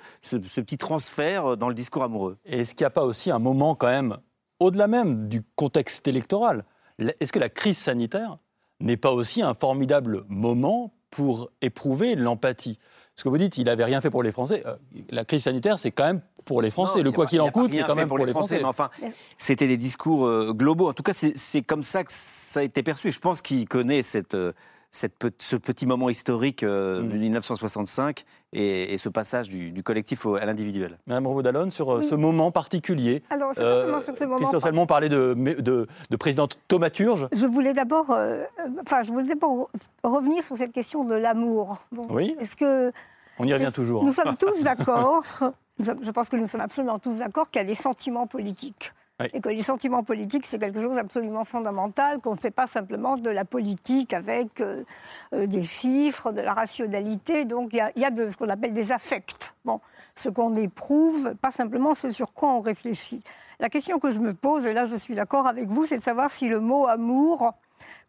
petit 0.62 0.78
transfert 0.78 1.52
euh, 1.52 1.56
dans 1.56 1.70
le 1.70 1.76
discours 1.76 2.04
amoureux. 2.04 2.38
Est-ce 2.44 2.74
qu'il 2.74 2.84
n'y 2.84 2.88
a 2.88 2.92
pas 2.92 3.06
aussi 3.06 3.32
un 3.32 3.40
moment 3.40 3.76
quand 3.76 3.88
même, 3.88 4.18
au-delà 4.60 4.88
même 4.88 5.30
du 5.30 5.42
contexte 5.56 6.08
électoral, 6.08 6.66
est-ce 7.00 7.32
que 7.32 7.40
la 7.40 7.50
crise 7.50 7.78
sanitaire 7.78 8.38
n'est 8.80 8.98
pas 8.98 9.12
aussi 9.12 9.42
un 9.42 9.54
formidable 9.54 10.26
moment 10.28 10.94
pour 11.10 11.52
éprouver 11.62 12.16
l'empathie? 12.16 12.80
Ce 13.16 13.24
que 13.24 13.30
vous 13.30 13.38
dites, 13.38 13.58
il 13.58 13.66
n'avait 13.66 13.84
rien 13.84 14.02
fait 14.02 14.10
pour 14.10 14.24
les 14.24 14.32
Français. 14.32 14.64
Euh, 14.66 14.76
la 15.10 15.24
crise 15.24 15.44
sanitaire, 15.44 15.78
c'est 15.78 15.92
quand 15.92 16.06
même 16.06 16.22
pour 16.46 16.62
les 16.62 16.72
Français. 16.72 17.04
le 17.04 17.12
quoi 17.12 17.28
qu'il 17.28 17.42
en 17.42 17.52
coûte, 17.52 17.72
c'est 17.72 17.84
quand 17.84 17.96
même 17.96 18.08
pour, 18.08 18.18
les 18.18 18.32
Français. 18.32 18.58
Mais 18.58 18.66
enfin, 18.66 18.90
c'était 19.38 19.68
des 19.68 19.78
discours 19.78 20.26
euh, 20.26 20.52
globaux. 20.54 20.90
En 20.90 20.94
tout 20.94 21.04
cas, 21.04 21.14
c'est 21.14 21.62
comme 21.62 21.84
ça 21.84 22.04
que 22.04 22.12
ça 22.12 22.62
a 22.62 22.64
été 22.64 22.82
perçu. 22.82 23.12
Je 23.12 23.20
pense 23.20 23.42
qu'il 23.42 23.68
connaît 23.68 24.02
cette, 24.02 24.36
ce 24.94 25.56
petit 25.56 25.86
moment 25.88 26.10
historique 26.10 26.62
euh, 26.64 27.02
mm. 27.02 27.10
de 27.10 27.18
1965 27.18 28.26
et, 28.54 28.98
ce 29.00 29.10
passage 29.10 29.50
du, 29.50 29.84
collectif 29.84 30.26
à 30.28 30.46
l'individuel. 30.46 31.00
Madame 31.08 31.26
Revaud-Dallon, 31.28 31.72
sur 31.72 31.92
euh, 31.92 32.02
ce 32.04 32.14
moment 32.14 32.52
particulier. 32.52 33.24
Alors, 33.32 33.52
c'est 33.56 33.62
euh, 33.62 34.00
sur 34.00 34.16
ce 34.16 34.24
moment. 34.24 34.38
Christophe 34.38 34.62
Salmon 34.62 34.86
parlait 34.86 35.10
de, 35.10 35.34
de, 35.34 35.88
de, 36.10 36.16
présidente 36.16 36.60
thaumaturge. 36.68 37.28
Je 37.32 37.48
voulais 37.48 37.74
d'abord, 37.74 38.16
enfin, 38.86 39.02
je 39.02 39.12
voulais 39.12 39.28
d'abord 39.28 39.70
revenir 40.04 40.44
sur 40.44 40.56
cette 40.56 40.72
question 40.72 41.04
de 41.04 41.16
l'amour. 41.16 41.84
oui. 42.10 42.36
Est-ce 42.40 42.56
que 42.56 42.92
on 43.40 43.48
y 43.48 43.54
revient 43.54 43.72
toujours. 43.74 44.04
Nous 44.04 44.14
sommes 44.14 44.38
tous 44.38 44.62
d'accord. 44.62 45.24
je 45.80 46.12
pense 46.12 46.30
que 46.30 46.36
nous 46.36 46.48
sommes 46.48 46.62
absolument 46.62 47.00
tous 47.00 47.18
d'accord 47.18 47.50
qu'il 47.50 47.62
y 47.62 47.66
a 47.66 47.68
des 47.68 47.74
sentiments 47.74 48.28
politiques. 48.28 48.94
Et 49.34 49.42
que 49.42 49.50
les 49.50 49.64
sentiments 49.64 50.04
politiques, 50.04 50.46
c'est 50.46 50.60
quelque 50.60 50.82
chose 50.82 50.96
d'absolument 50.96 51.46
fondamental, 51.46 52.20
qu'on 52.20 52.32
ne 52.32 52.38
fait 52.38 52.52
pas 52.52 52.66
simplement 52.66 53.18
de 53.18 53.30
la 53.30 53.46
politique 53.46 54.14
avec 54.14 54.60
euh, 54.60 54.84
euh, 55.34 55.46
des 55.46 55.64
chiffres, 55.64 56.32
de 56.32 56.42
la 56.42 56.54
rationalité. 56.54 57.46
Donc 57.46 57.70
il 57.74 57.78
y, 57.78 58.06
a, 58.06 58.12
ce 58.16 58.38
qu'on 58.38 58.50
appelle 58.50 58.74
des 58.74 58.92
affects. 58.92 59.54
Bon, 59.66 59.80
ce 60.16 60.30
qu'on 60.30 60.56
éprouve, 60.56 61.36
pas 61.36 61.52
simplement 61.52 61.94
ce 61.94 62.10
sur 62.10 62.34
quoi 62.34 62.54
on 62.54 62.62
réfléchit. 62.62 63.24
La 63.60 63.70
question 63.70 64.00
que 64.00 64.12
je 64.12 64.20
me 64.20 64.34
pose, 64.34 64.66
et 64.66 64.74
là 64.74 64.86
je 64.86 64.96
suis 64.96 65.16
d'accord 65.16 65.48
avec 65.48 65.68
vous, 65.68 65.86
c'est 65.86 65.98
de 65.98 66.04
savoir 66.04 66.30
si 66.30 66.48
le 66.48 66.60
mot 66.60 66.88
amour 66.88 67.54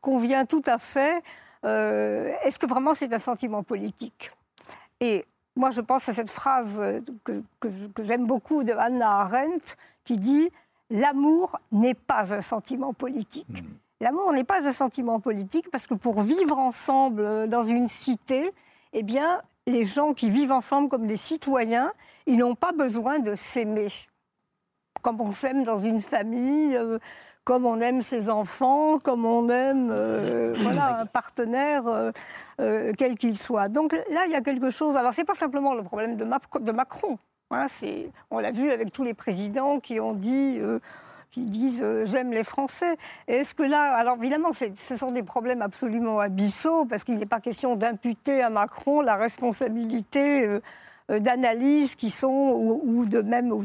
convient 0.01 0.47
tout 0.47 0.63
à 0.67 0.79
fait. 0.79 1.23
Euh, 1.65 2.33
est-ce 2.43 2.59
que 2.59 2.67
vraiment 2.67 2.95
c'est 2.95 3.13
un 3.13 3.19
sentiment 3.19 3.63
politique? 3.63 4.31
Et 5.01 5.25
moi 5.57 5.71
je 5.71 5.81
pense 5.81 6.09
à 6.09 6.13
cette 6.13 6.31
phrase 6.31 6.83
que, 7.23 7.43
que 7.61 8.03
j'aime 8.03 8.27
beaucoup 8.27 8.65
de 8.65 8.73
Hannah 8.73 9.21
Arendt 9.21 9.77
qui 10.05 10.17
dit 10.17 10.51
l'amour 10.91 11.57
n'est 11.73 11.95
pas 11.95 12.35
un 12.35 12.41
sentiment 12.41 12.93
politique. 12.93 13.49
Hmm. 13.49 13.75
L'amour 14.01 14.33
n'est 14.33 14.45
pas 14.45 14.69
un 14.69 14.73
sentiment 14.73 15.21
politique 15.21 15.71
parce 15.71 15.87
que 15.87 15.95
pour 15.95 16.21
vivre 16.21 16.59
ensemble 16.59 17.23
euh, 17.23 17.47
dans 17.47 17.63
une 17.63 17.89
cité, 17.89 18.51
eh 18.93 19.03
bien, 19.03 19.41
les 19.67 19.85
gens 19.85 20.13
qui 20.15 20.31
vivent 20.31 20.53
ensemble 20.53 20.89
comme 20.89 21.07
des 21.07 21.17
citoyens, 21.17 21.93
ils 22.27 22.39
n'ont 22.39 22.55
pas 22.55 22.73
besoin 22.73 23.19
de 23.19 23.35
s'aimer. 23.35 23.89
Comme 25.03 25.21
on 25.21 25.33
s'aime 25.33 25.65
dans 25.65 25.79
une 25.79 26.01
famille, 26.01 26.77
euh, 26.77 26.99
comme 27.45 27.67
on 27.67 27.81
aime 27.81 28.03
ses 28.03 28.31
enfants, 28.31 28.99
comme 28.99 29.25
on 29.25 29.49
aime 29.49 29.91
euh, 29.91 30.55
voilà, 30.59 31.01
un 31.01 31.07
partenaire, 31.07 32.13
quel 32.59 33.17
qu'il 33.17 33.39
soit. 33.39 33.69
Donc 33.69 33.93
là, 33.93 34.27
il 34.27 34.33
y 34.33 34.37
a 34.37 34.41
quelque 34.41 34.71
chose. 34.71 34.97
Alors, 34.97 35.13
ce 35.15 35.21
n'est 35.21 35.25
pas 35.25 35.35
simplement 35.35 35.75
le 35.75 35.83
problème 35.83 36.17
de 36.17 36.73
Macron 36.73 37.19
on 38.31 38.39
l'a 38.39 38.51
vu 38.51 38.71
avec 38.71 38.93
tous 38.93 39.05
les 39.05 39.15
présidents 39.15 39.81
qui 39.81 40.01
ont 40.01 40.15
dit. 40.15 40.59
Euh, 40.61 40.79
qui 41.31 41.41
disent 41.41 41.83
euh, 41.83 42.07
j'aime 42.07 42.31
les 42.31 42.45
Français. 42.45 42.97
Est-ce 43.27 43.57
que 43.57 43.65
là, 43.65 43.93
alors 43.97 44.19
évidemment, 44.19 44.51
ce 44.53 44.97
sont 44.97 45.11
des 45.11 45.25
problèmes 45.25 45.63
absolument 45.63 46.21
abyssaux 46.21 46.85
parce 46.85 47.03
qu'il 47.03 47.19
n'est 47.19 47.27
pas 47.27 47.41
question 47.41 47.75
d'imputer 47.75 48.41
à 48.41 48.51
Macron 48.51 49.01
la 49.01 49.17
responsabilité 49.17 50.47
euh, 50.47 50.61
d'analyses 51.19 51.97
qui 51.97 52.11
sont 52.11 52.81
ou, 52.85 53.05
de 53.05 53.21
même 53.21 53.51
ou 53.51 53.65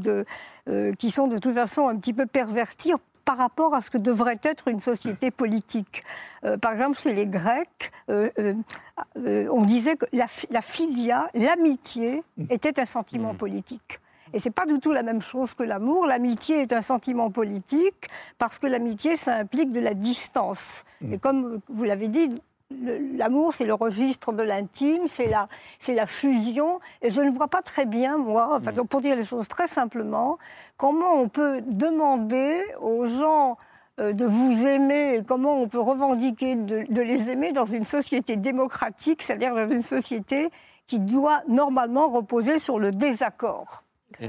qui 0.98 1.12
sont 1.12 1.28
de 1.28 1.38
toute 1.38 1.54
façon 1.54 1.88
un 1.88 1.96
petit 1.96 2.14
peu 2.14 2.26
perverties 2.26 2.94
par 3.30 3.38
rapport 3.38 3.76
à 3.76 3.82
ce 3.82 3.92
que 3.92 4.00
devrait 4.00 4.40
être 4.42 4.70
une 4.70 4.80
société 4.80 5.30
politique. 5.30 6.04
Euh, 6.46 6.58
par 6.58 6.72
exemple, 6.72 6.98
chez 6.98 7.14
les 7.14 7.28
Grecs, 7.28 7.92
euh, 8.10 8.32
euh, 9.18 9.48
on 9.52 9.66
disait 9.66 9.98
que 9.98 10.08
la, 10.14 10.26
la 10.50 10.64
filia, 10.64 11.30
l'amitié, 11.36 12.24
mmh. 12.38 12.46
était 12.50 12.80
un 12.80 12.86
sentiment 12.86 13.34
mmh. 13.34 13.38
politique. 13.38 14.00
Et 14.34 14.40
c'est 14.40 14.50
pas 14.50 14.66
du 14.66 14.80
tout 14.80 14.94
la 14.94 15.04
même 15.04 15.22
chose 15.22 15.54
que 15.54 15.62
l'amour. 15.62 16.08
L'amitié 16.08 16.64
est 16.64 16.74
un 16.74 16.82
sentiment 16.82 17.30
politique 17.30 18.10
parce 18.40 18.58
que 18.58 18.66
l'amitié, 18.66 19.16
ça 19.16 19.36
implique 19.36 19.72
de 19.72 19.80
la 19.80 19.94
distance. 19.94 20.84
Mmh. 21.02 21.14
Et 21.14 21.18
comme 21.20 21.60
vous 21.70 21.84
l'avez 21.84 22.08
dit, 22.08 22.42
L'amour, 23.18 23.56
c'est 23.56 23.66
le 23.66 23.74
registre 23.74 24.32
de 24.32 24.44
l'intime, 24.44 25.08
c'est 25.08 25.26
la, 25.26 25.50
c'est 25.80 25.96
la 25.96 26.06
fusion. 26.06 26.80
Et 27.02 27.10
je 27.10 27.22
ne 27.22 27.32
vois 27.32 27.48
pas 27.48 27.64
très 27.64 27.86
bien, 27.86 28.18
moi, 28.18 28.56
enfin, 28.56 28.72
donc 28.72 28.90
pour 28.90 29.02
dire 29.02 29.16
les 29.16 29.26
choses 29.26 29.48
très 29.48 29.66
simplement, 29.66 30.38
comment 30.78 31.14
on 31.16 31.30
peut 31.30 31.62
demander 31.66 32.64
aux 32.80 33.08
gens 33.08 33.58
euh, 34.00 34.14
de 34.14 34.26
vous 34.26 34.68
aimer 34.68 35.16
et 35.16 35.24
comment 35.24 35.60
on 35.60 35.68
peut 35.68 35.80
revendiquer 35.80 36.56
de, 36.56 36.86
de 36.88 37.02
les 37.02 37.32
aimer 37.32 37.52
dans 37.54 37.66
une 37.66 37.86
société 37.86 38.36
démocratique, 38.36 39.24
c'est-à-dire 39.24 39.56
dans 39.56 39.68
une 39.68 39.82
société 39.82 40.50
qui 40.86 41.00
doit 41.00 41.42
normalement 41.48 42.08
reposer 42.08 42.60
sur 42.60 42.78
le 42.78 42.92
désaccord. 42.92 43.84
La, 44.20 44.28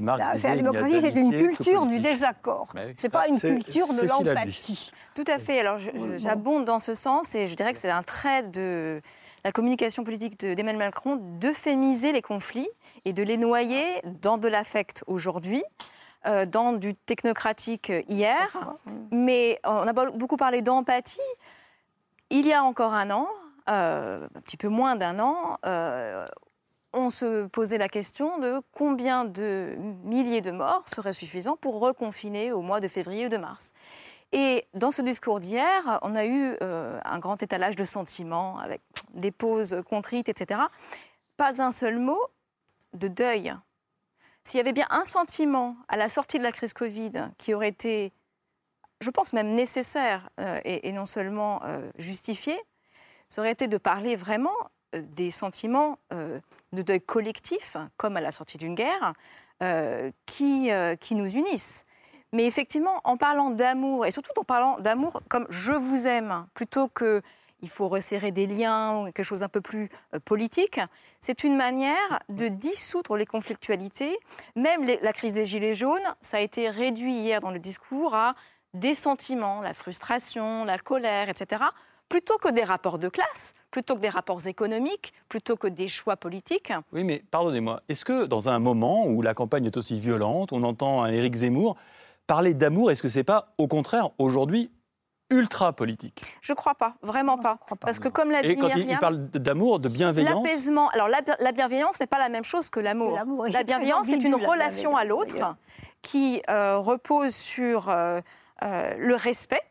démocratie, 0.57 1.01
c'est 1.01 1.17
une 1.17 1.37
culture 1.37 1.87
du 1.87 1.99
désaccord. 1.99 2.73
Ce 2.75 2.93
c'est 2.97 3.09
pas 3.09 3.29
une 3.29 3.39
culture 3.39 3.89
de 3.89 4.07
l'empathie. 4.07 4.91
Tout 5.15 5.25
à 5.27 5.39
fait. 5.39 5.61
Alors, 5.61 5.79
j'abonde 6.17 6.65
dans 6.65 6.79
ce 6.79 6.95
sens 6.95 7.35
et 7.35 7.47
je 7.47 7.55
dirais 7.55 7.73
que 7.73 7.79
c'est 7.79 7.91
un 7.91 8.03
trait 8.03 8.43
de 8.45 9.01
la 9.45 9.53
communication 9.53 10.05
politique 10.05 10.39
d'Emmanuel 10.39 10.77
Macron 10.77 11.17
d'euphémiser 11.17 12.13
les 12.13 12.23
conflits 12.23 12.69
et 13.05 13.13
de 13.13 13.23
les 13.23 13.37
noyer 13.37 13.85
dans 14.05 14.39
de 14.39 14.49
l'affect 14.49 15.03
aujourd'hui. 15.07 15.63
Euh, 16.27 16.45
dans 16.45 16.75
du 16.75 16.95
technocratique 16.95 17.91
hier, 18.07 18.77
mais 19.11 19.59
on 19.65 19.89
a 19.89 19.93
beaucoup 19.95 20.37
parlé 20.37 20.61
d'empathie. 20.61 21.19
Il 22.29 22.47
y 22.47 22.53
a 22.53 22.63
encore 22.63 22.93
un 22.93 23.11
an, 23.11 23.27
euh, 23.71 24.29
un 24.35 24.41
petit 24.43 24.59
peu 24.59 24.69
moins 24.69 24.97
d'un 24.97 25.19
an, 25.19 25.57
euh, 25.65 26.27
on 26.93 27.11
se 27.11 27.47
posait 27.47 27.79
la 27.79 27.89
question 27.89 28.39
de 28.39 28.61
combien 28.73 29.25
de 29.25 29.77
milliers 30.05 30.41
de 30.41 30.51
morts 30.51 30.87
seraient 30.89 31.13
suffisants 31.13 31.57
pour 31.57 31.81
reconfiner 31.81 32.53
au 32.53 32.63
mois 32.63 32.81
de 32.81 32.89
février 32.89 33.27
ou 33.27 33.29
de 33.29 33.37
mars. 33.37 33.73
Et 34.33 34.67
dans 34.75 34.91
ce 34.91 35.03
discours 35.03 35.41
d'hier, 35.41 35.99
on 36.03 36.15
a 36.15 36.25
eu 36.25 36.57
euh, 36.63 37.01
un 37.05 37.19
grand 37.19 37.43
étalage 37.43 37.77
de 37.77 37.85
sentiments 37.85 38.59
avec 38.59 38.81
des 39.13 39.33
pauses 39.33 39.83
contrites, 39.89 40.29
etc. 40.29 40.61
Pas 41.37 41.61
un 41.61 41.73
seul 41.73 41.99
mot 41.99 42.21
de 42.93 43.09
deuil. 43.09 43.53
S'il 44.45 44.59
y 44.59 44.61
avait 44.61 44.73
bien 44.73 44.87
un 44.91 45.05
sentiment 45.05 45.77
à 45.89 45.97
la 45.97 46.09
sortie 46.09 46.39
de 46.39 46.45
la 46.45 46.53
crise 46.53 46.73
Covid 46.73 47.13
qui 47.39 47.55
aurait 47.55 47.69
été, 47.69 48.13
je 49.01 49.11
pense 49.11 49.33
même 49.33 49.55
nécessaire 49.55 50.29
euh, 50.39 50.61
et, 50.65 50.93
non 50.93 51.07
seulement 51.07 51.61
euh, 51.65 51.91
justifié, 51.99 52.57
ça 53.29 53.43
aurait 53.43 53.53
été 53.53 53.69
de 53.69 53.79
parler 53.79 54.17
vraiment 54.17 54.55
des 54.93 55.31
sentiments 55.31 55.99
de 56.73 56.83
deuil 56.83 57.01
collectif, 57.01 57.77
comme 57.97 58.17
à 58.17 58.21
la 58.21 58.33
sortie 58.33 58.59
d'une 58.59 58.75
guerre, 58.75 59.13
qui, 60.27 60.71
qui 61.01 61.15
nous 61.15 61.27
unissent. 61.27 61.85
Mais 62.33 62.47
effectivement, 62.47 63.01
en 63.05 63.17
parlant 63.17 63.51
d'amour, 63.51 64.07
et 64.07 64.11
surtout 64.11 64.31
en 64.39 64.45
parlant 64.45 64.79
d'amour 64.79 65.21
comme 65.29 65.47
je 65.51 65.73
vous 65.73 66.07
aime, 66.07 66.47
plutôt 66.55 66.89
que 66.89 67.23
il 67.63 67.69
faut 67.69 67.89
resserrer 67.89 68.31
des 68.31 68.47
liens 68.47 68.97
ou 68.97 69.05
quelque 69.07 69.23
chose 69.23 69.43
un 69.43 69.49
peu 69.49 69.61
plus 69.61 69.91
euh, 70.15 70.21
politique, 70.21 70.81
c'est 71.21 71.45
une 71.45 71.57
manière 71.57 72.21
de 72.29 72.49
dissoudre 72.49 73.17
les 73.17 73.27
conflictualités. 73.27 74.17
Même 74.57 74.87
la 74.87 75.13
crise 75.13 75.35
des 75.35 75.47
Gilets 75.47 75.75
jaunes, 75.75 76.15
ça 76.21 76.39
a 76.39 76.41
été 76.41 76.71
réduit 76.71 77.15
hier 77.15 77.41
dans 77.41 77.51
le 77.51 77.59
discours 77.59 78.15
à 78.15 78.35
des 78.73 78.95
sentiments, 78.95 79.61
la 79.61 79.75
frustration, 79.75 80.65
la 80.65 80.79
colère, 80.79 81.29
etc., 81.29 81.65
plutôt 82.11 82.37
que 82.37 82.51
des 82.51 82.65
rapports 82.65 82.99
de 82.99 83.09
classe, 83.09 83.55
plutôt 83.71 83.95
que 83.95 84.01
des 84.01 84.11
rapports 84.11 84.47
économiques, 84.47 85.15
plutôt 85.31 85.57
que 85.57 85.69
des 85.69 85.89
choix 85.89 86.17
politiques. 86.17 86.73
Oui, 86.93 87.05
mais 87.05 87.23
pardonnez-moi, 87.31 87.81
est-ce 87.89 88.05
que 88.05 88.27
dans 88.27 88.51
un 88.51 88.59
moment 88.59 89.07
où 89.07 89.23
la 89.23 89.33
campagne 89.33 89.65
est 89.65 89.77
aussi 89.79 89.99
violente, 89.99 90.53
on 90.53 90.63
entend 90.65 91.03
un 91.03 91.11
Éric 91.11 91.37
Zemmour 91.37 91.77
parler 92.27 92.53
d'amour, 92.53 92.91
est-ce 92.91 93.03
que 93.03 93.09
c'est 93.09 93.25
pas 93.25 93.55
au 93.59 93.69
contraire 93.69 94.11
aujourd'hui 94.19 94.71
ultra 95.31 95.73
politique? 95.73 96.23
Je 96.43 96.53
crois 96.53 96.75
pas, 96.75 96.95
vraiment 97.03 97.39
pas. 97.39 97.59
Parce 97.81 98.01
que 98.01 98.09
comme 98.09 98.33
l'a 98.33 98.43
dit 98.43 98.51
Et 98.51 98.57
quand 98.57 98.69
il, 98.77 98.99
parle 98.99 99.29
d'amour, 99.31 99.79
de 99.79 99.89
bienveillance? 99.89 100.45
L'apaisement, 100.45 100.89
alors 100.91 101.09
la, 101.09 101.53
bienveillance 101.53 101.99
n'est 102.01 102.09
pas 102.09 102.19
la 102.19 102.29
même 102.29 102.45
chose 102.45 102.71
que 102.71 102.81
l'amour. 102.81 103.19
La 103.53 103.63
bienveillance, 103.63 104.07
c'est 104.09 104.25
une 104.25 104.35
relation 104.35 104.97
à 104.97 105.05
l'autre 105.05 105.57
qui 106.03 106.43
repose 106.49 107.35
sur 107.35 107.87
le 107.87 109.15
respect 109.15 109.63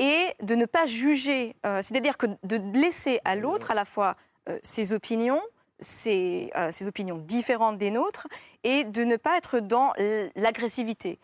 et 0.00 0.24
de 0.42 0.56
ne 0.56 0.64
pas 0.64 0.86
juger. 0.86 1.54
C'est-à-dire 1.62 2.16
que 2.16 2.26
de 2.42 2.56
laisser 2.76 3.20
à 3.24 3.36
l'autre 3.36 3.70
à 3.70 3.74
la 3.74 3.84
fois 3.84 4.16
ses 4.62 4.92
opinions, 4.92 5.40
ses, 5.78 6.50
opinions 6.86 7.18
différentes 7.18 7.78
des 7.78 7.90
nôtres, 7.90 8.26
et 8.64 8.84
de 8.84 9.04
ne 9.04 9.16
pas 9.16 9.36
être 9.36 9.60
dans 9.60 9.92
l'agressivité. 10.34 11.18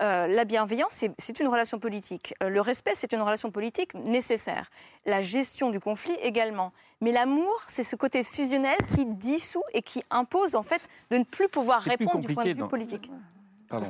Euh, 0.00 0.26
la 0.26 0.46
bienveillance, 0.46 1.04
c'est 1.18 1.40
une 1.40 1.48
relation 1.48 1.78
politique. 1.78 2.34
Euh, 2.42 2.48
le 2.48 2.62
respect, 2.62 2.92
c'est 2.94 3.12
une 3.12 3.20
relation 3.20 3.50
politique 3.50 3.92
nécessaire. 3.94 4.70
La 5.04 5.22
gestion 5.22 5.70
du 5.70 5.78
conflit 5.78 6.16
également. 6.22 6.72
Mais 7.02 7.12
l'amour, 7.12 7.62
c'est 7.68 7.84
ce 7.84 7.96
côté 7.96 8.24
fusionnel 8.24 8.78
qui 8.94 9.04
dissout 9.04 9.62
et 9.74 9.82
qui 9.82 10.02
impose 10.10 10.54
en 10.54 10.62
fait 10.62 10.88
de 11.10 11.18
ne 11.18 11.24
plus 11.24 11.48
pouvoir 11.48 11.82
répondre 11.82 12.26
du 12.26 12.34
point 12.34 12.44
de 12.44 12.54
vue 12.54 12.68
politique. 12.68 13.10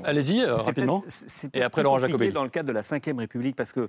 Allez-y, 0.04 0.42
euh, 0.42 0.56
rapidement. 0.56 1.04
Et 1.54 1.62
après 1.62 1.84
Laurent 1.84 2.00
Jacobelli. 2.00 2.32
Dans 2.32 2.42
le 2.42 2.50
cadre 2.50 2.68
de 2.68 2.72
la 2.72 2.82
Ve 2.82 3.16
République, 3.16 3.54
parce 3.54 3.72
que 3.72 3.88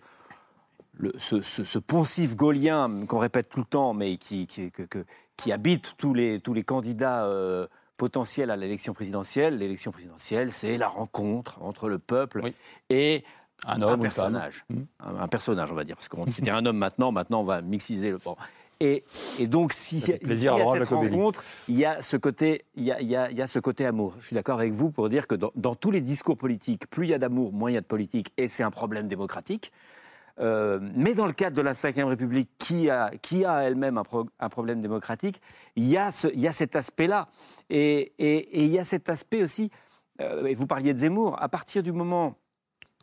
ce, 1.18 1.80
poncif 1.80 2.36
gaulien 2.36 2.89
qu'on 3.08 3.20
répète 3.20 3.49
tout 3.49 3.60
le 3.60 3.66
temps, 3.66 3.93
mais 3.93 4.18
qui, 4.18 4.47
habite 5.52 5.93
tous 5.97 6.14
les, 6.14 6.41
candidats 6.66 7.28
potentiel 7.97 8.49
à 8.49 8.58
l'élection 8.58 8.93
présidentielle. 8.93 9.58
L'élection 9.58 9.91
présidentielle, 9.91 10.52
c'est 10.52 10.78
la 10.78 10.88
rencontre 10.88 11.62
entre 11.62 11.88
le 11.88 11.99
peuple 11.99 12.52
et 12.89 13.24
un, 13.68 13.82
homme, 13.82 13.99
un 13.99 14.04
personnage. 14.04 14.66
Un, 14.99 15.28
personnage, 15.28 15.72
on 15.72 15.76
va 15.76 15.84
dire, 15.84 15.95
parce 15.95 16.10
que 16.10 16.18
c'était 16.28 16.49
un 16.49 16.66
homme 16.66 16.78
maintenant, 16.78 17.12
maintenant 17.12 17.41
on 17.41 17.45
va 17.45 17.62
mixiser 17.62 18.12
le... 18.12 18.18
Bon. 18.18 18.36
Et, 18.80 19.04
et, 19.38 19.45
donc, 19.45 19.74
si, 19.74 19.97
il 19.97 20.34
y 20.41 20.47
a 20.47 20.58
cette 20.58 20.89
rencontre, 20.89 21.43
il 21.68 21.78
y 21.78 21.86
a 21.86 22.02
ce 22.02 22.18
côté, 22.18 22.66
il 22.74 22.84
y 22.84 22.91
a, 22.91 22.99
il 22.99 23.08
y 23.08 23.16
a, 23.16 23.45
ce 23.45 23.60
côté 23.60 23.86
amour. 23.86 24.16
Je 24.18 24.26
suis 24.26 24.34
d'accord 24.34 24.58
avec 24.58 24.74
vous 24.74 24.89
pour 24.89 25.08
dire 25.08 25.28
que 25.28 25.36
dans, 25.36 25.52
dans 25.56 25.76
tous 25.76 25.91
les 25.91 26.02
discours 26.02 26.36
politiques, 26.36 26.89
plus 26.89 27.06
il 27.06 27.10
y 27.12 27.14
a 27.14 27.20
d'amour, 27.20 27.54
moins 27.54 27.70
il 27.70 27.76
y 27.76 27.78
a 27.78 27.82
de 27.82 27.86
politique, 27.86 28.34
et 28.38 28.47
c'est 28.47 28.64
un 28.64 28.72
problème 28.72 29.08
démocratique. 29.08 29.72
Euh, 30.42 30.80
mais 30.96 31.14
dans 31.14 31.28
le 31.28 31.34
cadre 31.34 31.56
de 31.56 31.62
la 31.62 31.74
Ve 31.74 32.08
République, 32.08 32.50
qui 32.58 32.89
a, 32.89 33.12
qui 33.22 33.46
a 33.46 33.62
elle-même 33.62 33.98
un, 33.98 34.50
problème 34.50 34.82
démocratique, 34.82 35.42
il 35.76 35.88
y 35.88 35.98
a, 35.98 36.12
ce, 36.12 36.28
il 36.34 36.39
y 36.39 36.48
a 36.48 36.52
cet 36.52 36.76
aspect-là. 36.76 37.28
Et, 37.70 38.14
et, 38.18 38.64
il 38.64 38.72
y 38.72 38.80
a 38.80 38.84
cet 38.84 39.10
aspect 39.10 39.44
aussi, 39.44 39.70
euh, 40.20 40.54
vous 40.56 40.68
parliez 40.68 40.94
de 40.94 41.00
Zemmour, 41.00 41.42
à 41.42 41.48
partir 41.48 41.84
du 41.84 41.92
moment 41.92 42.36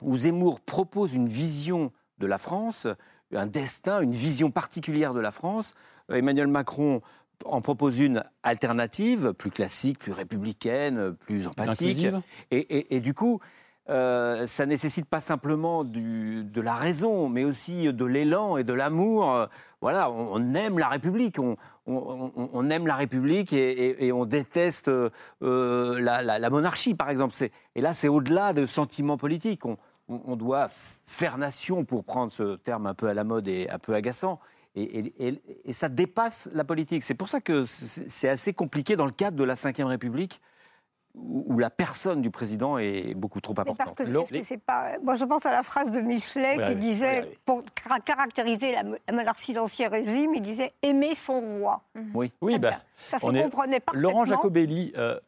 où 0.02 0.16
Zemmour 0.16 0.60
propose 0.60 1.14
une 1.14 1.28
vision 1.28 1.92
de 2.18 2.26
la 2.26 2.38
France, 2.38 2.88
un 3.32 3.46
destin, 3.46 4.00
une 4.00 4.12
vision 4.12 4.50
particulière 4.50 5.14
de 5.14 5.20
la 5.20 5.30
France, 5.30 5.74
euh, 6.10 6.16
Emmanuel 6.16 6.48
Macron 6.48 7.02
en 7.44 7.60
propose 7.60 8.00
une 8.00 8.24
alternative, 8.42 9.32
plus 9.32 9.52
classique, 9.52 10.00
plus 10.00 10.10
républicaine, 10.10 11.14
plus 11.14 11.46
empathique. 11.46 12.04
Et, 12.50 12.96
et, 12.96 13.00
du 13.00 13.14
coup, 13.14 13.38
euh, 13.90 14.44
ça 14.46 14.66
nécessite 14.66 15.06
pas 15.06 15.20
simplement 15.20 15.82
de 15.84 16.60
la 16.60 16.74
raison, 16.74 17.28
mais 17.28 17.44
aussi 17.44 17.92
de 17.92 18.04
l'élan 18.04 18.56
et 18.56 18.64
de 18.64 18.72
l'amour. 18.72 19.48
Voilà, 19.80 20.10
on, 20.10 20.54
aime 20.54 20.78
la 20.78 20.88
République, 20.88 21.38
on, 21.86 22.70
aime 22.70 22.86
la 22.86 22.96
République 22.96 23.52
et, 23.52 24.12
on 24.12 24.26
déteste 24.26 24.88
euh, 24.88 26.00
la, 26.00 26.50
monarchie, 26.50 26.94
par 26.94 27.08
exemple. 27.08 27.34
Et 27.74 27.80
là, 27.80 27.94
c'est 27.94 28.08
au-delà 28.08 28.52
de 28.52 28.66
sentiments 28.66 29.16
politiques. 29.16 29.62
On, 30.08 30.36
doit 30.36 30.68
faire 30.68 31.38
nation, 31.38 31.84
pour 31.84 32.04
prendre 32.04 32.32
ce 32.32 32.56
terme 32.56 32.86
un 32.86 32.94
peu 32.94 33.08
à 33.08 33.14
la 33.14 33.24
mode 33.24 33.48
et 33.48 33.68
un 33.70 33.78
peu 33.78 33.94
agaçant. 33.94 34.40
Et, 34.74 35.14
et 35.64 35.72
ça 35.72 35.88
dépasse 35.88 36.48
la 36.52 36.64
politique. 36.64 37.02
C'est 37.02 37.14
pour 37.14 37.28
ça 37.28 37.40
que 37.40 37.64
c'est 37.64 38.28
assez 38.28 38.52
compliqué 38.52 38.96
dans 38.96 39.06
le 39.06 39.12
cadre 39.12 39.36
de 39.36 39.44
la 39.44 39.54
Ve 39.54 39.86
République 39.86 40.40
où 41.26 41.58
la 41.58 41.70
personne 41.70 42.22
du 42.22 42.30
président 42.30 42.78
est 42.78 43.14
beaucoup 43.14 43.40
trop 43.40 43.52
importante. 43.52 43.94
Parce 43.96 44.30
que 44.30 44.42
c'est 44.42 44.58
pas... 44.58 44.98
Moi, 45.02 45.14
je 45.14 45.24
pense 45.24 45.44
à 45.46 45.52
la 45.52 45.62
phrase 45.62 45.92
de 45.92 46.00
Michelet 46.00 46.56
qui 46.68 46.76
disait, 46.76 47.38
pour 47.44 47.62
caractériser 48.04 48.72
la, 48.72 49.12
monarchie 49.12 49.52
d'Ancien 49.52 49.88
Régime, 49.88 50.34
il 50.34 50.42
disait 50.42 50.72
aimer 50.82 51.14
son 51.14 51.40
roi. 51.40 51.82
Mhm. 51.94 52.10
Oui, 52.14 52.32
oui 52.40 52.58
ben, 52.58 52.80
ça 53.06 53.18
se 53.18 53.24
comprenait 53.24 53.80
parfaitement. 53.80 54.10
Laurent 54.10 54.24
Jacobelli, 54.24 54.92
euh, 54.96 55.18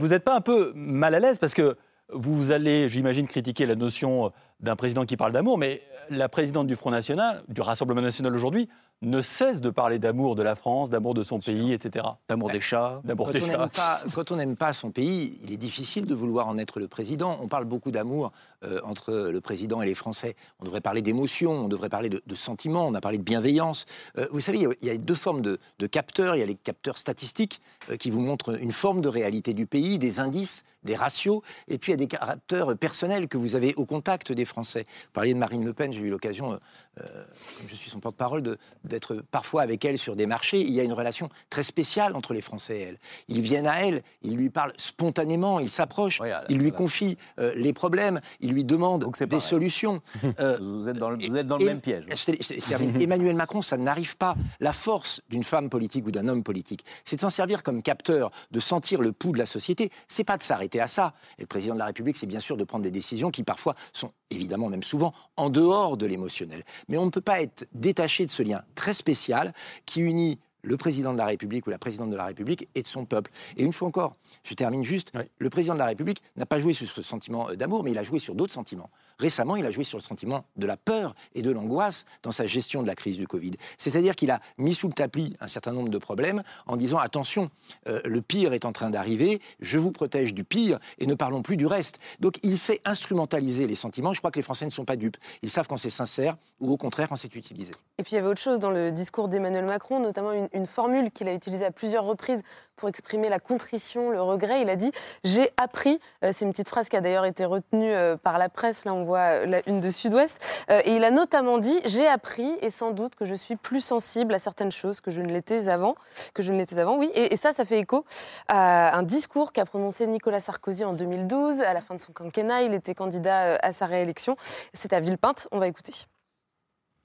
vous 0.00 0.08
n'êtes 0.08 0.24
pas 0.24 0.36
un 0.36 0.40
peu 0.40 0.72
mal 0.74 1.14
à 1.14 1.20
l'aise 1.20 1.38
parce 1.38 1.54
que 1.54 1.76
vous 2.12 2.50
allez, 2.50 2.88
j'imagine, 2.88 3.26
critiquer 3.26 3.66
la 3.66 3.74
notion 3.74 4.32
d'un 4.60 4.76
président 4.76 5.04
qui 5.04 5.16
parle 5.16 5.32
d'amour, 5.32 5.58
mais 5.58 5.82
la 6.10 6.28
présidente 6.28 6.66
du 6.66 6.76
Front 6.76 6.90
National, 6.90 7.42
du 7.48 7.60
Rassemblement 7.60 8.02
National 8.02 8.34
aujourd'hui, 8.34 8.68
ne 9.02 9.20
cesse 9.20 9.60
de 9.60 9.70
parler 9.70 9.98
d'amour 9.98 10.36
de 10.36 10.42
la 10.42 10.54
France, 10.54 10.88
d'amour 10.88 11.14
de 11.14 11.22
son 11.22 11.40
pays, 11.40 11.72
etc. 11.72 12.06
D'amour 12.28 12.50
des 12.50 12.60
chats. 12.60 13.00
D'amour 13.04 13.32
des 13.32 13.40
chats. 13.40 13.68
quand 14.14 14.30
on 14.30 14.36
n'aime 14.36 14.56
pas 14.56 14.72
son 14.72 14.90
pays, 14.90 15.38
il 15.44 15.52
est 15.52 15.56
difficile 15.56 16.06
de 16.06 16.14
vouloir 16.14 16.48
en 16.48 16.56
être 16.56 16.78
le 16.78 16.88
président. 16.88 17.36
On 17.40 17.48
parle 17.48 17.64
beaucoup 17.64 17.90
d'amour 17.90 18.32
euh, 18.64 18.80
entre 18.84 19.12
le 19.12 19.40
président 19.40 19.82
et 19.82 19.86
les 19.86 19.94
Français. 19.94 20.36
On 20.60 20.64
devrait 20.64 20.80
parler 20.80 21.02
d'émotion, 21.02 21.52
on 21.64 21.68
devrait 21.68 21.88
parler 21.88 22.08
de, 22.08 22.22
de 22.24 22.34
sentiments, 22.34 22.86
on 22.86 22.94
a 22.94 23.00
parlé 23.00 23.18
de 23.18 23.22
bienveillance. 23.22 23.86
Euh, 24.18 24.28
vous 24.30 24.40
savez, 24.40 24.66
il 24.80 24.86
y, 24.86 24.90
a 24.90 24.96
deux 24.96 25.14
formes 25.14 25.42
de, 25.42 25.58
capteurs. 25.90 26.36
Il 26.36 26.38
y 26.38 26.42
a 26.42 26.46
les 26.46 26.54
capteurs 26.54 26.96
statistiques 26.96 27.60
euh, 27.90 27.96
qui 27.96 28.10
vous 28.10 28.20
montrent 28.20 28.60
une 28.60 28.70
forme 28.70 29.00
de 29.00 29.08
réalité 29.08 29.52
du 29.52 29.66
pays, 29.66 29.98
des 29.98 30.20
indices, 30.20 30.64
des 30.84 30.94
ratios, 30.94 31.42
et 31.68 31.78
puis 31.78 31.92
il 31.92 31.94
y 31.94 32.02
a 32.02 32.06
des 32.06 32.08
capteurs 32.08 32.76
personnels 32.76 33.28
que 33.28 33.38
vous 33.38 33.54
avez 33.54 33.74
au 33.74 33.84
contact 33.84 34.32
des 34.32 34.44
Français. 34.44 34.84
Vous 34.88 35.12
parliez 35.12 35.34
de 35.34 35.38
Marine 35.38 35.64
Le 35.64 35.72
Pen, 35.72 35.92
j'ai 35.92 36.00
eu 36.00 36.10
l'occasion 36.10 36.58
comme 36.96 37.68
je 37.68 37.74
suis 37.74 37.90
son 37.90 38.00
porte-parole, 38.00 38.58
d'être 38.84 39.24
parfois 39.30 39.62
avec 39.62 39.84
elle 39.84 39.96
sur 39.96 40.14
des 40.14 40.26
marchés. 40.26 40.60
Il 40.60 40.72
y 40.72 40.80
a 40.80 40.82
une 40.82 40.92
relation 40.92 41.30
très 41.48 41.62
spéciale 41.62 42.14
entre 42.14 42.34
les 42.34 42.42
Français 42.42 42.78
et 42.78 42.82
elle. 42.82 42.98
Ils 43.28 43.40
viennent 43.40 43.66
à 43.66 43.86
elle, 43.86 44.02
ils 44.22 44.36
lui 44.36 44.50
parlent 44.50 44.74
spontanément, 44.76 45.58
ils 45.58 45.70
s'approchent, 45.70 46.20
ils 46.50 46.58
lui 46.58 46.72
confient 46.72 47.16
les 47.38 47.72
problèmes, 47.72 48.20
ils 48.40 48.51
lui 48.52 48.64
demandent 48.64 49.10
des 49.28 49.40
solutions. 49.40 50.00
Euh, 50.40 50.58
vous 50.60 50.88
êtes 50.88 50.96
dans 50.96 51.10
le, 51.10 51.26
vous 51.26 51.36
êtes 51.36 51.46
dans 51.46 51.58
le 51.58 51.64
même 51.64 51.80
piège. 51.80 52.06
Emmanuel 53.00 53.36
Macron, 53.36 53.62
ça 53.62 53.76
n'arrive 53.76 54.16
pas. 54.16 54.34
La 54.60 54.72
force 54.72 55.22
d'une 55.28 55.44
femme 55.44 55.68
politique 55.68 56.06
ou 56.06 56.10
d'un 56.10 56.28
homme 56.28 56.42
politique, 56.42 56.84
c'est 57.04 57.16
de 57.16 57.20
s'en 57.20 57.30
servir 57.30 57.62
comme 57.62 57.82
capteur, 57.82 58.30
de 58.50 58.60
sentir 58.60 59.00
le 59.00 59.12
pouls 59.12 59.32
de 59.32 59.38
la 59.38 59.46
société. 59.46 59.90
C'est 60.08 60.24
pas 60.24 60.36
de 60.36 60.42
s'arrêter 60.42 60.80
à 60.80 60.88
ça. 60.88 61.14
Et 61.38 61.42
le 61.42 61.46
président 61.46 61.74
de 61.74 61.78
la 61.78 61.86
République, 61.86 62.16
c'est 62.16 62.26
bien 62.26 62.40
sûr 62.40 62.56
de 62.56 62.64
prendre 62.64 62.84
des 62.84 62.90
décisions 62.90 63.30
qui 63.30 63.42
parfois 63.42 63.74
sont 63.92 64.12
évidemment 64.30 64.68
même 64.68 64.82
souvent 64.82 65.12
en 65.36 65.50
dehors 65.50 65.96
de 65.96 66.06
l'émotionnel. 66.06 66.64
Mais 66.88 66.96
on 66.96 67.04
ne 67.04 67.10
peut 67.10 67.20
pas 67.20 67.42
être 67.42 67.66
détaché 67.72 68.26
de 68.26 68.30
ce 68.30 68.42
lien 68.42 68.62
très 68.74 68.94
spécial 68.94 69.52
qui 69.86 70.00
unit 70.00 70.38
le 70.62 70.76
président 70.76 71.12
de 71.12 71.18
la 71.18 71.26
République 71.26 71.66
ou 71.66 71.70
la 71.70 71.78
présidente 71.78 72.10
de 72.10 72.16
la 72.16 72.26
République 72.26 72.68
et 72.74 72.82
de 72.82 72.86
son 72.86 73.04
peuple. 73.04 73.30
Et 73.56 73.62
une 73.64 73.72
fois 73.72 73.88
encore, 73.88 74.16
je 74.44 74.54
termine 74.54 74.84
juste, 74.84 75.12
le 75.38 75.50
président 75.50 75.74
de 75.74 75.80
la 75.80 75.86
République 75.86 76.22
n'a 76.36 76.46
pas 76.46 76.60
joué 76.60 76.72
sur 76.72 76.86
ce 76.86 77.02
sentiment 77.02 77.52
d'amour, 77.54 77.84
mais 77.84 77.90
il 77.90 77.98
a 77.98 78.02
joué 78.02 78.18
sur 78.18 78.34
d'autres 78.34 78.52
sentiments. 78.52 78.90
Récemment, 79.18 79.56
il 79.56 79.66
a 79.66 79.70
joué 79.70 79.84
sur 79.84 79.98
le 79.98 80.02
sentiment 80.02 80.44
de 80.56 80.66
la 80.66 80.76
peur 80.76 81.14
et 81.34 81.42
de 81.42 81.50
l'angoisse 81.50 82.04
dans 82.22 82.32
sa 82.32 82.46
gestion 82.46 82.82
de 82.82 82.86
la 82.86 82.94
crise 82.94 83.16
du 83.18 83.26
Covid. 83.26 83.52
C'est-à-dire 83.78 84.16
qu'il 84.16 84.30
a 84.30 84.40
mis 84.58 84.74
sous 84.74 84.88
le 84.88 84.94
tapis 84.94 85.36
un 85.40 85.46
certain 85.46 85.72
nombre 85.72 85.88
de 85.88 85.98
problèmes 85.98 86.42
en 86.66 86.76
disant 86.76 86.98
attention, 86.98 87.50
euh, 87.86 88.00
le 88.04 88.22
pire 88.22 88.52
est 88.52 88.64
en 88.64 88.72
train 88.72 88.90
d'arriver, 88.90 89.40
je 89.60 89.78
vous 89.78 89.92
protège 89.92 90.34
du 90.34 90.44
pire 90.44 90.78
et 90.98 91.06
ne 91.06 91.14
parlons 91.14 91.42
plus 91.42 91.56
du 91.56 91.66
reste. 91.66 91.98
Donc 92.20 92.38
il 92.42 92.58
sait 92.58 92.80
instrumentaliser 92.84 93.66
les 93.66 93.74
sentiments. 93.74 94.12
Je 94.12 94.18
crois 94.20 94.30
que 94.30 94.38
les 94.38 94.42
Français 94.42 94.64
ne 94.64 94.70
sont 94.70 94.84
pas 94.84 94.96
dupes. 94.96 95.16
Ils 95.42 95.50
savent 95.50 95.66
quand 95.68 95.76
c'est 95.76 95.90
sincère 95.90 96.36
ou 96.60 96.72
au 96.72 96.76
contraire 96.76 97.08
quand 97.08 97.16
c'est 97.16 97.34
utilisé. 97.34 97.72
Et 97.98 98.02
puis 98.02 98.12
il 98.12 98.14
y 98.16 98.18
avait 98.18 98.28
autre 98.28 98.40
chose 98.40 98.58
dans 98.58 98.70
le 98.70 98.92
discours 98.92 99.28
d'Emmanuel 99.28 99.64
Macron, 99.64 100.00
notamment 100.00 100.32
une, 100.32 100.48
une 100.52 100.66
formule 100.66 101.10
qu'il 101.10 101.28
a 101.28 101.34
utilisée 101.34 101.64
à 101.64 101.70
plusieurs 101.70 102.04
reprises 102.04 102.42
pour 102.82 102.88
exprimer 102.88 103.28
la 103.28 103.38
contrition, 103.38 104.10
le 104.10 104.20
regret. 104.20 104.60
Il 104.60 104.68
a 104.68 104.74
dit 104.74 104.90
J'ai 105.22 105.50
appris. 105.56 106.00
Euh, 106.24 106.30
c'est 106.32 106.44
une 106.44 106.50
petite 106.50 106.68
phrase 106.68 106.88
qui 106.88 106.96
a 106.96 107.00
d'ailleurs 107.00 107.26
été 107.26 107.44
retenue 107.44 107.94
euh, 107.94 108.16
par 108.16 108.38
la 108.38 108.48
presse. 108.48 108.84
Là, 108.84 108.92
on 108.92 109.04
voit 109.04 109.46
euh, 109.46 109.62
une 109.68 109.78
de 109.78 109.88
Sud-Ouest. 109.88 110.36
Et 110.84 110.96
il 110.96 111.04
a 111.04 111.12
notamment 111.12 111.58
dit 111.58 111.78
J'ai 111.84 112.08
appris 112.08 112.50
et 112.60 112.70
sans 112.70 112.90
doute 112.90 113.14
que 113.14 113.24
je 113.24 113.36
suis 113.36 113.54
plus 113.54 113.80
sensible 113.80 114.34
à 114.34 114.40
certaines 114.40 114.72
choses 114.72 115.00
que 115.00 115.12
je 115.12 115.20
ne 115.20 115.28
l'étais 115.28 115.68
avant. 115.68 115.94
Que 116.34 116.42
je 116.42 116.50
ne 116.50 116.58
l'étais 116.58 116.76
avant, 116.76 116.98
oui. 116.98 117.12
Et, 117.14 117.36
ça, 117.36 117.52
ça 117.52 117.64
fait 117.64 117.78
écho 117.78 118.04
à 118.48 118.96
un 118.98 119.04
discours 119.04 119.52
qu'a 119.52 119.64
prononcé 119.64 120.08
Nicolas 120.08 120.40
Sarkozy 120.40 120.84
en 120.84 120.92
2012. 120.92 121.60
À 121.60 121.74
la 121.74 121.82
fin 121.82 121.94
de 121.94 122.00
son 122.00 122.12
quinquennat, 122.12 122.62
il 122.62 122.74
était 122.74 122.96
candidat 122.96 123.58
à 123.62 123.70
sa 123.70 123.86
réélection. 123.86 124.36
C'est 124.74 124.92
à 124.92 124.98
Villepinte. 124.98 125.46
On 125.52 125.60
va 125.60 125.68
écouter. 125.68 125.92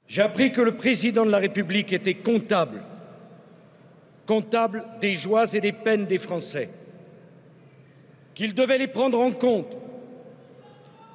J'ai 0.07 0.23
appris 0.23 0.51
que 0.51 0.61
le 0.61 0.75
président 0.75 1.23
de 1.23 1.29
la 1.29 1.37
République 1.37 1.93
était 1.93 2.15
comptable 2.15 2.81
comptable 4.27 4.85
des 5.01 5.15
joies 5.15 5.53
et 5.53 5.61
des 5.61 5.71
peines 5.71 6.05
des 6.05 6.19
Français, 6.19 6.69
qu'il 8.35 8.53
devait 8.53 8.77
les 8.77 8.87
prendre 8.87 9.19
en 9.19 9.31
compte, 9.31 9.75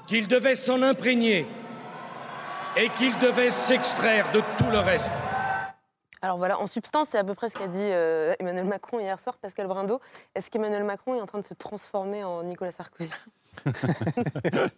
qu'il 0.09 0.27
devait 0.27 0.57
s'en 0.57 0.83
imprégner 0.83 1.47
et 2.77 2.89
qu'il 2.91 3.17
devait 3.19 3.51
s'extraire 3.51 4.33
de 4.33 4.41
tout 4.59 4.71
le 4.71 4.79
reste. 4.79 5.15
Alors 6.25 6.39
voilà, 6.39 6.59
en 6.61 6.67
substance, 6.67 7.09
c'est 7.11 7.19
à 7.19 7.25
peu 7.25 7.35
près 7.35 7.49
ce 7.49 7.59
qu'a 7.59 7.67
dit 7.67 7.79
euh, 7.81 8.35
Emmanuel 8.39 8.65
Macron 8.65 9.01
hier 9.01 9.19
soir, 9.19 9.37
Pascal 9.39 9.67
Brindot. 9.67 10.01
Est-ce 10.37 10.51
qu'Emmanuel 10.51 10.85
Macron 10.85 11.17
est 11.17 11.21
en 11.21 11.27
train 11.27 11.41
de 11.41 11.47
se 11.47 11.55
transformer 11.55 12.23
en 12.23 12.45
Nicolas 12.45 12.71
Sarkozy? 12.71 13.11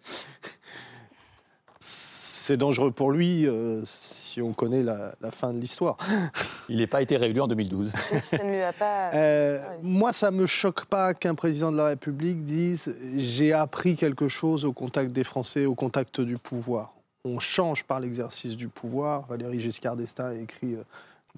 C'est 1.80 2.56
dangereux 2.56 2.90
pour 2.90 3.10
lui. 3.10 3.46
Euh, 3.46 3.84
si 4.34 4.42
on 4.42 4.52
connaît 4.52 4.82
la, 4.82 5.14
fin 5.30 5.52
de 5.52 5.60
l'histoire. 5.60 5.96
Il 6.68 6.78
n'est 6.78 6.88
pas 6.88 7.02
été 7.02 7.16
réélu 7.16 7.40
en 7.40 7.46
2012. 7.46 7.92
ça 8.30 8.38
ne 8.38 8.50
lui 8.50 8.62
a 8.62 8.72
pas. 8.72 9.12
Euh, 9.14 9.60
moi, 9.82 10.12
ça 10.12 10.32
me 10.32 10.46
choque 10.46 10.86
pas 10.86 11.14
qu'un 11.14 11.36
président 11.36 11.70
de 11.70 11.76
la 11.76 11.86
République 11.86 12.42
dise 12.44 12.92
j'ai 13.16 13.52
appris 13.52 13.94
quelque 13.94 14.26
chose 14.26 14.64
au 14.64 14.72
contact 14.72 15.12
des 15.12 15.22
Français, 15.22 15.66
au 15.66 15.76
contact 15.76 16.20
du 16.20 16.36
pouvoir. 16.36 16.94
On 17.24 17.38
change 17.38 17.84
par 17.84 18.00
l'exercice 18.00 18.56
du 18.56 18.66
pouvoir. 18.66 19.24
Valérie 19.28 19.60
Giscard 19.60 19.96
d'Estaing 19.96 20.30
a 20.30 20.34
écrit 20.34 20.74
euh, 20.74 20.82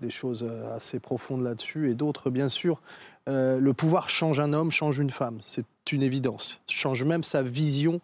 des 0.01 0.11
choses 0.11 0.43
euh, 0.49 0.75
assez 0.75 0.99
profondes 0.99 1.43
là-dessus 1.43 1.91
et 1.91 1.95
d'autres, 1.95 2.31
bien 2.31 2.49
sûr. 2.49 2.81
le 3.27 3.73
pouvoir 3.73 4.09
change 4.09 4.41
un 4.41 4.55
homme, 4.55 4.71
change 4.71 4.99
une 4.99 5.11
femme. 5.11 5.41
C'est 5.45 5.67
une 5.93 6.03
évidence. 6.03 6.61
Change 6.67 7.05
même 7.05 7.25
sa 7.25 7.43
vision 7.43 8.01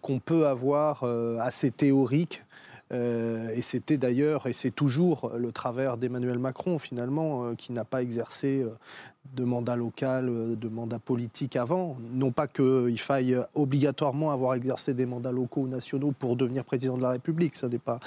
qu'on 0.00 0.20
peut 0.20 0.46
avoir 0.46 1.02
assez 1.40 1.72
théorique 1.72 2.44
euh, 2.92 3.50
et 3.54 3.62
c'était 3.62 3.96
d'ailleurs, 3.96 4.46
et 4.46 4.52
c'est 4.52 4.70
toujours 4.70 5.32
le 5.36 5.50
travers 5.50 5.96
d'Emmanuel 5.96 6.38
Macron 6.38 6.78
finalement, 6.78 7.44
euh, 7.44 7.54
qui 7.54 7.72
n'a 7.72 7.84
pas 7.84 8.00
exercé 8.00 8.62
euh, 8.62 8.70
de 9.34 9.44
mandat 9.44 9.74
local, 9.74 10.56
de 10.56 10.68
mandat 10.68 11.00
politique 11.00 11.56
avant. 11.56 11.96
Non 12.12 12.30
pas 12.30 12.46
qu'il 12.46 12.98
faille 13.00 13.36
obligatoirement 13.54 14.30
avoir 14.30 14.54
exercé 14.54 14.94
des 14.94 15.06
mandats 15.06 15.32
locaux 15.32 15.62
ou 15.62 15.68
nationaux 15.68 16.12
pour 16.16 16.36
devenir 16.36 16.64
président 16.64 16.96
de 16.96 17.02
la 17.02 17.10
République. 17.10 17.56
Ça 17.56 17.68
n'est 17.68 17.78
pas 17.78 17.98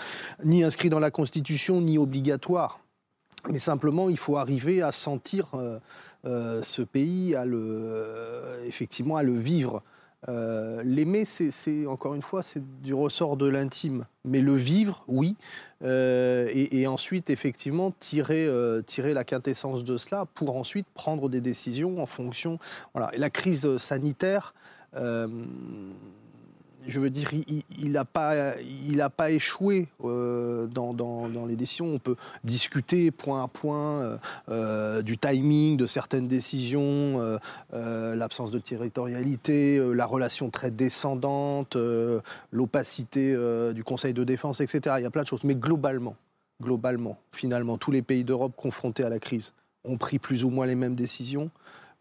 ni 0.45 0.63
inscrit 0.63 0.89
dans 0.89 0.99
la 0.99 1.11
Constitution, 1.11 1.81
ni 1.81 1.97
obligatoire. 1.97 2.79
Mais 3.51 3.59
simplement, 3.59 4.09
il 4.09 4.17
faut 4.17 4.37
arriver 4.37 4.81
à 4.81 4.91
sentir 4.91 5.47
ce 6.25 6.81
pays, 6.81 7.35
à 7.35 7.45
effectivement, 8.65 9.15
à 9.15 9.23
le 9.23 9.33
vivre. 9.33 9.81
Euh, 10.27 10.81
l'aimer, 10.83 11.23
c'est 11.25 11.87
encore 11.87 12.13
une 12.13 12.21
fois, 12.21 12.43
c'est 12.43 12.61
du 12.81 12.93
ressort 12.93 13.37
de 13.37 13.47
l'intime. 13.47 14.05
Mais 14.25 14.41
le 14.41 14.53
vivre, 14.53 15.03
oui. 15.07 15.35
Euh, 15.83 16.49
et, 16.53 16.87
ensuite, 16.87 17.29
effectivement, 17.29 17.91
tirer, 17.91 18.45
euh, 18.45 18.81
tirer 18.81 19.13
la 19.13 19.23
quintessence 19.23 19.83
de 19.83 19.97
cela 19.97 20.25
pour 20.25 20.55
ensuite 20.57 20.87
prendre 20.93 21.29
des 21.29 21.41
décisions 21.41 22.01
en 22.01 22.05
fonction. 22.05 22.59
Voilà. 22.93 23.13
Et 23.13 23.17
la 23.17 23.29
crise 23.29 23.77
sanitaire 23.77 24.53
je 26.87 26.99
veux 26.99 27.09
dire, 27.09 27.31
il 27.79 27.91
n'a 27.91 28.05
pas, 28.05 29.31
échoué 29.31 29.87
euh, 30.03 30.67
dans, 30.67 31.45
les 31.47 31.55
décisions. 31.55 31.87
On 31.93 31.99
peut 31.99 32.15
discuter 32.43 33.11
point 33.11 33.43
à 33.43 33.47
point 33.47 34.01
euh, 34.01 34.17
euh, 34.49 35.01
du 35.01 35.17
timing 35.17 35.77
de 35.77 35.85
certaines 35.85 36.27
décisions, 36.27 37.39
l'absence 37.71 38.51
de 38.51 38.59
territorialité, 38.59 39.79
la 39.93 40.05
relation 40.05 40.49
très 40.49 40.71
descendante, 40.71 41.77
l'opacité 42.51 43.35
du 43.73 43.83
Conseil 43.83 44.13
de 44.13 44.23
défense, 44.23 44.61
etc. 44.61 44.95
Il 44.99 45.03
y 45.03 45.05
a 45.05 45.11
plein 45.11 45.23
de 45.23 45.27
choses. 45.27 45.43
Mais 45.43 45.55
globalement, 45.55 46.15
globalement, 46.61 47.17
finalement, 47.31 47.77
tous 47.77 47.91
les 47.91 48.01
pays 48.01 48.23
d'Europe 48.23 48.53
confrontés 48.55 49.03
à 49.03 49.09
la 49.09 49.19
crise 49.19 49.53
ont 49.85 49.97
pris 49.97 50.19
plus 50.19 50.43
ou 50.43 50.49
moins 50.49 50.65
les 50.65 50.75
mêmes 50.75 50.95
décisions. 50.95 51.49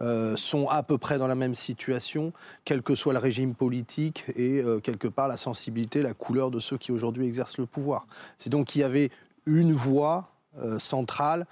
Euh, 0.00 0.36
sont 0.36 0.68
à 0.68 0.84
peu 0.84 0.96
près 0.96 1.18
dans 1.18 1.26
la 1.26 1.34
même 1.34 1.56
situation, 1.56 2.32
quel 2.64 2.82
que 2.82 2.94
soit 2.94 3.12
le 3.12 3.18
régime 3.18 3.56
politique 3.56 4.26
et 4.36 4.62
euh, 4.62 4.78
quelque 4.78 5.08
part 5.08 5.26
la 5.26 5.36
sensibilité, 5.36 6.02
la 6.02 6.14
couleur 6.14 6.52
de 6.52 6.60
ceux 6.60 6.78
qui 6.78 6.92
aujourd'hui 6.92 7.26
exercent 7.26 7.58
le 7.58 7.66
pouvoir. 7.66 8.06
C'est 8.36 8.48
donc 8.48 8.68
qu'il 8.68 8.82
y 8.82 8.84
avait 8.84 9.10
une 9.44 9.72
voie 9.72 10.30
euh, 10.62 10.78
centrale 10.78 11.46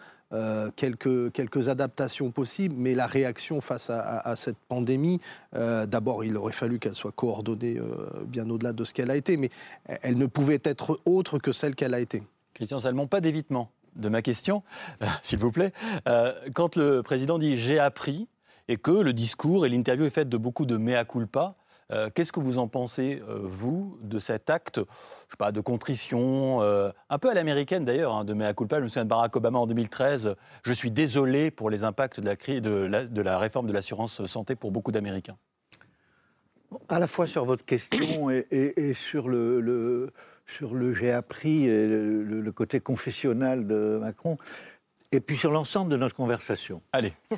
quelques, 0.74 1.32
quelques 1.32 1.68
adaptations 1.68 2.30
possibles, 2.32 2.74
mais 2.76 2.94
la 2.94 3.07
réaction 3.07 3.61
face 3.61 3.90
à, 3.90 4.34
cette 4.34 4.59
pandémie, 4.68 5.20
d'abord, 5.53 6.24
il 6.24 6.36
aurait 6.36 6.53
fallu 6.53 6.80
qu'elle 6.80 6.97
soit 6.97 7.12
coordonnée 7.12 7.80
bien 8.26 8.51
au-delà 8.51 8.72
de 8.72 8.82
ce 8.82 8.92
qu'elle 8.92 9.12
a 9.12 9.16
été, 9.16 9.36
mais 9.36 9.51
elle 10.03 10.18
ne 10.18 10.26
pouvait 10.26 10.59
être 10.64 10.99
autre 11.07 11.38
que 11.38 11.53
celle 11.53 11.76
qu'elle 11.76 11.94
a 11.94 12.01
été. 12.01 12.24
Christian 12.55 12.80
Salmon, 12.80 13.07
pas 13.07 13.20
d'évitement 13.20 13.70
de 13.94 14.09
ma 14.09 14.20
question, 14.20 14.64
s'il 15.22 15.38
vous 15.38 15.53
plaît. 15.53 15.72
quand 16.55 16.74
le 16.74 17.05
président 17.05 17.38
dit 17.38 17.57
j'ai 17.57 17.78
appris, 17.78 18.26
et 18.69 18.77
que 18.77 18.91
le 18.91 19.12
discours 19.12 19.67
et 19.67 19.69
l'interview 19.69 20.05
est 20.07 20.11
faite 20.11 20.29
de 20.29 20.37
beaucoup 20.37 20.67
de 20.67 20.77
mea 20.77 21.05
culpa. 21.05 21.57
Euh, 21.93 22.11
qu'est-ce 22.12 22.33
que 22.33 22.41
vous 22.41 22.59
en 22.59 22.67
pensez, 22.67 23.23
euh, 23.29 23.39
vous, 23.43 23.97
de 24.03 24.19
cet 24.19 24.51
acte 24.51 24.79
je 24.79 25.33
sais 25.33 25.37
pas, 25.39 25.53
de 25.53 25.61
contrition, 25.61 26.61
euh, 26.62 26.91
un 27.11 27.19
peu 27.19 27.31
à 27.31 27.35
l'américaine 27.35 27.85
d'ailleurs, 27.85 28.14
hein, 28.14 28.25
de 28.25 28.35
mea 28.35 28.55
culpa. 28.55 28.79
Je 28.79 28.83
me 28.85 28.89
souviens 28.89 29.05
de 29.05 29.09
Barack 29.09 29.37
Obama 29.37 29.59
en 29.61 29.67
2013. 29.67 30.35
Je 30.64 30.73
suis 30.73 30.91
désolé 30.91 31.51
pour 31.51 31.71
les 31.71 31.85
impacts 31.85 32.19
de 32.19 32.27
la, 32.27 32.35
de 32.35 33.07
de 33.07 33.23
la 33.23 33.39
réforme 33.39 33.69
de 33.69 33.73
l'assurance 33.73 34.25
santé 34.27 34.57
pour 34.57 34.73
beaucoup 34.73 34.91
d'Américains. 34.91 35.37
À 36.89 36.99
la 36.99 37.07
fois 37.07 37.27
sur 37.27 37.45
votre 37.45 37.64
question 37.64 38.31
et, 38.51 38.93
sur 38.95 39.29
le, 39.29 40.11
sur 40.47 40.75
le 40.75 40.93
j'ai 40.93 41.12
appris 41.12 41.67
et 41.67 41.87
le, 41.87 42.53
côté 42.53 42.81
confessionnal 42.81 43.67
de 43.67 43.99
Macron. 44.01 44.39
Et 45.12 45.20
puis 45.20 45.36
sur 45.36 45.52
l'ensemble 45.52 45.90
de 45.90 45.96
notre 45.96 46.14
conversation. 46.14 46.82
Allez. 46.92 47.12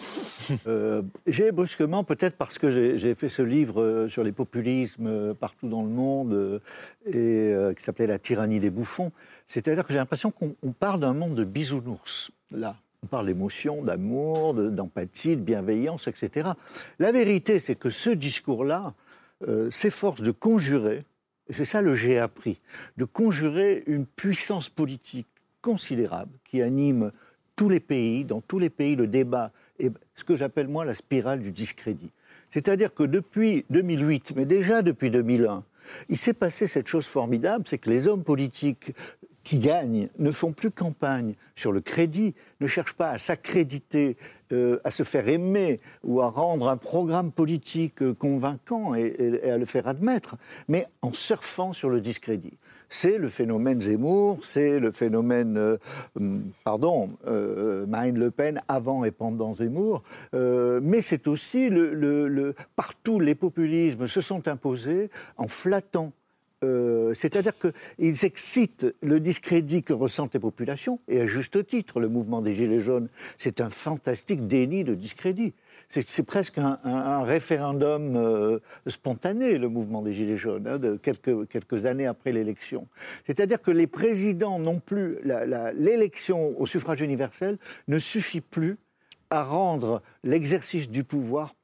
Euh, 0.66 1.02
j'ai 1.26 1.52
brusquement, 1.52 2.04
peut-être 2.04 2.36
parce 2.36 2.58
que 2.58 2.96
j'ai 2.96 3.14
fait 3.14 3.28
ce 3.28 3.42
livre 3.42 3.82
euh, 3.82 4.08
sur 4.08 4.24
les 4.24 4.32
populismes 4.32 5.06
euh, 5.06 5.34
partout 5.34 5.68
dans 5.68 5.82
le 5.82 5.90
monde, 5.90 6.62
et 7.04 7.54
qui 7.76 7.82
s'appelait 7.82 8.06
La 8.06 8.18
tyrannie 8.18 8.60
des 8.60 8.70
bouffons, 8.70 9.12
c'est-à-dire 9.46 9.84
que 9.84 9.92
j'ai 9.92 9.98
l'impression 9.98 10.30
qu'on 10.30 10.72
parle 10.72 11.00
d'un 11.00 11.12
monde 11.12 11.34
de 11.34 11.44
bisounours, 11.44 12.30
là. 12.50 12.76
On 13.02 13.08
parle 13.08 13.26
d'émotion, 13.26 13.82
d'amour, 13.82 14.54
d'empathie, 14.54 15.36
de, 15.36 15.42
bienveillance, 15.42 16.08
etc. 16.08 16.50
La 16.98 17.12
vérité, 17.12 17.60
c'est 17.60 17.76
que 17.76 17.90
ce 17.90 18.10
discours-là 18.10 18.94
s'efforce 19.70 20.22
de 20.22 20.30
conjurer, 20.30 21.02
et 21.48 21.52
c'est 21.52 21.66
ça 21.66 21.82
le 21.82 21.92
j'ai 21.92 22.18
appris, 22.18 22.60
de 22.96 23.04
conjurer 23.04 23.84
une 23.86 24.06
puissance 24.06 24.70
politique 24.70 25.28
considérable 25.60 26.32
qui 26.44 26.62
anime 26.62 27.12
tous 27.58 27.68
les 27.68 27.80
pays, 27.80 28.24
dans 28.24 28.40
tous 28.40 28.60
les 28.60 28.70
pays, 28.70 28.94
le 28.94 29.08
débat 29.08 29.50
est 29.80 29.90
ce 30.14 30.22
que 30.22 30.36
j'appelle 30.36 30.68
moi 30.68 30.84
la 30.84 30.94
spirale 30.94 31.40
du 31.40 31.50
discrédit. 31.50 32.12
C'est-à-dire 32.50 32.94
que 32.94 33.02
depuis 33.02 33.66
2008, 33.68 34.34
mais 34.36 34.44
déjà 34.44 34.80
depuis 34.80 35.10
2001, 35.10 35.64
il 36.08 36.16
s'est 36.16 36.34
passé 36.34 36.68
cette 36.68 36.86
chose 36.86 37.06
formidable, 37.06 37.64
c'est 37.66 37.78
que 37.78 37.90
les 37.90 38.06
hommes 38.06 38.22
politiques 38.22 38.92
qui 39.42 39.58
gagnent 39.58 40.08
ne 40.18 40.30
font 40.30 40.52
plus 40.52 40.70
campagne 40.70 41.34
sur 41.56 41.72
le 41.72 41.80
crédit, 41.80 42.34
ne 42.60 42.68
cherchent 42.68 42.94
pas 42.94 43.10
à 43.10 43.18
s'accréditer, 43.18 44.16
euh, 44.52 44.78
à 44.84 44.92
se 44.92 45.02
faire 45.02 45.28
aimer 45.28 45.80
ou 46.04 46.20
à 46.20 46.30
rendre 46.30 46.68
un 46.68 46.76
programme 46.76 47.32
politique 47.32 48.02
euh, 48.02 48.14
convaincant 48.14 48.94
et, 48.94 49.42
à 49.42 49.58
le 49.58 49.64
faire 49.64 49.88
admettre, 49.88 50.36
mais 50.68 50.86
en 51.02 51.12
surfant 51.12 51.72
sur 51.72 51.90
le 51.90 52.00
discrédit 52.00 52.56
c'est 52.88 53.18
le 53.18 53.28
phénomène 53.28 53.80
Zemmour, 53.80 54.38
c'est 54.42 54.80
le 54.80 54.92
phénomène, 54.92 55.56
euh, 55.56 55.76
hum, 56.16 56.50
pardon, 56.64 57.10
euh, 57.26 57.86
Marine 57.86 58.18
Le 58.18 58.30
Pen 58.30 58.60
avant 58.68 59.04
et 59.04 59.10
pendant 59.10 59.54
Zemmour, 59.54 60.02
euh, 60.34 60.80
mais 60.82 61.02
c'est 61.02 61.28
aussi 61.28 61.68
le, 61.68 62.54
partout 62.76 63.20
les 63.20 63.34
populismes 63.34 64.06
se 64.06 64.20
sont 64.20 64.48
imposés 64.48 65.10
en 65.36 65.48
flattant. 65.48 66.12
C'est-à-dire 66.60 67.52
qu'ils 67.56 68.24
excitent 68.24 68.86
le 69.00 69.20
discrédit 69.20 69.84
que 69.84 69.92
ressentent 69.92 70.34
les 70.34 70.40
populations, 70.40 70.98
et 71.06 71.20
à 71.20 71.26
juste 71.26 71.64
titre, 71.64 72.00
le 72.00 72.08
mouvement 72.08 72.42
des 72.42 72.56
Gilets 72.56 72.80
jaunes, 72.80 73.08
c'est 73.36 73.60
un 73.60 73.70
fantastique 73.70 74.48
déni 74.48 74.82
de 74.82 74.94
discrédit 74.94 75.54
c'est 75.88 76.22
presque 76.22 76.58
un, 76.58 77.22
référendum 77.24 78.16
euh, 78.16 78.58
spontané, 78.86 79.56
le 79.56 79.68
mouvement 79.68 80.02
des 80.02 80.12
Gilets 80.12 80.36
jaunes, 80.36 80.66
hein, 80.66 80.78
de 80.78 80.96
quelques, 80.96 81.48
quelques 81.48 81.86
années 81.86 82.06
après 82.06 82.30
l'élection. 82.30 82.86
C'est-à-dire 83.26 83.62
que 83.62 83.70
les 83.70 83.86
présidents 83.86 84.58
non 84.58 84.80
plus, 84.80 85.18
l'élection 85.74 86.60
au 86.60 86.66
suffrage 86.66 87.00
universel 87.00 87.58
ne 87.88 87.98
suffit 87.98 88.42
plus 88.42 88.76
à 89.30 89.42
rendre 89.42 90.02
l'exercice 90.24 90.90
du 90.90 91.04
pouvoir 91.04 91.54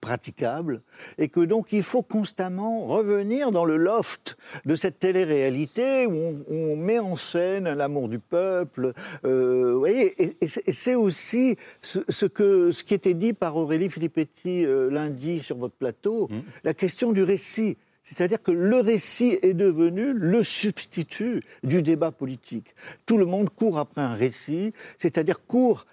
praticable 0.00 0.82
et 1.18 1.28
que 1.28 1.40
donc 1.40 1.72
il 1.72 1.82
faut 1.82 2.02
constamment 2.02 2.86
revenir 2.86 3.52
dans 3.52 3.64
le 3.64 3.76
loft 3.76 4.36
de 4.64 4.74
cette 4.74 4.98
télé-réalité 4.98 6.06
où 6.06 6.44
on, 6.48 6.76
met 6.76 6.98
en 6.98 7.16
scène 7.16 7.68
l'amour 7.68 8.08
du 8.08 8.18
peuple. 8.18 8.92
Euh, 9.24 9.74
voyez, 9.76 10.36
et, 10.42 10.48
c'est 10.48 10.94
aussi 10.94 11.56
ce, 11.82 12.26
que, 12.26 12.70
ce 12.70 12.82
qui 12.82 12.94
était 12.94 13.14
dit 13.14 13.32
par 13.32 13.56
Aurélie 13.56 13.90
Filippetti 13.90 14.64
euh, 14.64 14.90
lundi 14.90 15.40
sur 15.40 15.56
votre 15.56 15.74
plateau, 15.74 16.28
mmh. 16.30 16.38
la 16.64 16.74
question 16.74 17.12
du 17.12 17.22
récit. 17.22 17.76
C'est-à-dire 18.02 18.42
que 18.42 18.50
le 18.50 18.80
récit 18.80 19.38
est 19.42 19.54
devenu 19.54 20.12
le 20.12 20.42
substitut 20.42 21.42
du 21.62 21.82
débat 21.82 22.10
politique. 22.10 22.74
Tout 23.06 23.18
le 23.18 23.26
monde 23.26 23.50
court 23.50 23.78
après 23.78 24.00
un 24.00 24.14
récit, 24.14 24.72
c'est-à-dire 24.98 25.44
court 25.46 25.86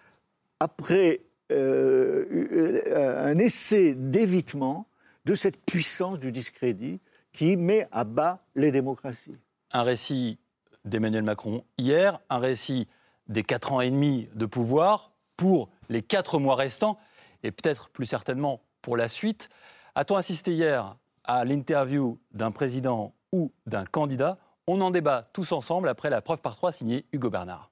après 0.60 1.22
euh, 1.52 2.26
euh, 2.32 3.32
un 3.32 3.38
essai 3.38 3.94
d'évitement 3.96 4.88
de 5.26 5.36
cette 5.36 5.58
puissance 5.66 6.20
du 6.20 6.32
discrédit 6.32 7.00
qui 7.34 7.56
met 7.56 7.88
à 7.92 8.04
bas 8.04 8.44
les 8.56 8.72
démocraties. 8.72 9.38
Un 9.72 9.84
récit 9.84 10.40
d'Emmanuel 10.86 11.24
Macron 11.24 11.64
hier, 11.78 12.20
un 12.30 12.40
récit 12.40 12.88
des 13.28 13.44
quatre 13.44 13.74
ans 13.74 13.82
et 13.82 13.90
demi 13.90 14.30
de 14.36 14.46
pouvoir 14.46 15.12
pour 15.36 15.70
les 15.90 16.02
quatre 16.02 16.40
mois 16.40 16.56
restants 16.56 16.98
et 17.44 17.52
peut-être 17.52 17.90
plus 17.90 18.06
certainement 18.06 18.62
pour 18.82 18.98
la 18.98 19.10
suite. 19.10 19.50
A-t-on 19.96 20.16
assisté 20.16 20.54
hier 20.54 20.96
à 21.24 21.46
l'interview 21.46 22.20
d'un 22.32 22.52
président 22.52 23.14
ou 23.32 23.52
d'un 23.66 23.86
candidat? 23.86 24.38
On 24.66 24.82
en 24.82 24.92
débat 24.92 25.30
tous 25.34 25.52
ensemble 25.52 25.88
après 25.88 26.10
la 26.10 26.22
preuve 26.22 26.42
par 26.42 26.56
trois 26.56 26.72
signée 26.72 27.06
Hugo 27.12 27.30
Bernard. 27.30 27.72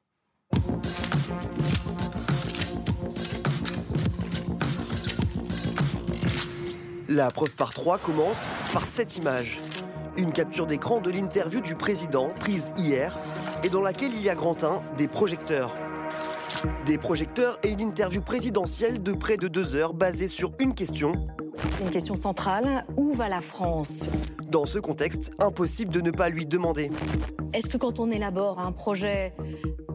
La 7.16 7.32
preuve 7.32 7.52
par 7.52 7.74
trois 7.74 7.98
commence 7.98 8.46
par 8.74 8.86
cette 8.86 9.16
image. 9.16 9.58
Une 10.18 10.34
capture 10.34 10.66
d'écran 10.66 11.00
de 11.00 11.10
l'interview 11.10 11.62
du 11.62 11.76
président 11.76 12.28
prise 12.28 12.74
hier 12.76 13.18
et 13.64 13.70
dans 13.70 13.80
laquelle 13.80 14.12
il 14.14 14.22
y 14.22 14.30
a 14.30 14.36
grand 14.36 14.66
1 14.66 14.82
des 14.98 15.08
projecteurs. 15.08 15.78
Des 16.86 16.98
projecteurs 16.98 17.58
et 17.64 17.72
une 17.72 17.80
interview 17.80 18.22
présidentielle 18.22 19.02
de 19.02 19.14
près 19.14 19.38
de 19.38 19.48
deux 19.48 19.76
heures 19.76 19.94
basée 19.94 20.28
sur 20.28 20.52
une 20.60 20.74
question. 20.74 21.14
Une 21.80 21.90
question 21.90 22.18
centrale, 22.18 22.86
où 22.98 23.14
va 23.14 23.30
la 23.30 23.40
France? 23.40 24.10
Dans 24.50 24.66
ce 24.66 24.78
contexte, 24.78 25.32
impossible 25.40 25.94
de 25.94 26.02
ne 26.02 26.12
pas 26.12 26.28
lui 26.28 26.46
demander. 26.46 26.90
Est-ce 27.54 27.70
que 27.70 27.78
quand 27.78 28.02
on 28.02 28.12
élabore 28.12 28.60
un 28.60 28.74
projet 28.74 29.34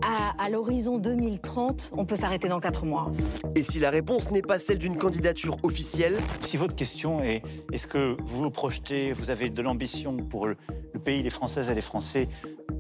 à, 0.02 0.48
l'horizon 0.50 0.98
2030, 0.98 1.92
on 1.96 2.04
peut 2.04 2.16
s'arrêter 2.16 2.48
dans 2.48 2.60
quatre 2.60 2.84
mois 2.84 3.10
Et 3.54 3.62
si 3.62 3.78
la 3.78 3.90
réponse 3.90 4.30
n'est 4.30 4.42
pas 4.42 4.58
celle 4.58 4.78
d'une 4.78 4.96
candidature 4.96 5.56
officielle 5.62 6.16
Si 6.46 6.56
votre 6.56 6.74
question 6.74 7.22
est 7.22 7.42
est-ce 7.72 7.86
que 7.86 8.16
vous 8.24 8.42
vous 8.42 8.50
projetez, 8.50 9.12
vous 9.12 9.30
avez 9.30 9.50
de 9.50 9.62
l'ambition 9.62 10.16
pour 10.16 10.46
le, 10.46 10.56
pays, 11.04 11.22
les 11.22 11.30
Françaises 11.30 11.70
et 11.70 11.74
les 11.74 11.80
Français, 11.80 12.28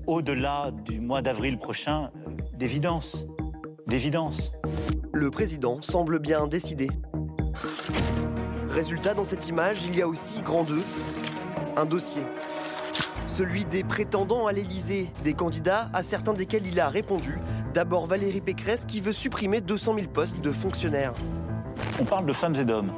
au-delà 0.06 0.72
du 0.84 1.00
mois 1.00 1.22
d'avril 1.22 1.58
prochain, 1.58 2.10
euh, 2.26 2.30
d'évidence 2.54 3.26
d'évidence. 3.90 4.52
Le 5.12 5.30
président 5.30 5.82
semble 5.82 6.20
bien 6.20 6.46
décidé. 6.46 6.88
Résultat, 8.68 9.14
dans 9.14 9.24
cette 9.24 9.48
image, 9.48 9.78
il 9.84 9.96
y 9.96 10.00
a 10.00 10.06
aussi 10.06 10.40
grand 10.42 10.62
2, 10.62 10.80
un 11.76 11.84
dossier. 11.84 12.22
Celui 13.40 13.64
des 13.64 13.84
prétendants 13.84 14.46
à 14.46 14.52
l'Élysée, 14.52 15.08
des 15.24 15.32
candidats 15.32 15.88
à 15.94 16.02
certains 16.02 16.34
desquels 16.34 16.66
il 16.66 16.78
a 16.78 16.90
répondu. 16.90 17.38
D'abord 17.72 18.06
Valérie 18.06 18.42
Pécresse 18.42 18.84
qui 18.84 19.00
veut 19.00 19.14
supprimer 19.14 19.62
200 19.62 19.94
000 19.94 20.08
postes 20.08 20.38
de 20.42 20.52
fonctionnaires. 20.52 21.14
On 21.98 22.04
parle 22.04 22.26
de 22.26 22.34
femmes 22.34 22.56
et 22.56 22.66
d'hommes. 22.66 22.92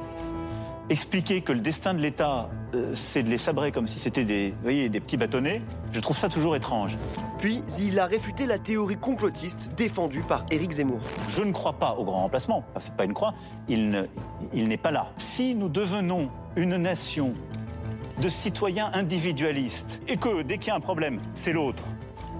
Expliquer 0.90 1.42
que 1.42 1.52
le 1.52 1.60
destin 1.60 1.94
de 1.94 2.00
l'État, 2.00 2.50
euh, 2.74 2.92
c'est 2.96 3.22
de 3.22 3.28
les 3.28 3.38
sabrer 3.38 3.70
comme 3.70 3.86
si 3.86 4.00
c'était 4.00 4.24
des, 4.24 4.52
voyez, 4.62 4.88
des 4.88 4.98
petits 4.98 5.16
bâtonnets, 5.16 5.62
je 5.92 6.00
trouve 6.00 6.18
ça 6.18 6.28
toujours 6.28 6.56
étrange. 6.56 6.98
Puis, 7.38 7.62
il 7.78 8.00
a 8.00 8.06
réfuté 8.06 8.44
la 8.44 8.58
théorie 8.58 8.96
complotiste 8.96 9.70
défendue 9.76 10.22
par 10.22 10.44
Éric 10.50 10.72
Zemmour. 10.72 10.98
Je 11.28 11.42
ne 11.42 11.52
crois 11.52 11.74
pas 11.74 11.92
au 11.92 12.02
grand 12.02 12.22
remplacement. 12.22 12.64
c'est 12.80 12.94
pas 12.94 13.04
une 13.04 13.14
croix. 13.14 13.34
Il, 13.68 14.08
il 14.52 14.66
n'est 14.66 14.76
pas 14.76 14.90
là. 14.90 15.12
Si 15.18 15.54
nous 15.54 15.68
devenons 15.68 16.30
une 16.56 16.78
nation 16.78 17.32
de 18.22 18.28
citoyens 18.28 18.88
individualistes 18.94 20.00
et 20.06 20.16
que 20.16 20.42
dès 20.42 20.56
qu'il 20.56 20.68
y 20.68 20.70
a 20.70 20.76
un 20.76 20.80
problème, 20.80 21.20
c'est 21.34 21.52
l'autre, 21.52 21.88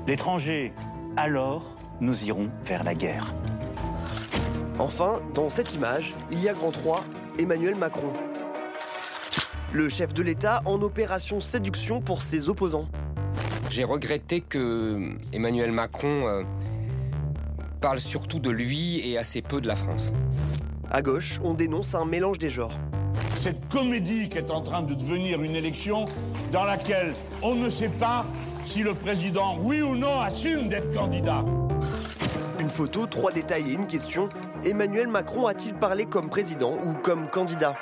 l'étranger, 0.07 0.73
alors 1.17 1.75
nous 2.01 2.25
irons 2.25 2.51
vers 2.65 2.85
la 2.85 2.95
guerre. 2.95 3.35
Enfin, 4.79 5.21
dans 5.35 5.51
cette 5.51 5.75
image, 5.75 6.15
il 6.31 6.41
y 6.41 6.49
a 6.49 6.55
grand 6.55 6.71
3, 6.71 7.03
Emmanuel 7.41 7.75
Macron. 7.75 8.13
Le 9.73 9.89
chef 9.89 10.15
de 10.15 10.23
l'État 10.23 10.63
en 10.67 10.81
opération 10.83 11.41
séduction 11.41 12.01
pour 12.01 12.23
ses 12.23 12.49
opposants. 12.49 12.87
J'ai 13.69 13.83
regretté 13.83 14.41
que 14.41 15.17
Emmanuel 15.33 15.73
Macron 15.73 16.29
euh, 16.29 16.43
parle 17.81 17.99
surtout 17.99 18.39
de 18.39 18.51
lui 18.51 19.01
et 19.01 19.19
assez 19.19 19.43
peu 19.43 19.61
de 19.61 19.67
la 19.67 19.75
France. 19.75 20.13
À 20.93 21.03
gauche, 21.03 21.41
on 21.43 21.55
dénonce 21.55 21.97
un 21.97 22.05
mélange 22.05 22.39
des 22.39 22.51
genres. 22.51 22.79
Cette 23.43 23.69
comédie 23.69 24.29
qui 24.29 24.39
est 24.39 24.53
en 24.53 24.61
train 24.61 24.83
de 24.83 24.95
devenir 24.95 25.43
une 25.43 25.57
élection 25.57 26.05
dans 26.53 26.63
laquelle 26.63 27.13
on 27.43 27.57
ne 27.57 27.71
sait 27.71 27.89
pas 27.89 28.25
si 28.67 28.85
le 28.85 28.95
président, 28.95 29.59
oui 29.59 29.83
ou 29.83 29.97
non, 29.97 30.21
assume 30.21 30.69
d'être 30.69 30.95
candidat. 30.95 31.45
Une 32.61 32.71
photo, 32.71 33.05
trois 33.07 33.33
détails 33.33 33.71
et 33.71 33.73
une 33.73 33.89
question. 33.89 34.29
Emmanuel 34.63 35.09
Macron 35.09 35.49
a-t-il 35.49 35.75
parlé 35.75 36.07
comme 36.07 36.31
président 36.31 36.75
ou 36.85 36.95
comme 37.03 37.29
candidat? 37.31 37.75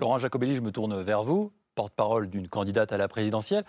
Laurent 0.00 0.18
Jacobelli, 0.18 0.56
je 0.56 0.60
me 0.60 0.72
tourne 0.72 1.00
vers 1.02 1.22
vous, 1.22 1.52
porte-parole 1.76 2.28
d'une 2.28 2.48
candidate 2.48 2.92
à 2.92 2.96
la 2.96 3.06
présidentielle 3.06 3.62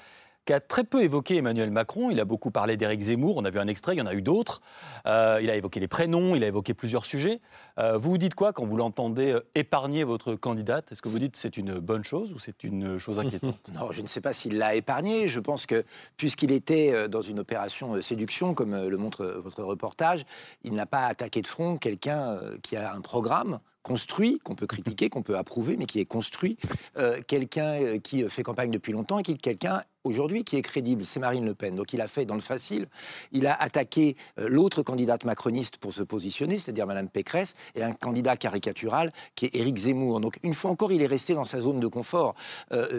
qui 0.46 0.54
a 0.54 0.60
très 0.60 0.84
peu 0.84 1.04
évoqué 1.04 1.38
Emmanuel 1.38 1.72
Macron. 1.72 2.10
Il 2.12 2.20
a 2.20 2.26
beaucoup 2.26 2.52
parlé 2.52 2.78
d'Éric 2.78 3.02
Zemmour. 3.02 3.38
On 3.38 3.46
a 3.46 3.50
vu 3.50 3.60
un 3.60 3.68
extrait, 3.68 3.96
il 3.96 4.00
y 4.00 4.02
en 4.02 4.06
a 4.06 4.14
eu 4.14 4.22
d'autres. 4.22 4.62
Euh, 5.06 5.40
il 5.42 5.50
a 5.50 5.56
évoqué 5.56 5.80
les 5.80 5.88
prénoms, 5.88 6.36
il 6.36 6.44
a 6.44 6.48
évoqué 6.48 6.74
plusieurs 6.74 7.06
sujets. 7.06 7.40
Euh, 7.80 7.98
vous 7.98 8.12
vous 8.12 8.18
dites 8.18 8.36
quoi 8.36 8.54
quand 8.54 8.66
vous 8.66 8.78
l'entendez 8.78 9.32
euh, 9.32 9.40
épargner 9.56 10.04
votre 10.04 10.36
candidate? 10.36 10.92
Est-ce 10.92 11.02
que 11.02 11.10
vous 11.10 11.20
dites 11.20 11.36
c'est 11.36 11.58
une 11.58 11.80
bonne 11.80 12.04
chose 12.04 12.34
ou 12.34 12.40
c'est 12.40 12.64
une 12.64 12.98
chose 13.00 13.20
inquiétante? 13.20 13.72
Non, 13.74 13.92
je 13.92 14.02
ne 14.02 14.08
sais 14.08 14.22
pas 14.22 14.34
s'il 14.34 14.58
l'a 14.58 14.76
épargné. 14.76 15.28
Je 15.28 15.40
pense 15.40 15.66
que 15.66 15.84
puisqu'il 16.18 16.52
était 16.52 17.08
dans 17.08 17.22
une 17.22 17.40
opération 17.40 18.02
séduction, 18.02 18.54
comme 18.54 18.76
le 18.76 18.98
montre 18.98 19.26
votre 19.26 19.64
reportage, 19.64 20.26
il 20.64 20.74
n'a 20.74 20.86
pas 20.86 21.06
attaqué 21.08 21.42
de 21.42 21.48
front 21.48 21.78
quelqu'un 21.78 22.40
qui 22.62 22.76
a 22.76 22.94
un 22.94 23.02
programme 23.02 23.60
construit, 23.82 24.40
qu'on 24.44 24.56
peut 24.56 24.68
critiquer, 24.68 25.10
qu'on 25.10 25.24
peut 25.24 25.38
approuver, 25.38 25.76
mais 25.78 25.86
qui 25.86 26.00
est 26.00 26.06
construit, 26.06 26.58
quelqu'un 27.28 28.00
qui 28.00 28.28
fait 28.30 28.44
campagne 28.44 28.72
depuis 28.72 28.92
longtemps 28.92 29.20
et 29.20 29.24
qui 29.24 29.38
quelqu'un 29.38 29.84
aujourd'hui 30.04 30.44
qui 30.44 30.58
est 30.58 30.62
crédible, 30.62 31.06
c'est 31.06 31.20
Marine 31.20 31.46
Le 31.46 31.56
Pen. 31.56 31.76
Donc 31.76 31.94
il 31.94 32.02
a 32.02 32.08
fait 32.08 32.26
dans 32.26 32.36
le 32.36 32.42
facile, 32.42 32.88
il 33.32 33.48
a 33.48 33.54
attaqué 33.62 34.16
euh, 34.40 34.48
l'autre 34.50 34.84
candidate 34.84 35.26
macroniste 35.26 35.78
pour 35.78 35.94
se 35.94 36.04
positionner, 36.04 36.60
c'est-à-dire 36.60 36.88
Madame 36.88 37.10
Pécresse, 37.10 37.56
et 37.76 37.84
un 37.84 37.94
candidat 37.94 38.38
caricatural 38.38 39.12
qui 39.36 39.46
est 39.46 39.56
Éric 39.56 39.78
Zemmour. 39.78 40.20
Donc 40.20 40.40
une 40.44 40.54
fois 40.54 40.72
encore, 40.72 40.92
il 40.92 41.02
est 41.02 41.08
resté 41.08 41.34
dans 41.34 41.46
sa 41.46 41.62
zone 41.62 41.80
de 41.80 41.88
confort. 41.88 42.36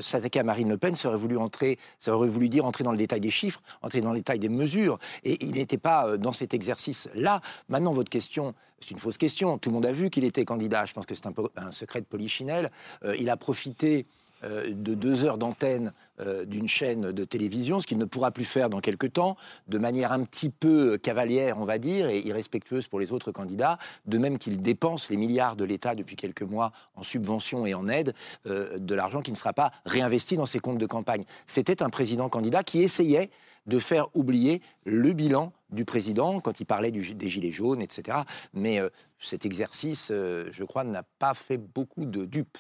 S'attaquer 0.01 0.41
à 0.41 0.45
Marine 0.45 0.69
Le 0.69 0.79
Pen, 0.79 0.95
ça 0.95 1.09
aurait 1.09 1.19
voulu 1.19 1.37
entrer, 1.37 1.79
ça 1.99 2.15
aurait 2.15 2.29
voulu 2.29 2.49
dire 2.49 2.65
entrer 2.65 2.85
dans 2.85 2.93
le 2.93 2.99
détail 2.99 3.21
des 3.21 3.31
chiffres, 3.31 3.63
entrer 3.83 4.01
dans 4.01 4.13
le 4.13 4.19
détail 4.19 4.39
des 4.39 4.49
mesures, 4.49 4.99
et 5.25 5.45
il 5.45 5.53
n'était 5.53 5.79
pas 5.79 6.17
dans 6.17 6.33
cet 6.33 6.55
exercice-là. 6.55 7.41
Maintenant, 7.69 7.93
votre 7.93 8.11
question, 8.11 8.55
c'est 8.85 8.91
une 8.91 8.99
fausse 8.99 9.19
question. 9.19 9.59
Tout 9.59 9.71
le 9.71 9.75
monde 9.75 9.87
a 9.87 9.93
vu 9.93 10.11
qu'il 10.11 10.25
était 10.25 10.45
candidat. 10.45 10.85
Je 10.85 10.93
pense 10.93 11.07
que 11.07 11.15
c'est 11.15 11.27
un, 11.27 11.71
secret 11.71 12.01
de 12.01 12.07
polichinelle. 12.07 12.71
Euh, 13.05 13.17
il 13.19 13.31
a 13.31 13.37
profité 13.37 14.01
euh, 14.01 14.24
de 14.45 14.95
deux 14.95 15.24
heures 15.24 15.38
d'antenne 15.38 15.92
euh, 16.20 16.45
d'une 16.45 16.68
chaîne 16.68 17.12
de 17.12 17.24
télévision, 17.24 17.80
ce 17.80 17.86
qu'il 17.86 17.99
ne 17.99 18.05
pourra 18.05 18.30
plus 18.30 18.45
faire 18.45 18.70
dans 18.70 18.80
quelques 18.80 19.12
temps, 19.12 19.36
de 19.68 19.78
manière 19.78 20.12
un 20.12 20.22
petit 20.24 20.51
peu 20.51 20.99
cavalière, 20.99 21.59
on 21.59 21.64
va 21.64 21.78
dire, 21.78 22.09
et 22.09 22.20
irrespectueuse 22.20 22.86
pour 22.88 23.01
les 23.01 23.12
autres 23.12 23.32
candidats, 23.32 23.78
de 24.07 24.18
même 24.18 24.38
qu'il 24.38 24.62
dépense 24.62 25.11
les 25.11 25.16
milliards 25.16 25.57
de 25.57 25.64
l'État 25.64 25.95
depuis 25.95 26.16
quelques 26.16 26.42
mois 26.42 26.72
en 26.95 27.03
subventions 27.03 27.66
et 27.66 27.74
en 27.74 27.88
aides, 27.88 28.14
de 28.45 28.95
l'argent 28.95 29.22
qui 29.22 29.32
ne 29.32 29.36
sera 29.36 29.53
pas 29.53 29.72
réinvesti 29.86 30.36
dans 30.36 30.47
ses 30.47 30.59
comptes 30.59 30.78
de 30.78 30.86
campagne. 30.86 31.24
C'était 31.47 31.82
un 31.82 31.90
président 31.90 32.28
candidat 32.28 32.62
qui 32.62 32.82
essayait 32.82 33.30
de 33.66 33.78
faire 33.78 34.09
oublier 34.14 34.61
le 34.84 35.12
bilan 35.12 35.53
du 35.70 35.84
président 35.84 36.40
quand 36.40 36.61
il 36.61 36.66
parlait 36.66 36.90
des 36.90 37.28
gilets 37.28 37.53
jaunes, 37.53 37.82
etc. 37.82 38.18
Mais 38.53 38.80
euh, 38.80 38.88
cet 39.18 39.47
exercice, 39.47 40.09
euh, 40.11 40.49
je 40.53 40.64
crois, 40.64 40.84
n'a 40.84 41.03
pas 41.18 41.34
fait 41.34 41.59
beaucoup 41.59 42.05
de 42.05 42.24
dupes. 42.24 42.59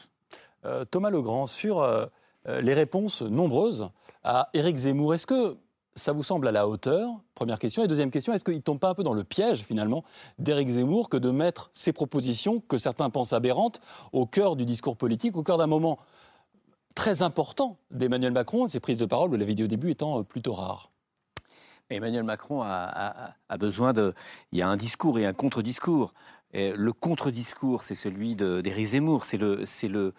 Euh, 0.64 0.84
Thomas 0.84 1.10
Legrand, 1.10 1.46
sur 1.46 1.86
les 2.46 2.74
réponses 2.74 3.22
nombreuses 3.22 3.88
à 4.22 4.50
Éric 4.52 4.76
Zemmour, 4.76 5.14
est-ce 5.14 5.26
que 5.26 5.56
ça 5.96 6.12
vous 6.12 6.22
semble 6.22 6.48
à 6.48 6.52
la 6.52 6.68
hauteur? 6.68 7.08
Première 7.34 7.58
question. 7.58 7.84
Et 7.84 7.88
deuxième 7.88 8.10
question, 8.10 8.32
est-ce 8.32 8.44
qu'il 8.44 8.56
ne 8.56 8.60
tombe 8.60 8.78
pas 8.78 8.90
un 8.90 8.94
peu 8.94 9.02
dans 9.02 9.14
le 9.14 9.24
piège, 9.24 9.62
finalement, 9.62 10.04
d'Éric 10.38 10.70
Zemmour 10.70 11.08
que 11.08 11.16
de 11.16 11.30
mettre 11.30 11.70
ces 11.74 11.92
propositions, 11.92 12.60
que 12.60 12.78
certains 12.78 13.10
pensent 13.10 13.32
aberrantes, 13.32 13.80
au 14.12 14.26
cœur 14.26 14.56
du 14.56 14.64
discours 14.64 14.96
politique, 14.96 15.36
au 15.36 15.42
cœur 15.42 15.58
d'un 15.58 15.66
moment 15.66 15.98
très 16.94 17.22
important 17.22 17.76
d'Emmanuel 17.90 18.32
Macron, 18.32 18.68
ses 18.68 18.80
prises 18.80 18.98
de 18.98 19.06
parole, 19.06 19.30
vous 19.30 19.36
l'avez 19.36 19.54
dit 19.54 19.64
au 19.64 19.68
début, 19.68 19.90
étant 19.90 20.22
plutôt 20.22 20.54
rares 20.54 20.90
Emmanuel 21.90 22.22
Macron 22.22 22.62
a, 22.62 23.34
besoin 23.58 23.92
de. 23.92 24.14
Il 24.52 24.58
y 24.58 24.62
a 24.62 24.68
un 24.68 24.76
discours 24.76 25.18
et 25.18 25.26
un 25.26 25.34
contre-discours. 25.34 26.14
Le 26.54 26.92
contre-discours, 26.92 27.82
c'est 27.82 27.94
celui 27.94 28.36
d'Éric 28.36 28.86
Zemmour. 28.86 29.24
C'est 29.24 29.38
le, 29.38 29.66
c'est 29.66 29.88
le, 29.88 30.14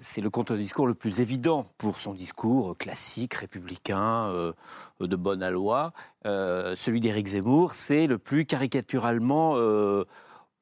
c'est 0.00 0.20
le 0.20 0.30
contre-discours 0.30 0.86
le 0.86 0.94
plus 0.94 1.20
évident 1.20 1.66
pour 1.78 1.98
son 1.98 2.14
discours 2.14 2.76
classique, 2.76 3.34
républicain, 3.34 4.28
euh, 4.30 4.52
de 5.00 5.16
bonne 5.16 5.46
loi. 5.48 5.92
Euh, 6.26 6.74
celui 6.74 7.00
d'Éric 7.00 7.28
Zemmour, 7.28 7.74
c'est 7.74 8.06
le 8.06 8.18
plus 8.18 8.46
caricaturalement 8.46 9.54
euh, 9.56 10.04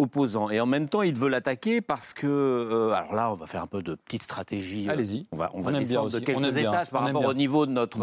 opposant. 0.00 0.50
Et 0.50 0.60
en 0.60 0.66
même 0.66 0.88
temps, 0.88 1.02
il 1.02 1.16
veut 1.16 1.28
l'attaquer 1.28 1.80
parce 1.80 2.14
que, 2.14 2.90
alors 2.92 3.14
là, 3.14 3.32
on 3.32 3.34
va 3.34 3.46
faire 3.46 3.62
un 3.62 3.66
peu 3.66 3.82
de 3.82 3.94
petite 3.94 4.22
stratégie. 4.22 4.88
Allez-y. 4.88 5.26
On 5.32 5.36
va, 5.36 5.50
on, 5.54 5.60
va 5.60 5.72
descendre 5.72 6.10
de 6.10 6.18
quelques 6.18 6.56
étages 6.56 6.90
par 6.90 7.02
rapport 7.02 7.24
au 7.24 7.34
niveau 7.34 7.66
de 7.66 7.72
notre, 7.72 7.98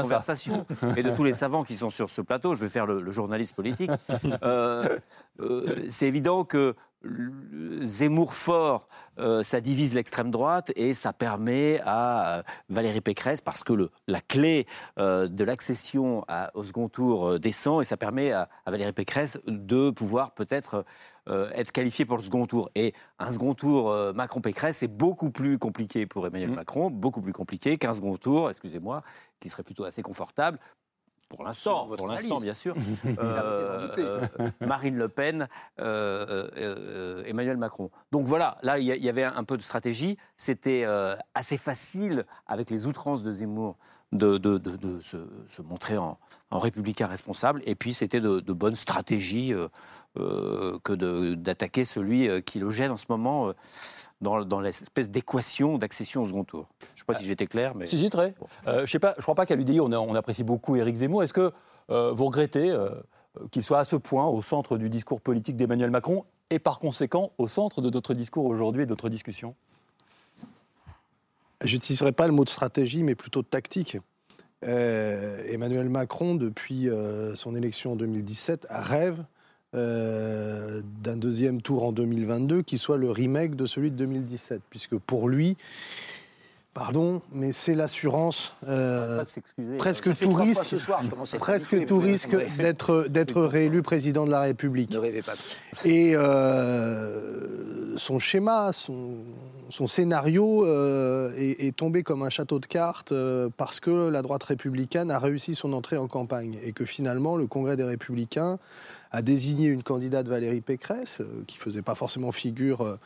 conversation 0.00 0.64
et 0.96 1.02
de 1.02 1.10
tous 1.10 1.24
les 1.24 1.32
savants 1.32 1.64
qui 1.64 1.76
sont 1.76 1.90
sur 1.90 2.10
ce 2.10 2.20
plateau. 2.20 2.54
Je 2.54 2.60
vais 2.60 2.70
faire 2.70 2.86
le, 2.86 3.10
journaliste 3.10 3.54
politique. 3.54 3.90
Euh, 5.40 5.86
c'est 5.88 6.06
évident 6.06 6.44
que 6.44 6.74
Zemmour 7.82 8.34
fort, 8.34 8.88
euh, 9.18 9.42
ça 9.44 9.60
divise 9.60 9.94
l'extrême 9.94 10.32
droite 10.32 10.72
et 10.74 10.94
ça 10.94 11.12
permet 11.12 11.80
à 11.84 12.38
euh, 12.38 12.42
Valérie 12.68 13.00
Pécresse, 13.00 13.40
parce 13.40 13.62
que 13.62 13.72
le, 13.72 13.90
la 14.08 14.20
clé 14.20 14.66
euh, 14.98 15.28
de 15.28 15.44
l'accession 15.44 16.24
au 16.54 16.62
second 16.64 16.88
tour 16.88 17.38
descend 17.38 17.82
et 17.82 17.84
ça 17.84 17.96
permet 17.96 18.32
à, 18.32 18.48
Valérie 18.66 18.92
Pécresse 18.92 19.38
de 19.46 19.90
pouvoir 19.90 20.32
peut-être 20.32 20.84
être 21.54 21.72
qualifiée 21.72 22.06
pour 22.06 22.16
le 22.16 22.22
second 22.22 22.46
tour. 22.46 22.70
Et 22.74 22.94
un 23.18 23.30
second 23.30 23.52
tour 23.52 23.94
Macron-Pécresse, 24.14 24.78
c'est 24.78 24.88
beaucoup 24.88 25.30
plus 25.30 25.58
compliqué 25.58 26.06
pour 26.06 26.26
Emmanuel 26.26 26.52
mmh. 26.52 26.54
Macron, 26.54 26.90
beaucoup 26.90 27.20
plus 27.20 27.34
compliqué 27.34 27.76
qu'un 27.76 27.94
second 27.94 28.16
tour, 28.16 28.48
excusez-moi, 28.48 29.02
qui 29.38 29.50
serait 29.50 29.62
plutôt 29.62 29.84
assez 29.84 30.00
confortable 30.00 30.58
pour 31.28 31.44
l'instant, 31.44 31.86
pour 31.96 32.08
l'instant 32.08 32.40
bien 32.40 32.54
sûr, 32.54 32.74
euh, 33.18 33.88
euh, 33.98 34.26
Marine 34.60 34.96
Le 34.96 35.08
Pen, 35.08 35.48
euh, 35.78 37.22
Emmanuel 37.24 37.56
Macron. 37.56 37.90
Donc 38.12 38.26
voilà, 38.26 38.58
là 38.62 38.78
il 38.78 38.86
y, 38.86 39.08
avait 39.08 39.24
un 39.24 39.44
peu 39.44 39.56
de 39.56 39.62
stratégie. 39.62 40.16
C'était 40.36 40.84
assez 41.34 41.58
facile 41.58 42.24
avec 42.46 42.70
les 42.70 42.86
outrances 42.86 43.22
de 43.22 43.32
Zemmour 43.32 43.76
de, 44.12 44.38
se, 45.02 45.62
montrer 45.62 45.98
en, 45.98 46.18
républicain 46.50 47.06
responsable. 47.06 47.62
Et 47.66 47.74
puis 47.74 47.92
c'était 47.92 48.20
de, 48.20 48.40
de 48.40 48.52
bonne 48.52 48.74
stratégie 48.74 49.52
que 50.18 51.34
d'attaquer 51.34 51.84
celui 51.84 52.42
qui 52.42 52.58
le 52.58 52.70
gêne 52.70 52.90
en 52.90 52.96
ce 52.96 53.06
moment 53.08 53.52
dans, 54.20 54.60
l'espèce 54.60 55.10
d'équation 55.10 55.78
d'accession 55.78 56.22
au 56.22 56.26
second 56.26 56.44
tour. 56.44 56.68
Je 56.80 56.86
ne 56.86 56.98
sais 56.98 57.04
pas 57.04 57.14
si 57.14 57.24
j'étais 57.24 57.46
clair, 57.46 57.74
mais... 57.74 57.86
Si, 57.86 57.98
si, 57.98 58.10
très. 58.10 58.34
Euh, 58.66 58.84
je 58.86 58.96
ne 58.96 59.22
crois 59.22 59.34
pas 59.34 59.46
qu'à 59.46 59.56
l'UDI, 59.56 59.80
on, 59.80 59.92
on, 59.92 60.14
apprécie 60.14 60.44
beaucoup 60.44 60.76
Éric 60.76 60.96
Zemmour. 60.96 61.22
Est-ce 61.22 61.32
que 61.32 61.52
euh, 61.90 62.12
vous 62.12 62.26
regrettez 62.26 62.70
euh, 62.70 62.90
qu'il 63.50 63.62
soit 63.62 63.78
à 63.78 63.84
ce 63.84 63.96
point 63.96 64.26
au 64.26 64.42
centre 64.42 64.76
du 64.76 64.90
discours 64.90 65.20
politique 65.20 65.56
d'Emmanuel 65.56 65.90
Macron 65.90 66.24
et 66.50 66.58
par 66.58 66.78
conséquent 66.78 67.32
au 67.38 67.46
centre 67.46 67.80
de 67.80 67.90
notre 67.90 68.14
discours 68.14 68.46
aujourd'hui 68.46 68.82
et 68.82 68.86
de 68.86 68.90
notre 68.90 69.08
discussion 69.08 69.54
Je 71.62 71.74
n'utiliserai 71.74 72.12
pas 72.12 72.26
le 72.26 72.32
mot 72.32 72.44
de 72.44 72.50
stratégie, 72.50 73.02
mais 73.02 73.14
plutôt 73.14 73.42
de 73.42 73.48
tactique. 73.48 73.98
Emmanuel 74.62 75.88
Macron, 75.88 76.34
depuis 76.34 76.88
son 77.36 77.54
élection 77.54 77.92
en 77.92 77.96
2017, 77.96 78.66
rêve 78.70 79.24
euh, 79.74 80.80
d'un 81.02 81.18
deuxième 81.18 81.60
tour 81.60 81.84
en 81.84 81.92
2022 81.92 82.62
qui 82.62 82.78
soit 82.78 82.96
le 82.96 83.10
remake 83.10 83.54
de 83.54 83.66
celui 83.66 83.90
de 83.90 83.96
2017, 83.96 84.62
puisque 84.70 84.96
pour 84.96 85.28
lui, 85.28 85.58
Pardon, 86.72 87.22
mais 87.32 87.50
c'est 87.50 87.74
l'assurance 87.74 88.54
euh, 88.68 89.24
presque 89.78 90.16
tout 90.16 90.32
risque, 90.32 90.76
presque 91.38 91.86
tout 91.86 91.98
risque 91.98 92.36
d'être 92.56 93.06
d'être 93.08 93.42
réélu 93.42 93.82
président 93.82 94.24
de 94.24 94.30
la 94.30 94.42
République. 94.42 94.90
Ne 94.92 94.98
rêvez 94.98 95.22
pas. 95.22 95.32
Et 95.84 96.14
euh, 96.14 97.96
son 97.96 98.20
schéma, 98.20 98.70
son, 98.72 99.24
son 99.70 99.88
scénario 99.88 100.64
est, 101.34 101.66
est, 101.66 101.74
tombé 101.76 102.04
comme 102.04 102.22
un 102.22 102.30
château 102.30 102.60
de 102.60 102.66
cartes 102.66 103.12
parce 103.56 103.80
que 103.80 104.08
la 104.08 104.22
droite 104.22 104.44
républicaine 104.44 105.10
a 105.10 105.18
réussi 105.18 105.56
son 105.56 105.72
entrée 105.72 105.96
en 105.96 106.06
campagne 106.06 106.58
et 106.62 106.70
que 106.72 106.84
finalement 106.84 107.36
le 107.36 107.48
Congrès 107.48 107.76
des 107.76 107.84
Républicains 107.84 108.60
a 109.10 109.22
désigné 109.22 109.68
une 109.68 109.82
candidate 109.82 110.28
Valérie 110.28 110.60
Pécresse, 110.60 111.20
euh, 111.20 111.44
qui 111.46 111.56
faisait 111.56 111.82
pas 111.82 111.94
forcément 111.94 112.32
figure 112.32 112.82
euh, 112.82 112.96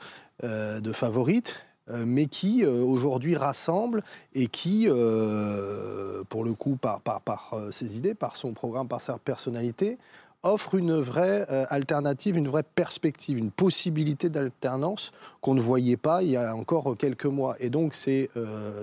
euh, 0.45 0.81
de 0.81 0.93
favorite, 0.93 1.65
mais 2.07 2.27
qui 2.27 2.65
aujourd'hui 2.65 3.35
rassemble 3.35 4.05
et 4.35 4.47
qui, 4.47 4.87
pour 4.87 6.45
le 6.45 6.55
coup, 6.55 6.77
par, 6.77 7.55
ses 7.73 7.99
idées, 7.99 8.15
par 8.15 8.37
son 8.37 8.55
programme, 8.55 8.87
par 8.87 9.01
sa 9.01 9.19
personnalité, 9.19 9.99
offre 10.45 10.77
une 10.77 10.95
vraie 10.95 11.45
alternative, 11.69 12.37
une 12.37 12.47
vraie 12.47 12.63
perspective, 12.63 13.37
une 13.37 13.51
possibilité 13.51 14.29
d'alternance 14.29 15.11
qu'on 15.41 15.55
ne 15.55 15.61
voyait 15.61 15.97
pas 15.97 16.23
il 16.23 16.31
y 16.31 16.37
a 16.37 16.55
encore 16.55 16.97
quelques 16.97 17.27
mois. 17.27 17.57
Et 17.59 17.69
donc 17.69 17.95
c'est, 17.95 18.31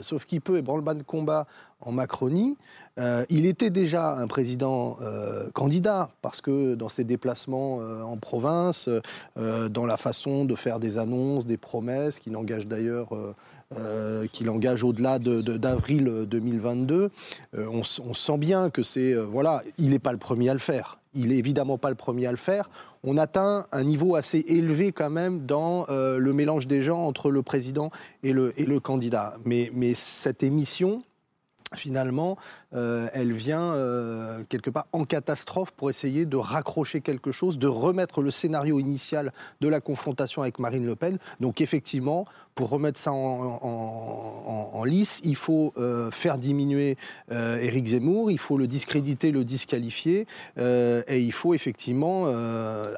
sauf 0.02 0.26
qui 0.26 0.42
peut, 0.42 0.58
et 0.58 0.62
branle-bas 0.62 0.94
de 0.94 1.04
combat 1.04 1.48
en 1.82 1.92
Macronie, 1.92 2.58
euh, 3.00 3.26
il 3.30 3.46
était 3.46 3.70
déjà 3.70 4.16
un 4.16 4.28
président 4.28 4.98
euh, 5.02 5.50
candidat 5.54 6.10
parce 6.22 6.42
que 6.42 6.76
dans 6.76 6.90
ses 6.90 7.06
déplacements 7.06 7.80
euh, 7.80 8.02
en 8.02 8.18
province, 8.18 8.90
dans 9.38 9.86
la 9.86 9.98
façon 9.98 10.46
de 10.46 10.56
faire 10.56 10.80
des 10.80 10.98
annonces, 10.98 11.46
des 11.46 11.58
promesses, 11.58 12.20
qui 12.20 12.30
n'engagent 12.30 12.68
d'ailleurs 12.68 13.10
qui 14.34 14.44
l'engage 14.44 14.84
au-delà 14.84 15.20
d'avril 15.20 16.06
de, 16.06 16.26
2022. 16.26 17.12
On, 17.54 17.84
sent 17.84 18.38
bien 18.38 18.70
que 18.70 18.84
c'est 18.84 19.14
voilà, 19.14 19.62
il 19.78 19.92
n'est 19.92 20.00
pas 20.00 20.12
le 20.12 20.18
premier 20.18 20.50
à 20.50 20.54
le 20.54 20.60
faire. 20.60 21.00
Il 21.14 21.32
est 21.32 21.38
évidemment 21.38 21.78
pas 21.78 21.90
le 21.90 21.96
premier 21.96 22.26
à 22.26 22.32
le 22.32 22.38
faire. 22.38 22.70
On 23.04 23.18
atteint 23.18 23.68
un 23.72 23.84
niveau 23.84 24.16
assez 24.16 24.44
élevé 24.48 24.92
quand 24.92 25.10
même 25.10 25.46
dans 25.46 25.86
le 25.90 26.34
mélange 26.34 26.68
des 26.68 26.82
gens 26.82 27.00
entre 27.00 27.32
le 27.32 27.44
président 27.44 27.92
et 28.24 28.34
le, 28.34 28.60
et 28.60 28.66
le 28.66 28.80
candidat. 28.80 29.36
Mais, 29.46 29.70
mais 29.74 29.94
cette 29.94 30.44
émission, 30.44 31.04
finalement, 31.76 32.38
euh, 32.74 33.08
elle 33.14 33.32
vient 33.32 33.74
euh, 33.74 34.44
quelque 34.48 34.70
part 34.70 34.88
en 34.92 35.06
catastrophe 35.06 35.72
pour 35.72 35.90
essayer 35.90 36.26
de 36.26 36.38
raccrocher 36.38 37.02
quelque 37.02 37.32
chose, 37.32 37.58
de 37.58 37.68
remettre 37.68 38.22
le 38.22 38.32
scénario 38.32 38.80
initial 38.80 39.34
de 39.62 39.68
la 39.68 39.80
confrontation 39.80 40.42
avec 40.42 40.60
Marine 40.60 40.86
Le 40.86 40.96
Pen. 40.96 41.18
Donc 41.40 41.62
effectivement, 41.62 42.26
pour 42.56 42.70
remettre 42.70 43.00
ça 43.00 43.12
en, 43.12 44.84
lice, 44.86 45.22
il 45.24 45.36
faut 45.36 45.74
euh, 45.78 46.12
faire 46.12 46.38
diminuer 46.38 46.98
Éric 47.30 47.88
Zemmour, 47.88 48.32
il 48.32 48.40
faut 48.40 48.58
le 48.58 48.68
discréditer, 48.68 49.32
le 49.32 49.44
disqualifier, 49.44 50.26
et 50.58 51.20
il 51.20 51.32
faut 51.32 51.54
effectivement 51.54 52.28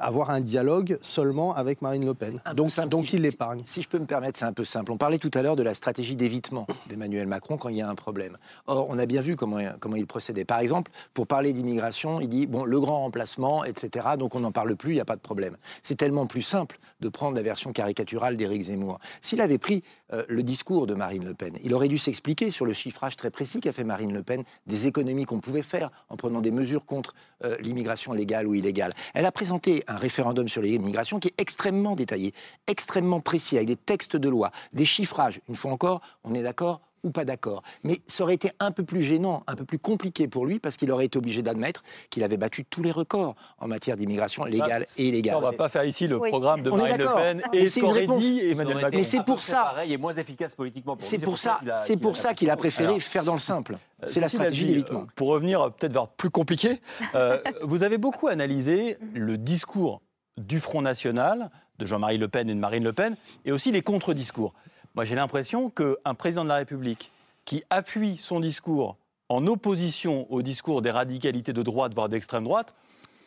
avoir 0.00 0.30
un 0.30 0.40
dialogue 0.40 0.98
seulement 1.00 1.54
avec 1.54 1.82
Marine 1.82 2.04
Le 2.04 2.14
Pen. 2.14 2.40
Donc, 2.54 2.72
donc 2.88 3.12
il 3.12 3.22
l'épargne. 3.22 3.62
Si, 3.64 3.74
si 3.74 3.82
je 3.82 3.88
peux 3.88 3.98
me 3.98 4.06
permettre, 4.06 4.38
c'est 4.38 4.44
un 4.44 4.52
peu 4.52 4.64
simple. 4.64 4.92
On 4.92 4.96
parlait 4.96 5.18
tout 5.18 5.30
à 5.34 5.42
l'heure 5.42 5.56
de 5.56 5.62
la 5.62 5.74
stratégie 5.74 6.16
d'évitement 6.16 6.66
d'Emmanuel 6.88 7.26
Macron 7.26 7.56
quand 7.56 7.68
il 7.68 7.76
y 7.76 7.82
a 7.82 7.88
un 7.88 7.94
problème. 7.94 8.38
Or, 8.66 8.88
on 8.90 8.98
a 8.98 9.06
bien 9.06 9.20
vu 9.20 9.36
comment 9.36 9.58
comment 9.80 9.96
il 9.96 10.06
procédait. 10.06 10.44
Par 10.44 10.58
exemple, 10.58 10.90
pour 11.14 11.26
parler 11.26 11.52
d'immigration, 11.52 12.20
il 12.20 12.28
dit 12.28 12.46
bon, 12.46 12.64
le 12.64 12.80
grand 12.80 13.00
remplacement, 13.00 13.64
etc. 13.64 14.08
Donc 14.18 14.34
on 14.34 14.40
n'en 14.40 14.52
parle 14.52 14.76
plus, 14.76 14.92
il 14.92 14.94
n'y 14.94 15.00
a 15.00 15.04
pas 15.04 15.16
de 15.16 15.20
problème. 15.20 15.56
C'est 15.82 15.96
tellement 15.96 16.26
plus 16.26 16.42
simple 16.42 16.78
de 17.00 17.08
prendre 17.08 17.36
la 17.36 17.42
version 17.42 17.72
caricaturale 17.72 18.36
d'Éric 18.36 18.62
Zemmour. 18.62 18.98
S'il 19.20 19.40
avait 19.40 19.58
pris 19.58 19.82
euh, 20.12 20.24
le 20.28 20.42
discours 20.42 20.86
de 20.86 20.94
Marine 20.94 21.24
Le 21.24 21.34
Pen, 21.34 21.58
il 21.62 21.74
aurait 21.74 21.88
dû 21.88 21.98
s'expliquer 21.98 22.50
sur 22.50 22.64
le 22.64 22.72
chiffrage 22.72 23.16
très 23.16 23.30
précis 23.30 23.60
qu'a 23.60 23.72
fait 23.72 23.84
Marine 23.84 24.12
Le 24.12 24.22
Pen 24.22 24.44
des 24.66 24.86
économies 24.86 25.24
qu'on 25.24 25.40
pouvait 25.40 25.62
faire 25.62 25.90
en 26.08 26.16
prenant 26.16 26.40
des 26.40 26.50
mesures 26.50 26.84
contre 26.84 27.14
euh, 27.44 27.56
l'immigration 27.60 28.12
légale 28.12 28.46
ou 28.46 28.54
illégale. 28.54 28.94
Elle 29.14 29.26
a 29.26 29.32
présenté 29.32 29.82
un 29.88 29.96
référendum 29.96 30.48
sur 30.48 30.62
l'immigration 30.62 31.18
qui 31.18 31.28
est 31.28 31.34
extrêmement 31.38 31.96
détaillé, 31.96 32.32
extrêmement 32.66 33.20
précis, 33.20 33.56
avec 33.56 33.68
des 33.68 33.76
textes 33.76 34.16
de 34.16 34.28
loi, 34.28 34.52
des 34.72 34.84
chiffrages. 34.84 35.40
Une 35.48 35.56
fois 35.56 35.72
encore, 35.72 36.00
on 36.24 36.34
est 36.34 36.42
d'accord 36.42 36.80
ou 37.02 37.10
pas 37.10 37.24
d'accord. 37.24 37.62
Mais 37.82 38.00
ça 38.06 38.24
aurait 38.24 38.34
été 38.34 38.50
un 38.60 38.70
peu 38.70 38.84
plus 38.84 39.02
gênant, 39.02 39.42
un 39.46 39.54
peu 39.54 39.64
plus 39.64 39.78
compliqué 39.78 40.28
pour 40.28 40.46
lui, 40.46 40.58
parce 40.58 40.76
qu'il 40.76 40.90
aurait 40.90 41.06
été 41.06 41.18
obligé 41.18 41.42
d'admettre 41.42 41.82
qu'il 42.10 42.22
avait 42.22 42.36
battu 42.36 42.64
tous 42.64 42.82
les 42.82 42.92
records 42.92 43.34
en 43.58 43.68
matière 43.68 43.96
d'immigration 43.96 44.44
légale 44.44 44.86
et 44.96 45.08
illégale. 45.08 45.36
on 45.36 45.40
ne 45.40 45.46
va 45.46 45.52
pas 45.52 45.68
faire 45.68 45.84
ici 45.84 46.06
le 46.06 46.18
programme 46.18 46.62
de 46.62 46.70
Marine 46.70 46.96
Le 46.98 47.14
Pen 47.14 47.42
et 47.52 47.68
ce 47.68 47.80
qu'aurait 47.80 48.06
dit 48.06 48.40
Emmanuel 48.40 48.76
Macron. 48.76 48.96
Mais 48.96 49.02
c'est 49.02 49.24
pour 49.24 49.42
ça. 49.42 49.62
Pareil 49.62 49.92
et 49.92 49.96
moins 49.96 50.14
efficace 50.14 50.54
politiquement. 50.54 50.96
C'est 51.00 51.18
pour 51.18 51.38
ça. 51.38 51.60
C'est 51.84 51.96
pour 51.96 52.16
ça 52.16 52.34
qu'il 52.34 52.50
a 52.50 52.56
préféré 52.56 53.00
faire 53.00 53.24
dans 53.24 53.34
le 53.34 53.38
simple. 53.38 53.74
Euh, 53.74 54.06
c'est 54.06 54.20
la 54.20 54.28
stratégie 54.28 54.66
d'évitement. 54.66 55.06
Pour 55.14 55.28
revenir 55.28 55.72
peut-être 55.72 55.92
vers 55.92 56.08
plus 56.08 56.30
compliqué, 56.30 56.80
euh, 57.14 57.40
vous 57.62 57.82
avez 57.82 57.98
beaucoup 57.98 58.28
analysé 58.28 58.96
le 59.14 59.38
discours 59.38 60.02
du 60.36 60.60
Front 60.60 60.82
National, 60.82 61.50
de 61.78 61.86
Jean-Marie 61.86 62.18
Le 62.18 62.28
Pen 62.28 62.48
et 62.48 62.54
de 62.54 62.58
Marine 62.58 62.84
Le 62.84 62.92
Pen, 62.92 63.16
et 63.44 63.52
aussi 63.52 63.70
les 63.70 63.82
contre-discours. 63.82 64.54
Moi, 64.94 65.04
j'ai 65.04 65.14
l'impression 65.14 65.70
qu'un 65.70 66.14
président 66.14 66.44
de 66.44 66.48
la 66.48 66.56
République 66.56 67.10
qui 67.44 67.64
appuie 67.70 68.16
son 68.16 68.40
discours 68.40 68.96
en 69.28 69.46
opposition 69.46 70.30
au 70.30 70.42
discours 70.42 70.82
des 70.82 70.90
radicalités 70.90 71.52
de 71.52 71.62
droite, 71.62 71.94
voire 71.94 72.08
d'extrême 72.08 72.44
droite, 72.44 72.74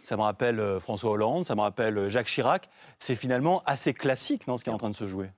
ça 0.03 0.17
me 0.17 0.21
rappelle 0.21 0.59
euh, 0.59 0.79
François 0.79 1.11
Hollande, 1.11 1.45
ça 1.45 1.55
me 1.55 1.61
rappelle 1.61 1.97
euh, 1.97 2.09
Jacques 2.09 2.27
Chirac, 2.27 2.69
c'est 2.99 3.15
finalement 3.15 3.63
assez 3.65 3.93
classique 3.93 4.45
dans 4.45 4.57
ce 4.57 4.63
qui 4.63 4.69
est 4.69 4.73
en 4.73 4.77
train 4.77 4.91
de 4.91 4.95
se 4.95 5.07
jouer. 5.07 5.31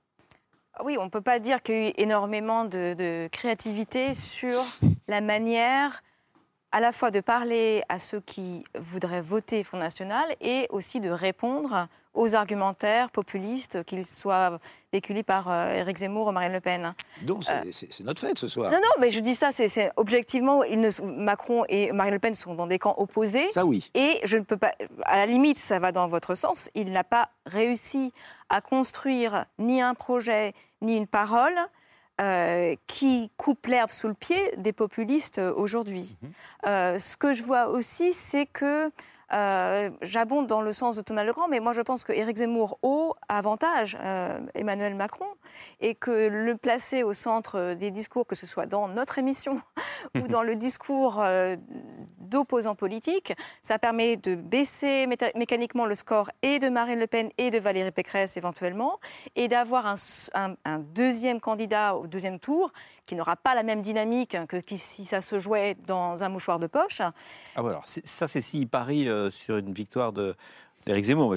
Oui, 0.84 0.96
on 1.00 1.04
ne 1.04 1.10
peut 1.10 1.22
pas 1.22 1.38
dire 1.38 1.62
qu'il 1.62 1.74
y 1.74 1.78
a 1.78 1.88
eu 1.88 1.92
énormément 1.96 2.66
de, 2.66 3.28
créativité 3.28 4.12
sur 4.12 4.62
la 5.08 5.20
manière 5.20 6.02
à 6.72 6.80
la 6.80 6.92
fois 6.92 7.10
de 7.10 7.20
parler 7.20 7.82
à 7.88 7.98
ceux 7.98 8.20
qui 8.20 8.64
voudraient 8.78 9.22
voter 9.22 9.64
Front 9.64 9.78
National 9.78 10.26
et 10.40 10.66
aussi 10.70 11.00
de 11.00 11.10
répondre 11.10 11.88
aux 12.14 12.34
argumentaires 12.34 13.10
populistes, 13.10 13.84
qu'ils 13.84 14.04
soient 14.04 14.58
véhiculés 14.92 15.22
par 15.22 15.48
euh, 15.48 15.74
Éric 15.74 15.98
Zemmour 15.98 16.26
ou 16.26 16.32
Marine 16.32 16.52
Le 16.52 16.60
Pen. 16.60 16.94
Donc 17.22 17.44
euh, 17.48 17.62
c'est 17.70 18.00
notre 18.02 18.20
fête 18.20 18.38
ce 18.38 18.48
soir. 18.48 18.72
Non, 18.72 18.78
non, 18.78 18.90
mais 18.98 19.10
je 19.10 19.20
dis 19.20 19.34
ça, 19.34 19.50
c'est 19.52 19.90
objectivement, 19.96 20.62
Macron 21.04 21.64
et 21.68 21.92
Marine 21.92 22.14
Le 22.14 22.18
Pen 22.18 22.34
sont 22.34 22.54
dans 22.54 22.66
des 22.66 22.78
camps 22.78 22.96
opposés. 22.98 23.46
Ça 23.48 23.64
oui. 23.64 23.90
Et 23.94 24.18
je 24.24 24.36
ne 24.36 24.42
peux 24.42 24.56
pas, 24.56 24.72
à 25.04 25.16
la 25.16 25.26
limite, 25.26 25.58
ça 25.58 25.78
va 25.78 25.92
dans 25.92 26.08
votre 26.08 26.34
sens, 26.34 26.70
il 26.74 26.90
n'a 26.90 27.04
pas 27.04 27.28
réussi 27.46 28.12
à 28.48 28.60
construire 28.60 29.44
ni 29.58 29.80
un 29.80 29.94
projet, 29.94 30.54
ni 30.82 30.96
une 30.96 31.06
parole 31.06 31.54
euh, 32.20 32.74
qui 32.86 33.30
coupe 33.36 33.66
l'herbe 33.66 33.92
sous 33.92 34.08
le 34.08 34.14
pied 34.14 34.40
des 34.56 34.72
populistes 34.72 35.38
aujourd'hui. 35.38 36.16
Mhm. 36.22 36.98
ce 36.98 37.16
que 37.16 37.34
je 37.34 37.42
vois 37.42 37.68
aussi, 37.68 38.12
c'est 38.12 38.46
que 38.46 38.90
Euh, 39.32 39.90
j'abonde 40.00 40.46
dans 40.46 40.62
le 40.62 40.72
sens 40.72 40.96
de 40.96 41.02
Thomas 41.02 41.24
Legrand, 41.24 41.48
mais 41.48 41.60
moi 41.60 41.72
je 41.72 41.82
pense 41.82 42.02
que 42.02 42.12
Éric 42.12 42.38
Zemmour 42.38 42.78
haut 42.82 43.14
avantage 43.28 43.96
euh, 44.00 44.40
Emmanuel 44.54 44.94
Macron 44.94 45.26
et 45.80 45.94
que 45.94 46.28
le 46.28 46.56
placer 46.56 47.02
au 47.02 47.12
centre 47.12 47.74
des 47.74 47.90
discours, 47.90 48.26
que 48.26 48.34
ce 48.34 48.46
soit 48.46 48.66
dans 48.66 48.88
notre 48.88 49.18
émission 49.18 49.60
ou 50.14 50.28
dans 50.28 50.42
le 50.42 50.54
discours 50.54 51.20
euh, 51.20 51.56
d'opposants 52.18 52.74
politiques, 52.74 53.34
ça 53.62 53.78
permet 53.78 54.16
de 54.16 54.34
baisser 54.34 55.06
mécaniquement 55.06 55.84
le 55.84 55.94
score 55.94 56.30
et 56.42 56.58
de 56.58 56.68
Marine 56.68 56.98
Le 56.98 57.06
Pen 57.06 57.28
et 57.36 57.50
de 57.50 57.58
Valérie 57.58 57.92
Pécresse 57.92 58.36
éventuellement, 58.36 58.98
et 59.36 59.48
d'avoir 59.48 59.86
un, 59.86 59.96
un 60.64 60.78
deuxième 60.78 61.40
candidat 61.40 61.96
au 61.96 62.06
deuxième 62.06 62.38
tour 62.38 62.72
qui 63.08 63.16
n'aura 63.16 63.36
pas 63.36 63.54
la 63.54 63.62
même 63.62 63.80
dynamique 63.80 64.36
que 64.46 64.58
si 64.76 65.04
ça 65.04 65.20
se 65.22 65.40
jouait 65.40 65.76
dans 65.86 66.22
un 66.22 66.28
mouchoir 66.28 66.58
de 66.58 66.66
poche. 66.66 67.00
Ah 67.00 67.12
alors 67.56 67.84
ça 67.86 68.28
c'est 68.28 68.42
s'il 68.42 68.68
parie 68.68 69.08
euh, 69.08 69.30
sur 69.30 69.56
une 69.56 69.72
victoire 69.72 70.12
de 70.12 70.36
d'Éric 70.86 71.06
Zemmour. 71.06 71.34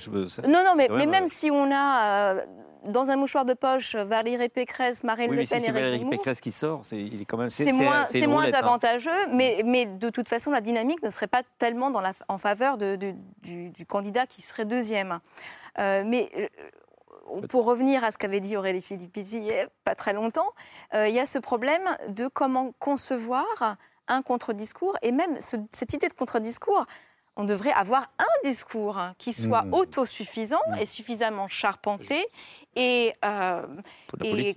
non, 0.47 0.63
non, 0.63 0.73
mais, 0.77 0.87
mais 0.89 1.05
même 1.05 1.25
euh, 1.25 1.29
si 1.29 1.49
on 1.51 1.69
a 1.71 2.05
euh, 2.05 2.45
dans 2.85 3.09
un 3.09 3.15
mouchoir 3.17 3.43
de 3.43 3.53
poche 3.53 3.95
Valérie 3.95 4.47
Pécresse, 4.49 5.03
Marine 5.03 5.31
Le 5.31 5.45
Pen 5.45 5.59
si 5.59 5.67
et 5.67 5.71
Valérie 5.71 6.05
Pécresse 6.05 6.39
qui 6.39 6.51
sort, 6.51 6.81
c'est 6.85 6.97
il 6.97 7.21
est 7.21 7.25
quand 7.25 7.37
même 7.37 7.49
c'est 7.49 7.71
moins, 7.71 8.05
moins 8.27 8.45
hein. 8.45 8.53
avantageux, 8.53 9.27
mais, 9.33 9.61
mais 9.65 9.85
de 9.85 10.09
toute 10.09 10.27
façon 10.27 10.51
la 10.51 10.61
dynamique 10.61 11.01
ne 11.03 11.09
serait 11.09 11.27
pas 11.27 11.41
tellement 11.57 11.89
dans 11.89 12.01
la, 12.01 12.13
en 12.27 12.37
faveur 12.37 12.77
de, 12.77 12.95
du, 13.41 13.69
du, 13.69 13.85
candidat 13.85 14.25
qui 14.25 14.41
serait 14.41 14.65
deuxième. 14.65 15.19
mais 15.77 16.29
pour 17.49 17.65
revenir 17.65 18.03
à 18.03 18.11
ce 18.11 18.17
qu'avait 18.17 18.39
dit 18.39 18.57
Aurélie 18.57 18.81
Philippi 18.81 19.21
il 19.31 19.39
n'y 19.39 19.51
a 19.51 19.67
pas 19.83 19.95
très 19.95 20.13
longtemps, 20.13 20.49
euh, 20.93 21.07
il 21.07 21.15
y 21.15 21.19
a 21.19 21.25
ce 21.25 21.39
problème 21.39 21.83
de 22.09 22.27
comment 22.27 22.73
concevoir 22.79 23.77
un 24.07 24.21
contre-discours 24.21 24.95
et 25.01 25.11
même 25.11 25.37
cette 25.39 25.93
idée 25.93 26.07
de 26.07 26.13
contre-discours. 26.13 26.85
On 27.37 27.45
devrait 27.45 27.71
avoir 27.71 28.11
un 28.19 28.47
discours 28.47 28.99
qui 29.17 29.31
soit 29.31 29.63
mmh. 29.63 29.73
autosuffisant 29.73 30.59
mmh. 30.67 30.79
et 30.79 30.85
suffisamment 30.85 31.47
charpenté 31.47 32.27
et, 32.75 33.13
euh, 33.23 33.65
et, 34.21 34.55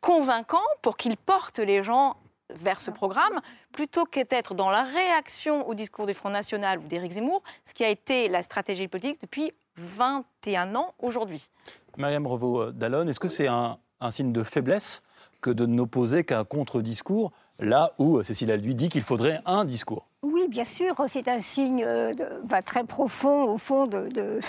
convaincant 0.00 0.64
pour 0.82 0.96
qu'il 0.96 1.16
porte 1.16 1.60
les 1.60 1.84
gens 1.84 2.16
vers 2.50 2.80
ce 2.80 2.90
programme, 2.90 3.40
plutôt 3.72 4.04
qu'être 4.04 4.54
dans 4.54 4.70
la 4.70 4.82
réaction 4.82 5.68
au 5.68 5.74
discours 5.74 6.06
du 6.06 6.14
Front 6.14 6.30
National 6.30 6.78
ou 6.78 6.88
d'Éric 6.88 7.12
Zemmour, 7.12 7.42
ce 7.64 7.74
qui 7.74 7.84
a 7.84 7.88
été 7.88 8.28
la 8.28 8.42
stratégie 8.42 8.88
politique 8.88 9.20
depuis 9.20 9.52
21 9.76 10.74
ans 10.74 10.94
aujourd'hui. 10.98 11.48
Mariam 11.98 12.26
Revaud-Dallon, 12.26 13.08
est-ce 13.08 13.18
que 13.18 13.28
c'est 13.28 13.48
un, 13.48 13.76
signe 14.10 14.32
de 14.32 14.44
faiblesse 14.44 15.02
que 15.40 15.50
de 15.50 15.66
n'opposer 15.66 16.22
qu'un 16.22 16.44
contre-discours, 16.44 17.32
là 17.58 17.92
où 17.98 18.22
Cécile 18.22 18.52
lui 18.54 18.76
dit 18.76 18.88
qu'il 18.88 19.02
faudrait 19.02 19.40
un 19.46 19.64
discours? 19.64 20.06
Oui, 20.22 20.46
bien 20.48 20.64
sûr, 20.64 20.94
c'est 21.08 21.26
un 21.26 21.40
signe 21.40 21.84
euh, 21.84 22.12
très 22.64 22.84
profond, 22.84 23.44
au 23.44 23.58
fond, 23.58 23.86
de, 23.86 24.40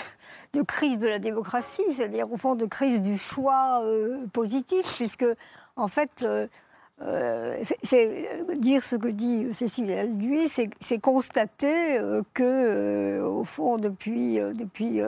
crise 0.66 1.00
de 1.00 1.08
la 1.08 1.18
démocratie, 1.18 1.82
c'est-à-dire 1.90 2.32
au 2.32 2.36
fond 2.36 2.54
de 2.54 2.66
crise 2.66 3.02
du 3.02 3.18
choix 3.18 3.82
euh, 3.82 4.26
positif, 4.32 4.86
puisque, 4.94 5.26
en 5.74 5.88
fait, 5.88 6.24
euh, 7.02 7.56
dire 8.58 8.82
ce 8.82 8.94
que 8.94 9.08
dit 9.08 9.52
Cécile 9.52 9.90
Alduy, 9.90 10.48
c'est 10.48 10.98
constater 11.00 11.98
que, 12.32 13.20
au 13.22 13.44
fond, 13.44 13.76
depuis, 13.76 14.38
depuis 14.54 15.00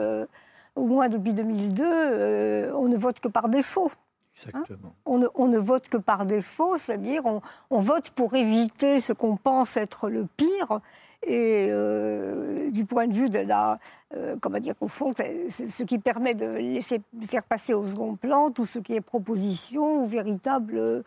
au 0.75 0.85
moins 0.85 1.09
depuis 1.09 1.33
2002, 1.33 1.83
euh, 1.85 2.71
on 2.75 2.87
ne 2.87 2.97
vote 2.97 3.19
que 3.19 3.27
par 3.27 3.49
défaut. 3.49 3.91
Exactement. 4.35 4.95
on, 5.05 5.19
ne, 5.19 5.59
vote 5.59 5.89
que 5.89 5.97
par 5.97 6.25
défaut, 6.25 6.75
c'est-à-dire 6.77 7.21
on, 7.69 7.79
vote 7.79 8.09
pour 8.09 8.33
éviter 8.33 8.99
ce 8.99 9.13
qu'on 9.13 9.35
pense 9.37 9.77
être 9.77 10.09
le 10.09 10.25
pire. 10.25 10.79
Et 11.25 11.67
euh, 11.69 12.71
du 12.71 12.85
point 12.85 13.07
de 13.07 13.13
vue 13.13 13.29
de 13.29 13.39
la, 13.39 13.79
euh, 14.15 14.35
comment 14.41 14.59
dire, 14.59 14.73
au 14.81 14.87
fond, 14.87 15.13
ce 15.13 15.83
qui 15.83 15.99
permet 15.99 16.33
de 16.33 16.47
laisser 16.47 16.99
de 17.13 17.25
faire 17.25 17.43
passer 17.43 17.73
au 17.75 17.85
second 17.85 18.15
plan 18.15 18.49
tout 18.49 18.65
ce 18.65 18.79
qui 18.79 18.95
est 18.95 19.01
proposition 19.01 20.03
ou 20.03 20.07
véritable 20.07 21.03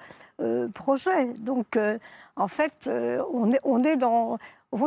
projet. 0.73 1.33
Donc, 1.35 1.77
en 2.37 2.49
fait, 2.49 2.89
on 3.33 3.51
est, 3.51 3.61
on 3.65 3.83
est 3.83 3.97
dans, 3.97 4.39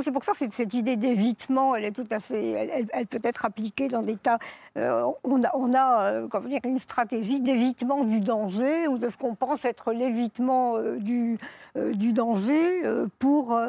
c'est 0.03 0.11
pour 0.11 0.23
ça 0.23 0.33
que 0.33 0.37
cette, 0.37 0.73
idée 0.73 0.95
d'évitement, 0.95 1.75
elle 1.75 1.85
est 1.85 1.91
tout 1.91 2.07
à 2.11 2.19
fait, 2.19 2.51
elle, 2.91 3.07
peut 3.07 3.19
être 3.23 3.45
appliquée 3.45 3.87
dans 3.87 4.01
des 4.01 4.17
tas. 4.17 4.39
Euh, 4.77 5.05
on 5.23 5.41
a, 5.73 6.03
euh, 6.05 6.27
comment 6.27 6.47
dire, 6.47 6.61
une 6.63 6.79
stratégie 6.79 7.41
d'évitement 7.41 8.03
du 8.03 8.21
danger 8.21 8.87
ou 8.87 8.97
de 8.97 9.09
ce 9.09 9.17
qu'on 9.17 9.35
pense 9.35 9.65
être 9.65 9.91
l'évitement 9.91 10.77
euh, 10.77 10.97
du, 10.97 11.37
du 11.75 12.13
danger 12.13 12.81
pour 13.19 13.59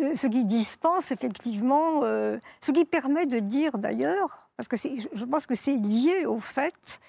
ce 0.00 0.26
qui 0.26 0.44
dispense 0.44 1.12
effectivement, 1.12 2.02
ce 2.02 2.72
qui 2.72 2.84
permet 2.84 3.26
de 3.26 3.38
dire 3.38 3.78
d'ailleurs, 3.78 4.48
parce 4.56 4.68
que 4.68 4.76
je 4.76 5.24
pense 5.24 5.46
que 5.46 5.54
c'est 5.54 5.76
lié 5.76 6.24
au 6.26 6.38
fait 6.38 7.00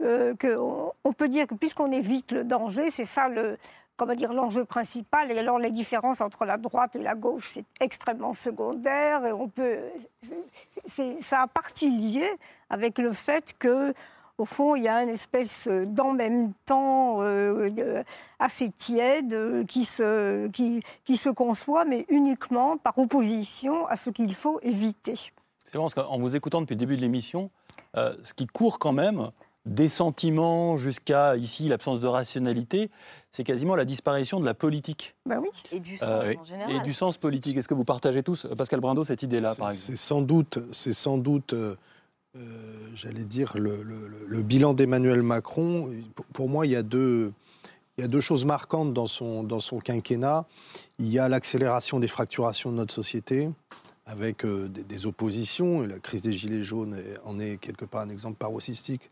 qu'on 0.00 0.92
on 1.04 1.12
peut 1.12 1.28
dire 1.28 1.46
que 1.46 1.54
puisqu'on 1.54 1.92
évite 1.92 2.32
le 2.32 2.44
danger, 2.44 2.90
c'est 2.90 3.04
ça 3.04 3.28
le, 3.28 3.58
comment 4.00 4.14
dire, 4.14 4.32
l'enjeu 4.32 4.64
principal. 4.64 5.30
Et 5.30 5.38
alors, 5.38 5.58
les 5.58 5.70
différences 5.70 6.22
entre 6.22 6.46
la 6.46 6.56
droite 6.56 6.96
et 6.96 7.02
la 7.02 7.14
gauche, 7.14 7.50
c'est 7.52 7.66
extrêmement 7.80 8.32
secondaire. 8.32 9.26
Et 9.26 9.32
on 9.32 9.46
peut, 9.46 9.76
ça 11.20 11.42
a 11.42 11.46
partie 11.46 11.90
lié 11.90 12.26
avec 12.70 12.96
le 12.96 13.12
fait 13.12 13.54
que, 13.58 13.92
au 14.38 14.46
fond, 14.46 14.74
il 14.74 14.84
y 14.84 14.88
a 14.88 15.02
une 15.02 15.10
espèce 15.10 15.68
d'en 15.68 16.14
même 16.14 16.54
temps 16.64 17.18
euh, 17.20 18.02
assez 18.38 18.70
tiède 18.70 19.66
qui 19.66 19.84
se, 19.84 20.48
qui, 20.48 20.82
qui 21.04 21.18
se 21.18 21.28
conçoit, 21.28 21.84
mais 21.84 22.06
uniquement 22.08 22.78
par 22.78 22.98
opposition 22.98 23.86
à 23.86 23.96
ce 23.96 24.08
qu'il 24.08 24.34
faut 24.34 24.60
éviter. 24.62 25.16
C'est 25.66 25.76
vrai, 25.76 25.86
qu'en 25.94 26.18
vous 26.18 26.34
écoutant 26.36 26.62
depuis 26.62 26.74
le 26.74 26.78
début 26.78 26.96
de 26.96 27.02
l'émission, 27.02 27.50
euh, 27.98 28.14
ce 28.22 28.32
qui 28.32 28.46
court 28.46 28.78
quand 28.78 28.92
même, 28.92 29.30
des 29.66 29.88
sentiments 29.88 30.76
jusqu'à 30.76 31.36
ici 31.36 31.68
l'absence 31.68 32.00
de 32.00 32.06
rationalité, 32.06 32.90
c'est 33.30 33.44
quasiment 33.44 33.76
la 33.76 33.84
disparition 33.84 34.40
de 34.40 34.44
la 34.44 34.54
politique. 34.54 35.14
Bah 35.26 35.38
oui. 35.40 35.48
Et 35.70 35.80
du 35.80 35.96
sens 35.96 36.08
euh, 36.08 36.34
en 36.38 36.44
général. 36.44 36.76
Et 36.76 36.80
du 36.80 36.94
sens 36.94 37.18
politique. 37.18 37.56
Est-ce 37.56 37.68
que 37.68 37.74
vous 37.74 37.84
partagez 37.84 38.22
tous, 38.22 38.46
Pascal 38.56 38.80
Brindo, 38.80 39.04
cette 39.04 39.22
idée-là, 39.22 39.54
par 39.54 39.70
exemple 39.70 39.74
C'est 39.74 39.96
sans 39.96 40.22
doute, 40.22 40.58
c'est 40.72 40.94
sans 40.94 41.18
doute, 41.18 41.52
euh, 41.52 41.76
euh, 42.36 42.40
j'allais 42.94 43.24
dire, 43.24 43.52
le, 43.56 44.42
bilan 44.42 44.72
d'Emmanuel 44.72 45.22
Macron. 45.22 45.90
Pour, 46.32 46.48
moi, 46.48 46.66
il 46.66 46.72
y 46.72 46.76
a 46.76 46.82
deux. 46.82 47.32
Il 47.98 48.02
y 48.02 48.04
a 48.04 48.08
deux 48.08 48.20
choses 48.20 48.46
marquantes 48.46 48.94
dans 48.94 49.06
son, 49.06 49.42
dans 49.42 49.60
son 49.60 49.78
quinquennat. 49.78 50.46
Il 50.98 51.08
y 51.08 51.18
a 51.18 51.28
l'accélération 51.28 52.00
des 52.00 52.08
fracturations 52.08 52.72
de 52.72 52.76
notre 52.76 52.94
société, 52.94 53.50
avec 54.06 54.46
des, 54.46 54.84
des, 54.84 55.06
oppositions. 55.06 55.82
La 55.82 55.98
crise 55.98 56.22
des 56.22 56.32
Gilets 56.32 56.62
jaunes 56.62 56.96
en 57.26 57.38
est 57.38 57.58
quelque 57.58 57.84
part 57.84 58.00
un 58.00 58.08
exemple 58.08 58.38
paroxystique 58.38 59.10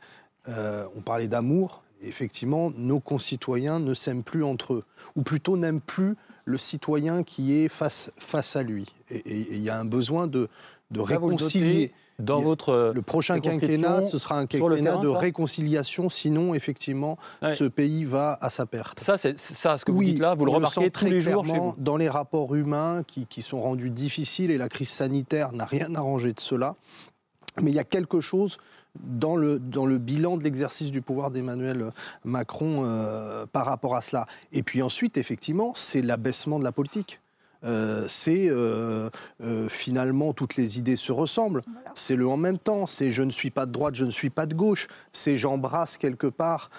euh, 0.48 0.86
on 0.94 1.00
parlait 1.00 1.28
d'amour. 1.28 1.82
Effectivement, 2.02 2.70
nos 2.76 3.00
concitoyens 3.00 3.80
ne 3.80 3.92
s'aiment 3.92 4.22
plus 4.22 4.44
entre 4.44 4.74
eux, 4.74 4.84
ou 5.16 5.22
plutôt 5.22 5.56
n'aiment 5.56 5.80
plus 5.80 6.14
le 6.44 6.56
citoyen 6.56 7.24
qui 7.24 7.54
est 7.54 7.68
face, 7.68 8.12
face 8.18 8.54
à 8.54 8.62
lui. 8.62 8.86
Et 9.10 9.54
il 9.54 9.62
y 9.62 9.68
a 9.68 9.78
un 9.78 9.84
besoin 9.84 10.26
de, 10.26 10.48
de 10.90 11.00
réconcilier. 11.00 11.92
Dans 12.18 12.40
votre 12.40 12.90
le 12.92 13.00
prochain 13.02 13.38
quinquennat, 13.38 14.02
ce 14.02 14.18
sera 14.18 14.40
un 14.40 14.46
quinquennat 14.46 14.96
de 14.96 15.06
réconciliation. 15.06 16.10
Sinon, 16.10 16.52
effectivement, 16.52 17.16
ce 17.42 17.62
pays 17.62 18.04
va 18.04 18.36
à 18.40 18.50
sa 18.50 18.66
perte. 18.66 18.98
Ça, 18.98 19.16
c'est 19.16 19.38
ça, 19.38 19.78
ce 19.78 19.84
que 19.84 19.92
vous 19.92 20.02
dites 20.02 20.18
là, 20.18 20.34
vous 20.34 20.44
le 20.44 20.50
remarquez 20.50 20.90
tous 20.90 21.04
les 21.04 21.20
jours 21.20 21.46
chez 21.46 21.52
vous. 21.52 21.74
Dans 21.78 21.96
les 21.96 22.08
rapports 22.08 22.56
humains 22.56 23.04
qui, 23.06 23.26
qui 23.26 23.40
sont 23.40 23.62
rendus 23.62 23.90
difficiles 23.90 24.50
et 24.50 24.58
la 24.58 24.68
crise 24.68 24.88
sanitaire 24.88 25.52
n'a 25.52 25.64
rien 25.64 25.94
arrangé 25.94 26.32
de 26.32 26.40
cela. 26.40 26.74
Mais 27.62 27.70
il 27.70 27.74
y 27.74 27.80
a 27.80 27.84
quelque 27.84 28.20
chose 28.20 28.58
dans 29.02 29.36
le, 29.36 29.58
bilan 29.98 30.36
de 30.36 30.44
l'exercice 30.44 30.90
du 30.90 31.02
pouvoir 31.02 31.30
d'Emmanuel 31.30 31.92
Macron 32.24 32.84
euh, 32.84 33.46
par 33.46 33.66
rapport 33.66 33.96
à 33.96 34.00
cela. 34.00 34.26
Et 34.52 34.62
puis 34.62 34.82
ensuite, 34.82 35.16
effectivement, 35.16 35.72
c'est 35.74 36.02
l'abaissement 36.02 36.58
de 36.58 36.64
la 36.64 36.72
politique. 36.72 37.20
Euh, 37.64 38.04
c'est 38.08 38.48
euh, 38.48 39.10
euh, 39.42 39.68
finalement 39.68 40.32
toutes 40.32 40.56
les 40.56 40.78
idées 40.78 40.96
se 40.96 41.10
ressemblent. 41.12 41.62
C'est 41.94 42.14
le 42.14 42.28
en 42.28 42.36
même 42.36 42.58
temps. 42.58 42.86
C'est 42.86 43.10
je 43.10 43.22
ne 43.22 43.30
suis 43.30 43.50
pas 43.50 43.66
de 43.66 43.72
droite, 43.72 43.94
je 43.94 44.04
ne 44.04 44.10
suis 44.10 44.30
pas 44.30 44.46
de 44.46 44.54
gauche. 44.54 44.86
C'est 45.12 45.36
j'embrasse 45.36 45.98
quelque 45.98 46.26
part 46.26 46.70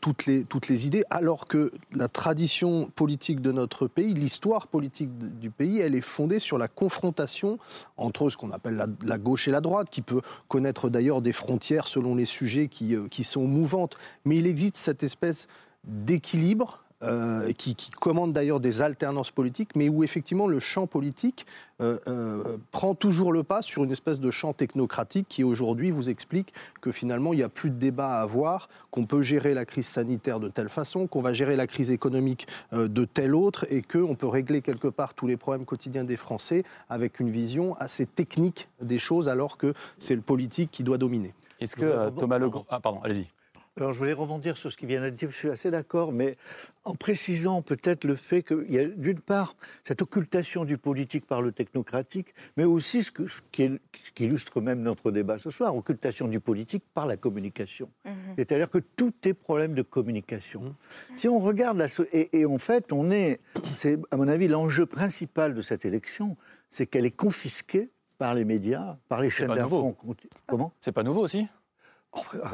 toutes 0.00 0.26
les 0.26 0.44
toutes 0.44 0.68
les 0.68 0.86
idées, 0.86 1.04
alors 1.10 1.46
que 1.46 1.72
la 1.94 2.08
tradition 2.08 2.90
politique 2.94 3.40
de 3.40 3.52
notre 3.52 3.86
pays, 3.86 4.14
l'histoire 4.14 4.66
politique 4.66 5.10
du 5.38 5.50
pays, 5.50 5.80
elle 5.80 5.94
est 5.94 6.00
fondée 6.00 6.38
sur 6.38 6.58
la 6.58 6.68
confrontation 6.68 7.58
entre 7.96 8.30
ce 8.30 8.36
qu'on 8.36 8.50
appelle 8.50 8.76
la, 8.76 8.86
la, 9.04 9.18
gauche 9.18 9.48
et 9.48 9.50
la 9.50 9.60
droite, 9.60 9.88
qui 9.90 10.02
peut 10.02 10.20
connaître 10.48 10.88
d'ailleurs 10.88 11.22
des 11.22 11.32
frontières 11.32 11.86
selon 11.86 12.14
les 12.14 12.24
sujets 12.24 12.68
qui 12.68 12.96
qui 13.10 13.24
sont 13.24 13.46
mouvantes. 13.46 13.96
Mais 14.24 14.36
il 14.36 14.46
existe 14.46 14.76
cette 14.76 15.02
espèce 15.02 15.46
d'équilibre 15.84 16.81
euh, 17.02 17.52
qui, 17.52 17.74
commande 18.00 18.32
d'ailleurs 18.32 18.60
des 18.60 18.80
alternances 18.80 19.30
politiques, 19.30 19.74
mais 19.74 19.88
où 19.88 20.04
effectivement 20.04 20.46
le 20.46 20.60
champ 20.60 20.86
politique 20.86 21.46
euh, 21.80 21.98
euh, 22.06 22.58
prend 22.70 22.94
toujours 22.94 23.32
le 23.32 23.42
pas 23.42 23.60
sur 23.62 23.82
une 23.82 23.90
espèce 23.90 24.20
de 24.20 24.30
champ 24.30 24.52
technocratique 24.52 25.26
qui 25.28 25.42
aujourd'hui 25.42 25.90
vous 25.90 26.10
explique 26.10 26.54
que 26.80 26.92
finalement 26.92 27.32
il 27.32 27.36
n'y 27.36 27.42
a 27.42 27.48
plus 27.48 27.70
de 27.70 27.76
débat 27.76 28.18
à 28.18 28.22
avoir, 28.22 28.68
qu'on 28.90 29.04
peut 29.04 29.22
gérer 29.22 29.52
la 29.52 29.64
crise 29.64 29.86
sanitaire 29.86 30.38
de 30.38 30.48
telle 30.48 30.68
façon, 30.68 31.06
qu'on 31.08 31.22
va 31.22 31.32
gérer 31.32 31.56
la 31.56 31.66
crise 31.66 31.90
économique 31.90 32.46
de 32.72 33.04
telle 33.04 33.34
autre, 33.34 33.66
et 33.70 33.82
qu'on 33.82 34.14
peut 34.14 34.28
régler 34.28 34.62
quelque 34.62 34.88
part 34.88 35.14
tous 35.14 35.26
les 35.26 35.36
problèmes 35.36 35.64
quotidiens 35.64 36.04
des 36.04 36.16
Français 36.16 36.62
avec 36.88 37.18
une 37.18 37.30
vision 37.30 37.76
assez 37.78 38.06
technique 38.06 38.68
des 38.80 38.98
choses, 38.98 39.28
alors 39.28 39.56
que 39.56 39.74
c'est 39.98 40.14
le 40.14 40.22
politique 40.22 40.70
qui 40.70 40.84
doit 40.84 40.98
dominer. 40.98 41.34
Est-ce 41.60 41.76
que 41.76 42.10
Thomas 42.10 42.38
Legrand... 42.38 42.64
Ah 42.68 42.80
pardon, 42.80 43.00
allez-y. 43.02 43.26
Alors, 43.78 43.94
je 43.94 43.98
voulais 43.98 44.12
rebondir 44.12 44.58
sur 44.58 44.70
ce 44.70 44.76
qui 44.76 44.84
vient 44.84 45.00
d'être 45.00 45.16
dit. 45.16 45.24
Je 45.30 45.34
suis 45.34 45.48
assez 45.48 45.70
d'accord, 45.70 46.12
mais 46.12 46.36
en 46.84 46.94
précisant 46.94 47.62
peut-être 47.62 48.04
le 48.04 48.16
fait 48.16 48.42
qu'il 48.42 48.70
y 48.70 48.78
a 48.78 48.84
d'une 48.84 49.20
part 49.20 49.56
cette 49.82 50.02
occultation 50.02 50.66
du 50.66 50.76
politique 50.76 51.26
par 51.26 51.40
le 51.40 51.52
technocratique, 51.52 52.34
mais 52.58 52.64
aussi 52.64 53.02
ce, 53.02 53.10
qui, 53.50 53.80
illustre 54.18 54.60
même 54.60 54.82
notre 54.82 55.10
débat 55.10 55.38
ce 55.38 55.48
soir, 55.48 55.74
occultation 55.74 56.28
du 56.28 56.38
politique 56.38 56.84
par 56.92 57.06
la 57.06 57.16
communication. 57.16 57.88
Mhm. 58.04 58.12
C'est-à-dire 58.36 58.68
que 58.68 58.78
tout 58.78 59.14
est 59.24 59.32
problème 59.32 59.72
de 59.72 59.82
communication. 59.82 60.60
Mhm. 60.60 60.74
Si 61.16 61.28
on 61.28 61.38
regarde 61.38 61.78
la 61.78 61.86
et, 62.12 62.40
et 62.40 62.44
en 62.44 62.58
fait, 62.58 62.92
on 62.92 63.10
est, 63.10 63.40
c'est 63.74 63.98
à 64.10 64.18
mon 64.18 64.28
avis 64.28 64.48
l'enjeu 64.48 64.84
principal 64.84 65.54
de 65.54 65.62
cette 65.62 65.86
élection, 65.86 66.36
c'est 66.68 66.86
qu'elle 66.86 67.06
est 67.06 67.16
confisquée 67.16 67.88
par 68.18 68.34
les 68.34 68.44
médias, 68.44 68.98
par 69.08 69.22
les 69.22 69.30
chaînes 69.30 69.54
d'infos. 69.54 69.96
Comment? 70.46 70.72
C'est 70.80 70.92
pas 70.92 71.02
nouveau 71.02 71.22
aussi? 71.22 71.48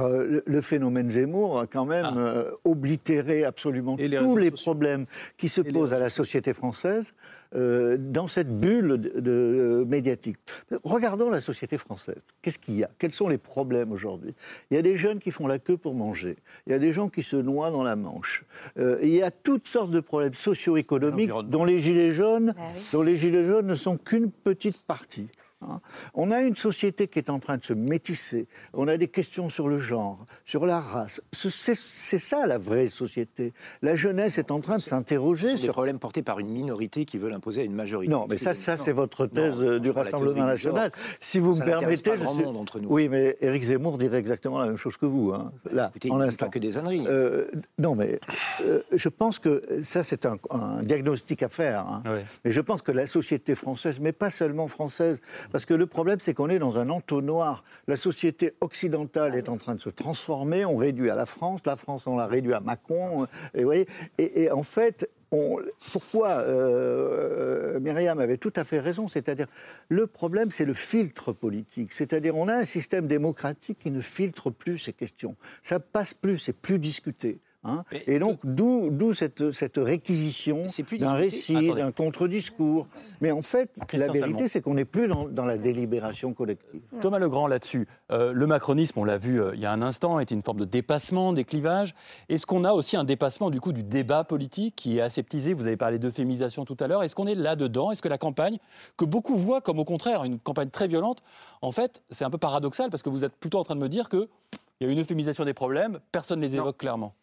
Euh, 0.01 0.41
le 0.45 0.61
phénomène 0.61 1.11
Zemmour 1.11 1.59
a 1.59 1.67
quand 1.67 1.85
même 1.85 2.07
ah. 2.07 2.19
euh, 2.19 2.51
oblitéré 2.65 3.45
absolument 3.45 3.97
tous 3.97 4.37
les 4.37 4.51
problèmes 4.51 5.07
qui 5.37 5.49
se 5.49 5.61
posent 5.61 5.93
à 5.93 5.99
la 5.99 6.11
société 6.11 6.55
française 6.55 7.13
euh, 7.57 7.97
dans 7.99 8.29
cette 8.29 8.61
bulle 8.61 8.99
de, 8.99 9.85
médiatique. 9.89 10.39
Regardons 10.85 11.31
la 11.31 11.41
société 11.41 11.77
française. 11.77 12.21
Qu'est-ce 12.41 12.59
qu'il 12.59 12.77
y 12.77 12.85
a? 12.85 12.91
Quels 12.99 13.13
sont 13.13 13.29
les 13.29 13.39
problèmes 13.39 13.91
aujourd'hui? 13.91 14.35
Il 14.71 14.75
y 14.75 14.79
a 14.79 14.83
des 14.83 14.97
jeunes 14.97 15.19
qui 15.19 15.33
font 15.33 15.47
la 15.47 15.59
queue 15.59 15.77
pour 15.77 15.95
manger. 15.95 16.37
Il 16.67 16.73
y 16.73 16.75
a 16.75 16.79
des 16.79 16.93
gens 16.93 17.09
qui 17.09 17.23
se 17.23 17.37
noient 17.37 17.71
dans 17.71 17.83
la 17.83 17.97
Manche. 17.97 18.45
il 18.77 19.09
y 19.09 19.23
a 19.23 19.31
toutes 19.33 19.67
sortes 19.67 19.91
de 19.91 20.01
problèmes 20.01 20.35
socio-économiques 20.35 21.33
dont 21.47 21.65
les 21.65 21.81
gilets 21.81 22.13
jaunes, 22.13 22.55
bah 22.57 22.63
dont 22.93 23.03
les 23.03 23.17
gilets 23.17 23.45
jaunes 23.45 23.67
ne 23.67 23.75
sont 23.75 23.97
qu'une 23.97 24.31
petite 24.31 24.81
partie. 24.83 25.29
Hein. 25.63 25.81
On 26.15 26.31
a 26.31 26.41
une 26.43 26.55
société 26.55 27.09
qui 27.09 27.19
est 27.19 27.31
en 27.31 27.39
train 27.41 27.57
de 27.57 27.65
se 27.65 27.73
métisser. 27.73 28.47
On 28.75 28.87
a 28.87 28.97
des 28.97 29.09
questions 29.09 29.49
sur 29.49 29.69
le 29.69 29.79
genre, 29.79 30.25
sur 30.45 30.67
la 30.67 30.81
race. 30.81 31.21
C'est 31.33 31.75
ça 31.75 32.47
la 32.47 32.59
vraie 32.59 32.89
société. 32.89 33.53
La 33.83 33.97
jeunesse 33.97 34.39
est 34.39 34.51
en 34.51 34.61
train 34.61 34.77
de 34.77 34.83
s'interroger 34.83 35.57
sur. 35.57 35.67
des 35.67 35.73
problèmes 35.73 35.99
portés 35.99 36.23
par 36.23 36.39
une 36.39 36.49
minorité 36.49 37.05
qui 37.05 37.19
veut 37.19 37.29
l'imposer 37.29 37.63
à 37.63 37.65
une 37.65 37.75
majorité. 37.75 38.13
Non, 38.13 38.27
mais 38.29 38.37
ça, 38.37 38.55
ça 38.55 38.77
c'est 38.77 38.93
votre 38.93 39.27
thèse 39.27 39.59
du 39.59 39.91
Rassemblement 39.91 40.45
national. 40.45 40.93
Si 41.21 41.39
vous 41.39 41.55
me 41.55 41.65
permettez. 41.65 42.11
Pas 42.11 42.17
je 42.17 42.23
monde 42.23 42.57
entre 42.57 42.79
nous. 42.79 42.89
Oui, 42.89 43.09
mais 43.09 43.37
Éric 43.41 43.65
Zemmour 43.65 43.99
dirait 43.99 44.19
exactement 44.19 44.59
la 44.61 44.67
même 44.67 44.77
chose 44.77 44.97
que 44.97 45.07
vous. 45.07 45.33
Hein. 45.33 45.53
Là, 45.73 45.89
Écoutez, 45.91 46.11
en 46.11 46.19
l'instant. 46.19 46.49
que 46.49 46.59
des 46.59 46.79
âneries. 46.79 47.05
Euh, 47.07 47.47
non, 47.79 47.95
mais 47.95 48.21
euh, 48.65 48.81
je 48.93 49.09
pense 49.09 49.39
que 49.39 49.63
ça, 49.83 50.03
c'est 50.03 50.27
un, 50.27 50.37
diagnostic 50.83 51.43
à 51.43 51.49
faire. 51.49 51.87
Hein. 51.87 52.03
Mais 52.45 52.51
je 52.51 52.61
pense 52.61 52.83
que 52.83 52.93
la 52.93 53.07
société 53.07 53.55
française, 53.55 53.99
mais 54.01 54.13
pas 54.13 54.31
seulement 54.31 54.69
française, 54.69 55.21
parce 55.51 55.67
que 55.67 55.75
le 55.75 55.87
problème, 55.87 56.19
c'est 56.21 56.35
qu'on 56.35 56.49
est 56.49 56.59
dans 56.59 56.79
un 56.79 56.91
entonnoir. 56.91 57.65
La 57.87 57.97
société 57.97 58.55
occidentale 58.61 59.35
est 59.35 59.49
en 59.49 59.57
train 59.57 59.75
de 59.75 59.81
se 59.81 59.91
transformer. 59.91 60.65
On 60.65 60.77
réduit 60.77 61.11
à 61.11 61.15
la 61.15 61.27
France. 61.27 61.61
La 61.67 61.77
France, 61.77 62.07
on 62.07 62.17
l'a 62.17 62.27
réduit 62.27 62.53
à 62.53 62.61
Macron. 62.61 63.27
Et, 63.55 63.65
voyez, 63.65 63.87
et, 64.19 64.51
en 64.51 64.63
fait, 64.63 65.09
pourquoi 65.93 66.31
euh, 66.39 67.79
Myriam 67.81 68.19
avait 68.19 68.39
tout 68.39 68.53
à 68.57 68.65
fait 68.65 68.81
raison, 68.81 69.09
c'est-à-dire 69.09 69.47
le 69.89 70.07
problème 70.07 70.51
c'est 70.51 70.65
le 70.65 70.73
filtre 70.73 71.33
politique, 71.33 71.93
c'est-à-dire 71.93 72.35
on 72.35 72.49
a 72.49 72.55
un 72.55 72.65
système 72.65 73.07
démocratique 73.07 73.79
qui 73.81 73.91
ne 73.91 74.01
filtre 74.01 74.51
plus 74.51 74.79
ces 74.79 74.95
questions, 74.95 75.37
ça 75.63 75.81
passe 75.81 76.15
plus, 76.15 76.39
c'est 76.39 76.55
plus 76.55 76.79
discuté. 76.79 77.41
Hein. 77.69 77.85
et 78.07 78.19
donc, 78.19 78.39
d'où 78.45 79.13
cette, 79.13 79.51
cette, 79.51 79.77
réquisition 79.77 80.67
d'un 80.99 81.13
récit, 81.13 81.73
d'un 81.75 81.93
contre-discours. 81.93 82.87
Mais 83.21 83.31
en 83.31 83.43
fait, 83.43 83.79
la 83.93 84.09
vérité, 84.09 84.49
c'est 84.49 84.61
qu'on 84.61 84.75
n'est 84.75 84.85
plus 84.85 85.09
dans, 85.09 85.45
la 85.45 85.59
délibération 85.59 86.33
collective. 86.33 86.81
Thomas 87.01 87.19
Legrand, 87.19 87.47
là-dessus, 87.47 87.87
euh, 88.13 88.33
le 88.33 88.47
macronisme, 88.47 88.99
on 88.99 89.05
l'a 89.05 89.19
vu 89.19 89.41
euh, 89.41 89.53
il 89.55 89.61
y 89.61 89.67
a 89.67 89.73
un 89.73 89.83
instant, 89.83 90.19
est 90.21 90.31
une 90.31 90.43
forme 90.43 90.61
de 90.61 90.65
dépassement 90.65 91.33
des 91.33 91.45
clivages. 91.45 91.95
Est-ce 92.29 92.47
qu'on 92.47 92.65
a 92.65 92.73
aussi 92.73 92.97
un 92.97 93.05
dépassement 93.05 93.51
du 93.51 93.61
coup 93.61 93.73
du 93.73 93.83
débat 93.83 94.25
politique 94.25 94.77
qui 94.77 94.99
est 94.99 95.01
aseptisé? 95.01 95.55
Vous 95.55 95.67
avez 95.67 95.77
parlé 95.77 95.99
d'euphémisation 95.99 96.65
tout 96.65 96.77
à 96.81 96.87
l'heure. 96.87 97.03
Est-ce 97.03 97.15
qu'on 97.15 97.27
est 97.27 97.35
là-dedans? 97.35 97.91
Est-ce 97.91 98.03
que 98.03 98.09
la 98.09 98.19
campagne, 98.19 98.59
que 98.97 99.05
beaucoup 99.05 99.37
voient 99.37 99.61
comme 99.61 99.79
au 99.79 99.85
contraire 99.85 100.25
une 100.25 100.39
campagne 100.39 100.71
très 100.71 100.89
violente, 100.89 101.23
en 101.63 101.73
fait, 101.73 102.03
c'est 102.11 102.25
un 102.25 102.31
peu 102.31 102.39
paradoxal 102.39 102.91
parce 102.91 103.03
que 103.03 103.11
vous 103.11 103.25
êtes 103.25 103.35
plutôt 103.35 103.59
en 103.59 103.65
train 103.65 103.77
de 103.77 103.81
me 103.81 103.89
dire 103.89 104.09
qu'il 104.09 104.29
y 104.81 104.85
a 104.85 104.89
une 104.89 105.01
euphémisation 105.01 105.45
des 105.45 105.55
problèmes, 105.55 106.01
personne 106.13 106.41
ne 106.41 106.47
les 106.47 106.57
évoque 106.57 106.79
clairement 106.79 107.15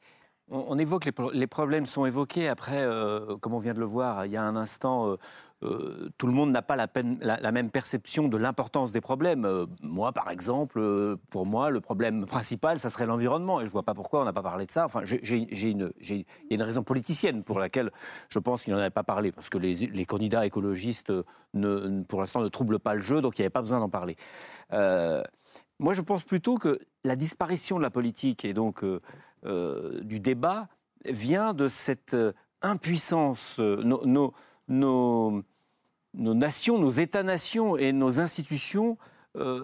on, 0.50 0.78
évoque 0.78 1.06
les, 1.34 1.48
problèmes 1.48 1.86
sont 1.86 2.06
évoqués. 2.06 2.48
Après, 2.48 2.82
euh, 2.82 3.36
comme 3.38 3.54
on 3.54 3.60
vient 3.60 3.74
de 3.74 3.80
le 3.80 3.86
voir 3.86 4.26
il 4.26 4.32
y 4.32 4.38
a 4.38 4.44
un 4.44 4.56
instant, 4.56 5.10
euh, 5.10 5.18
euh, 5.64 6.10
tout 6.18 6.28
le 6.28 6.34
monde 6.34 6.52
n'a 6.52 6.62
pas 6.62 6.76
la, 6.76 7.52
même 7.52 7.72
perception 7.72 8.28
de 8.28 8.38
l'importance 8.38 8.92
des 8.92 9.02
problèmes. 9.02 9.66
moi, 9.82 10.12
par 10.12 10.30
exemple, 10.30 11.18
pour 11.32 11.48
moi, 11.48 11.72
le 11.72 11.82
problème 11.82 12.26
principal, 12.26 12.80
ça 12.80 12.92
serait 12.92 13.08
l'environnement. 13.08 13.60
Et 13.60 13.64
je 13.64 13.68
ne 13.68 13.72
vois 13.72 13.84
pas 13.84 13.96
pourquoi 13.96 14.22
on 14.22 14.26
n'a 14.26 14.34
pas 14.34 14.44
parlé 14.44 14.68
de 14.68 14.72
ça. 14.72 14.86
Enfin, 14.86 15.02
j'ai 15.04 15.70
une, 15.70 15.92
une, 16.52 16.62
raison 16.62 16.84
politicienne 16.84 17.44
pour 17.44 17.58
laquelle 17.58 17.92
je 18.30 18.38
pense 18.38 18.64
qu'il 18.64 18.74
n'en 18.74 18.80
avait 18.80 18.90
pas 18.92 19.04
parlé. 19.04 19.32
Parce 19.32 19.50
que 19.50 19.58
les, 19.58 20.06
candidats 20.06 20.46
écologistes, 20.46 21.12
pour 22.08 22.20
l'instant, 22.20 22.42
ne 22.42 22.50
troublent 22.50 22.80
pas 22.80 22.94
le 22.94 23.02
jeu, 23.02 23.22
donc 23.22 23.40
il 23.40 23.42
n'y 23.42 23.46
avait 23.46 23.50
pas 23.50 23.62
besoin 23.62 23.80
d'en 23.80 23.90
parler. 23.90 24.16
moi, 25.80 25.94
je 25.94 26.02
pense 26.02 26.24
plutôt 26.24 26.56
que 26.56 26.80
la 27.04 27.16
disparition 27.16 27.78
de 27.78 27.82
la 27.82 27.90
politique 27.90 28.46
et 28.46 28.54
donc 28.54 28.84
euh, 29.46 30.02
du 30.02 30.20
débat 30.20 30.68
vient 31.06 31.54
de 31.54 31.68
cette 31.68 32.16
euh, 32.16 32.34
impuissance. 32.62 33.58
Euh, 33.60 33.84
nos, 33.84 34.34
nations, 36.14 36.80
nos 36.80 36.90
États-nations 36.90 37.78
et 37.78 37.92
nos 37.92 38.20
institutions 38.20 38.98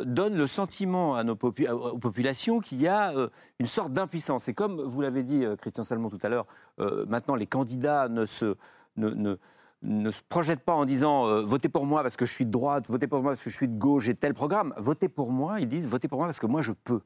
donnent 0.04 0.36
le 0.36 0.48
sentiment 0.48 1.16
à 1.16 1.24
nos 1.24 1.32
aux 1.32 1.98
populations 1.98 2.60
qu'il 2.60 2.82
y 2.82 2.90
a 2.90 3.14
une 3.58 3.66
sorte 3.66 3.94
d'impuissance. 3.94 4.50
Et 4.50 4.54
comme 4.54 4.82
vous 4.82 5.00
l'avez 5.00 5.24
dit, 5.24 5.46
Christian 5.60 5.86
Salmon, 5.86 6.10
tout 6.10 6.20
à 6.22 6.28
l'heure, 6.28 6.46
maintenant 6.78 7.36
les 7.36 7.48
candidats 7.48 8.10
ne 8.10 8.26
se, 8.26 8.58
ne, 8.98 9.38
ne, 9.82 10.12
se 10.12 10.22
projettent 10.28 10.66
pas 10.66 10.74
en 10.74 10.84
disant 10.84 11.42
votez 11.44 11.70
pour 11.70 11.86
moi 11.86 12.04
parce 12.04 12.18
que 12.18 12.26
je 12.26 12.34
suis 12.34 12.46
de 12.46 12.52
droite, 12.52 12.90
votez 12.90 13.08
pour 13.08 13.22
moi 13.24 13.32
parce 13.32 13.44
que 13.44 13.50
je 13.50 13.56
suis 13.56 13.70
de 13.70 13.78
gauche, 13.78 14.04
j'ai 14.04 14.14
tel 14.14 14.34
programme. 14.34 14.74
Votez 14.76 15.08
pour 15.08 15.32
moi, 15.32 15.62
ils 15.62 15.70
disent 15.70 15.88
votez 15.88 16.10
pour 16.10 16.18
moi 16.18 16.28
parce 16.28 16.42
que 16.42 16.48
moi 16.48 16.62
je 16.62 16.74
peux. 16.74 17.00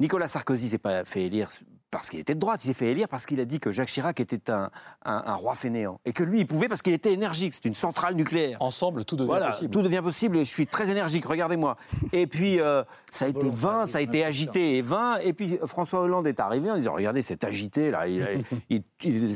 Nicolas 0.00 0.28
Sarkozy 0.28 0.68
s'est 0.68 0.78
pas 0.78 1.04
fait 1.04 1.22
élire 1.22 1.50
parce 1.94 2.10
qu'il 2.10 2.18
était 2.18 2.34
de 2.34 2.40
droite, 2.40 2.64
il 2.64 2.66
s'est 2.66 2.74
fait 2.74 2.90
élire 2.90 3.08
parce 3.08 3.24
qu'il 3.24 3.38
a 3.38 3.44
dit 3.44 3.60
que 3.60 3.70
Jacques 3.70 3.86
Chirac 3.88 4.18
était 4.18 4.50
un, 4.50 4.68
un, 5.04 5.34
roi 5.36 5.54
fainéant. 5.54 6.00
Et 6.04 6.12
que 6.12 6.24
lui, 6.24 6.40
il 6.40 6.46
pouvait 6.46 6.66
parce 6.66 6.82
qu'il 6.82 6.92
était 6.92 7.12
énergique. 7.12 7.52
C'est 7.52 7.66
une 7.66 7.74
centrale 7.74 8.16
nucléaire. 8.16 8.60
Ensemble, 8.60 9.04
tout 9.04 9.14
devient 9.14 9.28
voilà, 9.28 9.50
possible. 9.50 9.70
Tout 9.70 9.82
devient 9.82 10.00
possible 10.02 10.36
et 10.38 10.44
je 10.44 10.50
suis 10.50 10.66
très 10.66 10.90
énergique, 10.90 11.24
regardez-moi. 11.24 11.76
Et 12.12 12.26
puis, 12.26 12.58
euh, 12.58 12.82
ça 13.12 13.26
a 13.26 13.28
été 13.28 13.48
vain, 13.48 13.86
ça 13.86 13.98
a 13.98 14.00
été 14.00 14.24
agité 14.24 14.76
et 14.76 14.82
vain. 14.82 15.18
Et 15.18 15.32
puis, 15.32 15.56
François 15.66 16.00
Hollande 16.00 16.26
est 16.26 16.40
arrivé 16.40 16.68
en 16.68 16.76
disant 16.76 16.94
Regardez, 16.94 17.22
c'est 17.22 17.44
agité, 17.44 17.92
là. 17.92 18.08
Il, 18.68 18.82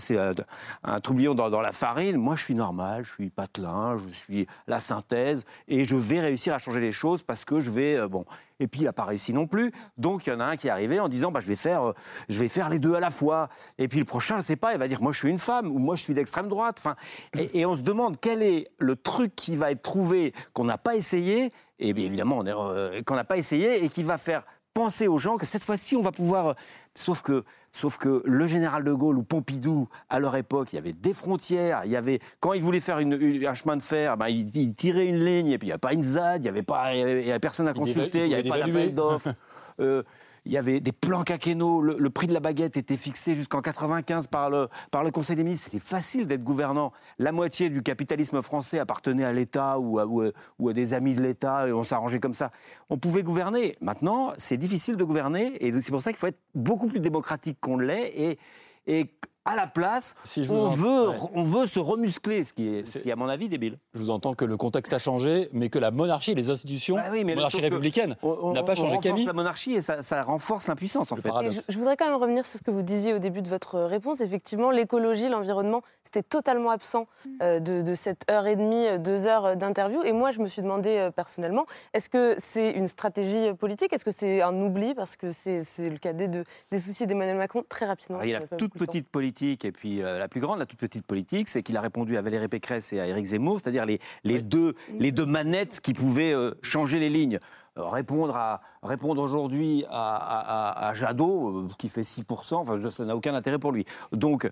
c'est 0.00 0.18
un, 0.18 0.34
un 0.82 0.98
troublion 0.98 1.36
dans, 1.36 1.50
dans, 1.50 1.60
la 1.60 1.70
farine. 1.70 2.16
Moi, 2.16 2.34
je 2.34 2.42
suis 2.42 2.56
normal, 2.56 3.04
je 3.04 3.12
suis 3.12 3.30
patelin, 3.30 3.98
je 3.98 4.12
suis 4.12 4.48
la 4.66 4.80
synthèse 4.80 5.44
et 5.68 5.84
je 5.84 5.94
vais 5.94 6.20
réussir 6.20 6.54
à 6.54 6.58
changer 6.58 6.80
les 6.80 6.90
choses 6.90 7.22
parce 7.22 7.44
que 7.44 7.60
je 7.60 7.70
vais. 7.70 7.94
Euh, 7.94 8.08
bon 8.08 8.24
et 8.60 8.66
puis 8.68 8.80
il 8.80 8.84
n'a 8.84 8.92
pas 8.92 9.04
réussi 9.04 9.32
non 9.32 9.46
plus. 9.46 9.72
Donc 9.96 10.26
il 10.26 10.30
y 10.30 10.32
en 10.32 10.40
a 10.40 10.44
un 10.44 10.56
qui 10.56 10.68
est 10.68 10.70
arrivé 10.70 11.00
en 11.00 11.08
disant 11.08 11.30
bah, 11.30 11.40
je, 11.40 11.46
vais 11.46 11.56
faire, 11.56 11.88
euh, 11.88 11.92
je 12.28 12.38
vais 12.38 12.48
faire 12.48 12.68
les 12.68 12.78
deux 12.78 12.94
à 12.94 13.00
la 13.00 13.10
fois. 13.10 13.48
Et 13.78 13.88
puis 13.88 13.98
le 13.98 14.04
prochain, 14.04 14.36
je 14.36 14.40
ne 14.40 14.46
sais 14.46 14.56
pas, 14.56 14.72
il 14.72 14.78
va 14.78 14.88
dire 14.88 15.02
moi 15.02 15.12
je 15.12 15.18
suis 15.18 15.28
une 15.28 15.38
femme 15.38 15.70
ou 15.70 15.78
moi 15.78 15.96
je 15.96 16.02
suis 16.02 16.14
d'extrême 16.14 16.48
droite. 16.48 16.76
Enfin, 16.78 16.96
et, 17.36 17.66
on 17.66 17.74
se 17.74 17.82
demande 17.82 18.18
quel 18.20 18.42
est 18.42 18.70
le 18.78 18.96
truc 18.96 19.34
qui 19.34 19.56
va 19.56 19.70
être 19.70 19.82
trouvé 19.82 20.32
qu'on 20.52 20.64
n'a 20.64 20.78
pas 20.78 20.96
essayé, 20.96 21.52
et 21.78 21.92
bien 21.92 22.06
évidemment 22.06 22.42
euh, 22.46 23.02
qu'on 23.02 23.14
n'a 23.14 23.24
pas 23.24 23.36
essayé 23.36 23.84
et 23.84 23.88
qui 23.88 24.02
va 24.02 24.16
faire 24.16 24.44
penser 24.72 25.08
aux 25.08 25.18
gens 25.18 25.36
que 25.36 25.46
cette 25.46 25.62
fois-ci 25.62 25.96
on 25.96 26.02
va 26.02 26.12
pouvoir. 26.12 26.54
Sauf 26.94 27.22
que 27.22 27.44
Sauf 27.72 27.98
que 27.98 28.22
le 28.24 28.46
général 28.46 28.84
de 28.84 28.92
Gaulle 28.92 29.18
ou 29.18 29.22
Pompidou, 29.22 29.88
à 30.08 30.20
leur 30.20 30.36
époque, 30.36 30.72
il 30.72 30.76
y 30.76 30.78
avait 30.78 30.92
des 30.92 31.12
frontières. 31.12 31.82
Il 31.84 31.90
y 31.90 31.96
avait, 31.96 32.20
quand 32.40 32.52
ils 32.52 32.62
voulaient 32.62 32.80
faire 32.80 32.98
une, 32.98 33.44
un 33.46 33.54
chemin 33.54 33.76
de 33.76 33.82
fer, 33.82 34.16
ben, 34.16 34.28
ils, 34.28 34.74
tiraient 34.74 35.06
une 35.06 35.24
ligne 35.24 35.48
et 35.48 35.58
puis 35.58 35.68
il 35.68 35.70
n'y 35.70 35.74
a 35.74 35.78
pas 35.78 35.92
une 35.92 36.02
ZAD, 36.02 36.44
il 36.44 36.52
n'y 36.52 36.58
avait, 36.58 37.24
il 37.26 37.40
personne 37.40 37.68
à 37.68 37.74
consulter, 37.74 38.24
il 38.24 38.28
n'y 38.28 38.34
avait 38.34 38.48
pas 38.48 38.58
d'appel 38.60 38.94
d'offres. 38.94 39.34
Euh, 39.80 40.02
il 40.48 40.54
y 40.54 40.56
avait 40.56 40.80
des 40.80 40.92
plans 40.92 41.24
quinquennaux, 41.24 41.82
le, 41.82 42.10
prix 42.10 42.26
de 42.26 42.32
la 42.32 42.40
baguette 42.40 42.78
était 42.78 42.96
fixé 42.96 43.34
jusqu'en 43.34 43.60
95 43.60 44.28
par 44.28 44.48
le, 44.48 44.68
par 44.90 45.04
le 45.04 45.10
Conseil 45.10 45.36
des 45.36 45.44
ministres. 45.44 45.66
C'était 45.66 45.78
facile 45.78 46.26
d'être 46.26 46.42
gouvernant. 46.42 46.94
La 47.18 47.32
moitié 47.32 47.68
du 47.68 47.82
capitalisme 47.82 48.40
français 48.40 48.78
appartenait 48.78 49.24
à 49.24 49.32
l'État 49.34 49.78
ou 49.78 49.98
à, 49.98 50.72
des 50.72 50.94
amis 50.94 51.14
de 51.14 51.20
l'État 51.20 51.68
et 51.68 51.72
on 51.72 51.84
s'arrangeait 51.84 52.18
comme 52.18 52.32
ça. 52.32 52.50
On 52.88 52.96
pouvait 52.96 53.22
gouverner. 53.22 53.76
Maintenant, 53.82 54.32
c'est 54.38 54.56
difficile 54.56 54.96
de 54.96 55.04
gouverner 55.04 55.52
et 55.62 55.70
c'est 55.82 55.92
pour 55.92 56.00
ça 56.00 56.12
qu'il 56.12 56.18
faut 56.18 56.28
être 56.28 56.40
beaucoup 56.54 56.86
plus 56.86 57.00
démocratique 57.00 57.58
qu'on 57.60 57.76
l'est 57.76 58.38
et 58.86 59.10
à 59.48 59.56
la 59.56 59.66
place, 59.66 60.14
on, 60.50 60.68
veut, 60.68 61.10
on 61.34 61.42
veut 61.42 61.66
se 61.66 61.78
remuscler, 61.78 62.44
ce 62.44 62.52
qui, 62.52 62.76
est, 62.76 62.84
ce 62.84 63.08
à 63.08 63.16
mon 63.16 63.28
avis, 63.28 63.48
débile. 63.48 63.78
Je 63.94 64.00
vous 64.00 64.10
entends 64.10 64.34
que 64.34 64.44
le 64.44 64.56
contexte 64.56 64.92
a 64.92 64.98
changé, 64.98 65.48
mais 65.52 65.70
que 65.70 65.78
la 65.78 65.90
monarchie, 65.90 66.34
les 66.34 66.50
institutions, 66.50 66.96
bah 66.96 67.10
la 67.10 67.24
monarchie 67.24 67.60
républicaine, 67.60 68.16
n'a 68.22 68.62
pas 68.62 68.74
changé. 68.74 68.96
On 68.96 69.00
renforce 69.00 69.24
la 69.24 69.32
monarchie 69.32 69.72
et 69.74 69.80
ça, 69.80 70.22
renforce 70.22 70.66
l'impuissance, 70.66 71.12
en 71.12 71.16
fait. 71.16 71.30
Je, 71.68 71.78
voudrais 71.78 71.96
quand 71.96 72.06
même 72.06 72.20
revenir 72.20 72.44
sur 72.44 72.58
ce 72.58 72.64
que 72.64 72.70
vous 72.70 72.82
disiez 72.82 73.14
au 73.14 73.18
début 73.18 73.42
de 73.42 73.48
votre 73.48 73.78
réponse. 73.80 74.20
Effectivement, 74.20 74.70
l'écologie, 74.70 75.28
l'environnement, 75.28 75.82
c'était 76.02 76.22
totalement 76.22 76.70
absent 76.70 77.06
euh, 77.42 77.60
de, 77.60 77.94
cette 77.94 78.30
heure 78.30 78.46
et 78.46 78.56
demie, 78.56 78.86
euh, 78.86 78.98
deux 78.98 79.26
heures 79.26 79.56
d'interview. 79.56 80.02
Et 80.04 80.12
moi, 80.12 80.32
je 80.32 80.40
me 80.40 80.48
suis 80.48 80.62
demandé 80.62 80.96
euh, 80.96 81.10
personnellement, 81.10 81.66
est-ce 81.94 82.08
que 82.08 82.34
c'est 82.38 82.70
une 82.72 82.88
stratégie 82.88 83.54
politique? 83.54 83.92
Est-ce 83.92 84.04
que 84.04 84.10
c'est 84.10 84.42
un 84.42 84.54
oubli? 84.60 84.94
Parce 84.94 85.16
que 85.16 85.32
c'est 85.32 85.64
le 85.78 85.98
cadet 85.98 86.28
de, 86.28 86.44
des 86.70 86.78
soucis 86.78 87.06
d'Emmanuel 87.06 87.36
Macron 87.36 87.64
très 87.68 87.86
rapidement. 87.86 88.20
il 88.22 88.30
y 88.30 88.34
a 88.34 88.40
la 88.40 88.46
toute 88.46 88.74
petite 88.74 89.08
politique 89.08 89.37
et 89.42 89.72
puis 89.72 90.02
euh, 90.02 90.18
la 90.18 90.28
plus 90.28 90.40
grande, 90.40 90.58
la 90.58 90.66
toute 90.66 90.78
petite 90.78 91.06
politique, 91.06 91.48
c'est 91.48 91.62
qu'il 91.62 91.76
a 91.76 91.80
répondu 91.80 92.16
à 92.16 92.22
Valérie 92.22 92.48
Pécresse 92.48 92.92
et 92.92 93.00
à 93.00 93.06
Éric 93.06 93.26
Zemmour, 93.26 93.60
c'est-à-dire 93.60 93.86
les, 93.86 94.00
les, 94.24 94.40
deux, 94.42 94.74
les 94.98 95.12
deux 95.12 95.26
manettes 95.26 95.80
qui 95.80 95.92
pouvaient 95.92 96.32
euh, 96.32 96.52
changer 96.62 96.98
les 96.98 97.08
lignes. 97.08 97.38
Euh, 97.76 97.84
répondre, 97.84 98.36
à, 98.36 98.60
répondre 98.82 99.22
aujourd'hui 99.22 99.84
à, 99.88 100.88
à, 100.88 100.94
Jadot, 100.94 101.68
qui 101.78 101.88
fait 101.88 102.02
6%, 102.02 102.54
enfin, 102.56 102.90
ça 102.90 103.04
n'a 103.04 103.16
aucun 103.16 103.34
intérêt 103.34 103.58
pour 103.58 103.72
lui. 103.72 103.84
Donc, 104.12 104.50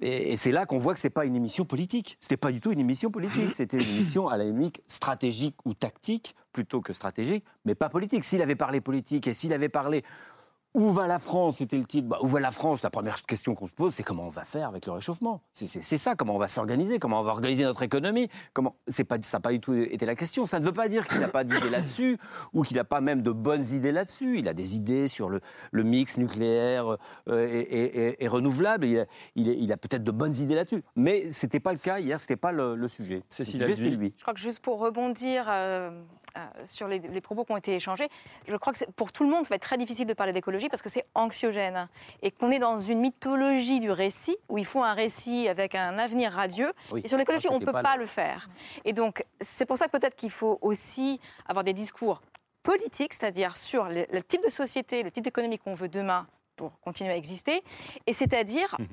et, 0.00 0.36
c'est 0.36 0.52
là 0.52 0.66
qu'on 0.66 0.78
voit 0.78 0.94
que 0.94 1.00
ce 1.00 1.06
n'est 1.06 1.12
pas 1.12 1.24
une 1.24 1.36
émission 1.36 1.64
politique. 1.64 2.16
Ce 2.20 2.26
n'était 2.26 2.36
pas 2.36 2.52
du 2.52 2.60
tout 2.60 2.72
une 2.72 2.80
émission 2.80 3.10
politique. 3.10 3.52
C'était 3.52 3.78
une 3.78 3.88
émission 3.88 4.28
à 4.28 4.36
la 4.36 4.44
limite 4.44 4.82
stratégique 4.86 5.56
ou 5.64 5.74
tactique, 5.74 6.34
plutôt 6.52 6.80
que 6.80 6.92
stratégique, 6.92 7.44
mais 7.64 7.74
pas 7.74 7.88
politique. 7.88 8.24
S'il 8.24 8.42
avait 8.42 8.56
parlé 8.56 8.80
politique 8.80 9.26
et 9.26 9.34
s'il 9.34 9.52
avait 9.52 9.68
parlé 9.68 10.04
où 10.76 10.92
va 10.92 11.06
la 11.06 11.18
France 11.18 11.56
C'était 11.56 11.78
le 11.78 11.86
titre. 11.86 12.06
Bah, 12.06 12.18
où 12.20 12.28
va 12.28 12.38
la 12.38 12.50
France? 12.50 12.82
La 12.82 12.90
première 12.90 13.20
question 13.22 13.54
qu'on 13.54 13.66
se 13.66 13.72
pose, 13.72 13.94
c'est 13.94 14.02
comment 14.02 14.26
on 14.26 14.30
va 14.30 14.44
faire 14.44 14.68
avec 14.68 14.84
le 14.84 14.92
réchauffement? 14.92 15.42
C'est 15.54 15.98
ça, 15.98 16.14
comment 16.14 16.36
on 16.36 16.38
va 16.38 16.48
s'organiser, 16.48 16.98
comment 16.98 17.20
on 17.20 17.22
va 17.22 17.30
organiser 17.30 17.64
notre 17.64 17.82
économie? 17.82 18.28
Comment 18.52 18.76
pas, 19.08 19.16
Ça 19.22 19.38
n'a 19.38 19.40
pas 19.40 19.52
du 19.52 19.60
tout 19.60 19.74
été 19.74 20.04
la 20.04 20.14
question. 20.14 20.44
Ça 20.44 20.60
ne 20.60 20.66
veut 20.66 20.72
pas 20.72 20.88
dire 20.88 21.08
qu'il 21.08 21.18
n'a 21.18 21.28
pas 21.28 21.44
d'idées 21.44 21.70
là-dessus 21.70 22.18
ou 22.52 22.62
qu'il 22.62 22.76
n'a 22.76 22.84
pas 22.84 23.00
même 23.00 23.22
de 23.22 23.32
bonnes 23.32 23.64
idées 23.66 23.90
là-dessus. 23.90 24.38
Il 24.38 24.48
a 24.48 24.54
des 24.54 24.76
idées 24.76 25.08
sur 25.08 25.30
le, 25.30 25.40
mix 25.72 26.18
nucléaire 26.18 26.96
euh, 27.28 28.14
et, 28.20 28.28
renouvelable. 28.28 28.86
Il 29.34 29.72
a, 29.72 29.76
peut-être 29.78 30.04
de 30.04 30.10
bonnes 30.10 30.36
idées 30.36 30.56
là-dessus. 30.56 30.84
Mais 30.94 31.32
ce 31.32 31.46
n'était 31.46 31.60
pas 31.60 31.72
le 31.72 31.78
cas 31.78 32.00
hier, 32.00 32.18
ce 32.18 32.24
n'était 32.24 32.36
pas 32.36 32.52
le, 32.52 32.86
sujet. 32.86 33.22
C'est 33.30 33.44
lui. 33.44 34.14
Je 34.16 34.22
crois 34.22 34.34
que 34.34 34.40
juste 34.40 34.60
pour 34.60 34.78
rebondir 34.78 35.46
euh, 35.48 35.90
sur 36.66 36.88
les, 36.88 37.00
propos 37.20 37.44
qui 37.44 37.52
ont 37.52 37.56
été 37.56 37.74
échangés, 37.74 38.08
je 38.46 38.56
crois 38.56 38.72
que 38.72 38.84
pour 38.92 39.12
tout 39.12 39.24
le 39.24 39.30
monde, 39.30 39.44
ça 39.44 39.50
va 39.50 39.56
être 39.56 39.62
très 39.62 39.78
difficile 39.78 40.06
de 40.06 40.14
parler 40.14 40.32
d'écologie 40.32 40.68
parce 40.68 40.82
que 40.82 40.88
c'est 40.88 41.04
anxiogène 41.14 41.88
et 42.22 42.30
qu'on 42.30 42.50
est 42.50 42.58
dans 42.58 42.78
une 42.78 43.00
mythologie 43.00 43.80
du 43.80 43.90
récit 43.90 44.36
où 44.48 44.58
il 44.58 44.66
faut 44.66 44.82
un 44.82 44.94
récit 44.94 45.48
avec 45.48 45.74
un 45.74 45.98
avenir 45.98 46.32
radieux. 46.32 46.72
Et 47.02 47.08
sur 47.08 47.18
l'écologie, 47.18 47.48
on 47.48 47.58
ne 47.58 47.64
peut 47.64 47.72
pas, 47.72 47.96
le... 47.96 48.06
faire. 48.06 48.48
Et 48.84 48.92
donc, 48.92 49.24
c'est 49.40 49.66
pour 49.66 49.76
ça 49.76 49.88
peut-être 49.88 50.16
qu'il 50.16 50.30
faut 50.30 50.58
aussi 50.62 51.20
avoir 51.46 51.64
des 51.64 51.72
discours 51.72 52.22
politiques, 52.62 53.14
c'est-à-dire 53.14 53.56
sur 53.56 53.88
le, 53.88 54.22
type 54.22 54.42
de 54.42 54.50
société, 54.50 55.02
le 55.02 55.10
type 55.10 55.24
d'économie 55.24 55.58
qu'on 55.58 55.74
veut 55.74 55.88
demain 55.88 56.26
pour 56.56 56.80
continuer 56.80 57.12
à 57.12 57.16
exister, 57.16 57.62
et 58.06 58.12
c'est-à-dire 58.12 58.74
mhm 58.78 58.86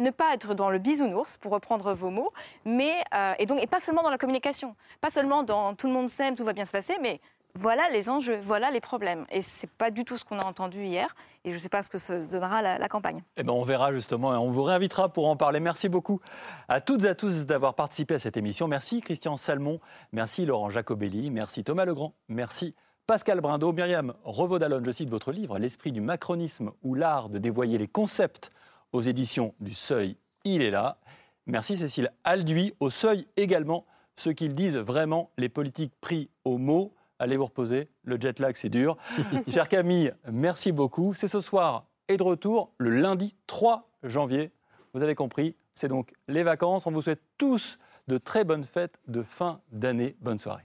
ne 0.00 0.10
pas 0.10 0.34
être 0.34 0.54
dans 0.54 0.70
le 0.70 0.78
bisounours, 0.78 1.36
pour 1.36 1.52
reprendre 1.52 1.92
vos 1.94 2.10
mots, 2.10 2.32
mais, 2.64 3.02
euh, 3.14 3.34
et, 3.38 3.46
donc, 3.46 3.62
et 3.62 3.66
pas 3.66 3.80
seulement 3.80 4.02
dans 4.02 4.10
la 4.10 4.18
communication, 4.18 4.74
pas 5.00 5.10
seulement 5.10 5.42
dans 5.42 5.74
tout 5.74 5.86
le 5.86 5.92
monde 5.92 6.08
s'aime, 6.08 6.34
tout 6.34 6.44
va 6.44 6.52
bien 6.52 6.64
se 6.64 6.72
passer, 6.72 6.96
mais 7.00 7.20
voilà 7.54 7.88
les 7.90 8.08
enjeux, 8.08 8.38
voilà 8.42 8.70
les 8.70 8.80
problèmes. 8.80 9.26
Et 9.30 9.42
ce 9.42 9.66
n'est 9.66 9.72
pas 9.76 9.90
du 9.90 10.04
tout 10.04 10.16
ce 10.16 10.24
qu'on 10.24 10.38
a 10.38 10.44
entendu 10.44 10.84
hier, 10.84 11.14
et 11.44 11.50
je 11.50 11.56
ne 11.56 11.60
sais 11.60 11.68
pas 11.68 11.82
ce 11.82 11.90
que 11.90 12.30
donnera 12.30 12.62
la, 12.62 12.88
campagne. 12.88 13.22
Eh 13.36 13.42
ben 13.42 13.52
on 13.52 13.64
verra 13.64 13.92
justement, 13.92 14.32
et 14.32 14.36
on 14.36 14.50
vous 14.50 14.62
réinvitera 14.62 15.08
pour 15.08 15.28
en 15.28 15.36
parler. 15.36 15.60
Merci 15.60 15.88
beaucoup 15.88 16.20
à 16.68 16.80
toutes 16.80 17.04
et 17.04 17.08
à 17.08 17.14
tous 17.14 17.46
d'avoir 17.46 17.74
participé 17.74 18.14
à 18.14 18.18
cette 18.18 18.36
émission. 18.36 18.68
Merci 18.68 19.00
Christian 19.00 19.36
Salmon, 19.36 19.80
merci 20.12 20.44
Laurent 20.44 20.70
Jacobelli, 20.70 21.30
merci 21.30 21.64
Thomas 21.64 21.84
Legrand, 21.84 22.14
merci 22.28 22.74
Pascal 23.06 23.40
Brindo, 23.40 23.72
Myriam 23.72 24.14
Revaudalon, 24.22 24.82
je 24.84 24.92
cite 24.92 25.10
votre 25.10 25.32
livre, 25.32 25.58
L'esprit 25.58 25.90
du 25.90 26.00
macronisme 26.00 26.70
ou 26.82 26.94
l'art 26.94 27.28
de 27.28 27.38
dévoyer 27.38 27.76
les 27.76 27.88
concepts 27.88 28.50
aux 28.92 29.00
éditions 29.00 29.54
du 29.60 29.74
Seuil, 29.74 30.16
il 30.44 30.62
est 30.62 30.70
là. 30.70 30.98
Merci 31.46 31.76
Cécile 31.76 32.12
Alduy, 32.24 32.74
au 32.80 32.90
Seuil 32.90 33.26
également, 33.36 33.86
ce 34.16 34.30
qu'ils 34.30 34.54
disent 34.54 34.76
vraiment, 34.76 35.30
les 35.38 35.48
politiques 35.48 35.92
pris 36.00 36.28
au 36.44 36.58
mot. 36.58 36.94
Allez 37.18 37.36
vous 37.36 37.46
reposer, 37.46 37.88
le 38.04 38.18
jet 38.20 38.38
lag 38.38 38.56
c'est 38.56 38.68
dur. 38.68 38.96
Cher 39.48 39.68
Camille, 39.68 40.12
merci 40.30 40.72
beaucoup. 40.72 41.12
C'est 41.14 41.28
ce 41.28 41.40
soir 41.40 41.86
et 42.08 42.16
de 42.16 42.22
retour 42.22 42.72
le 42.78 42.90
lundi 42.90 43.36
3 43.46 43.88
janvier. 44.02 44.52
Vous 44.94 45.02
avez 45.02 45.14
compris, 45.14 45.54
c'est 45.74 45.88
donc 45.88 46.12
les 46.28 46.42
vacances. 46.42 46.86
On 46.86 46.90
vous 46.90 47.02
souhaite 47.02 47.22
tous 47.38 47.78
de 48.08 48.18
très 48.18 48.44
bonnes 48.44 48.64
fêtes 48.64 48.98
de 49.08 49.22
fin 49.22 49.60
d'année. 49.70 50.16
Bonne 50.20 50.38
soirée. 50.38 50.64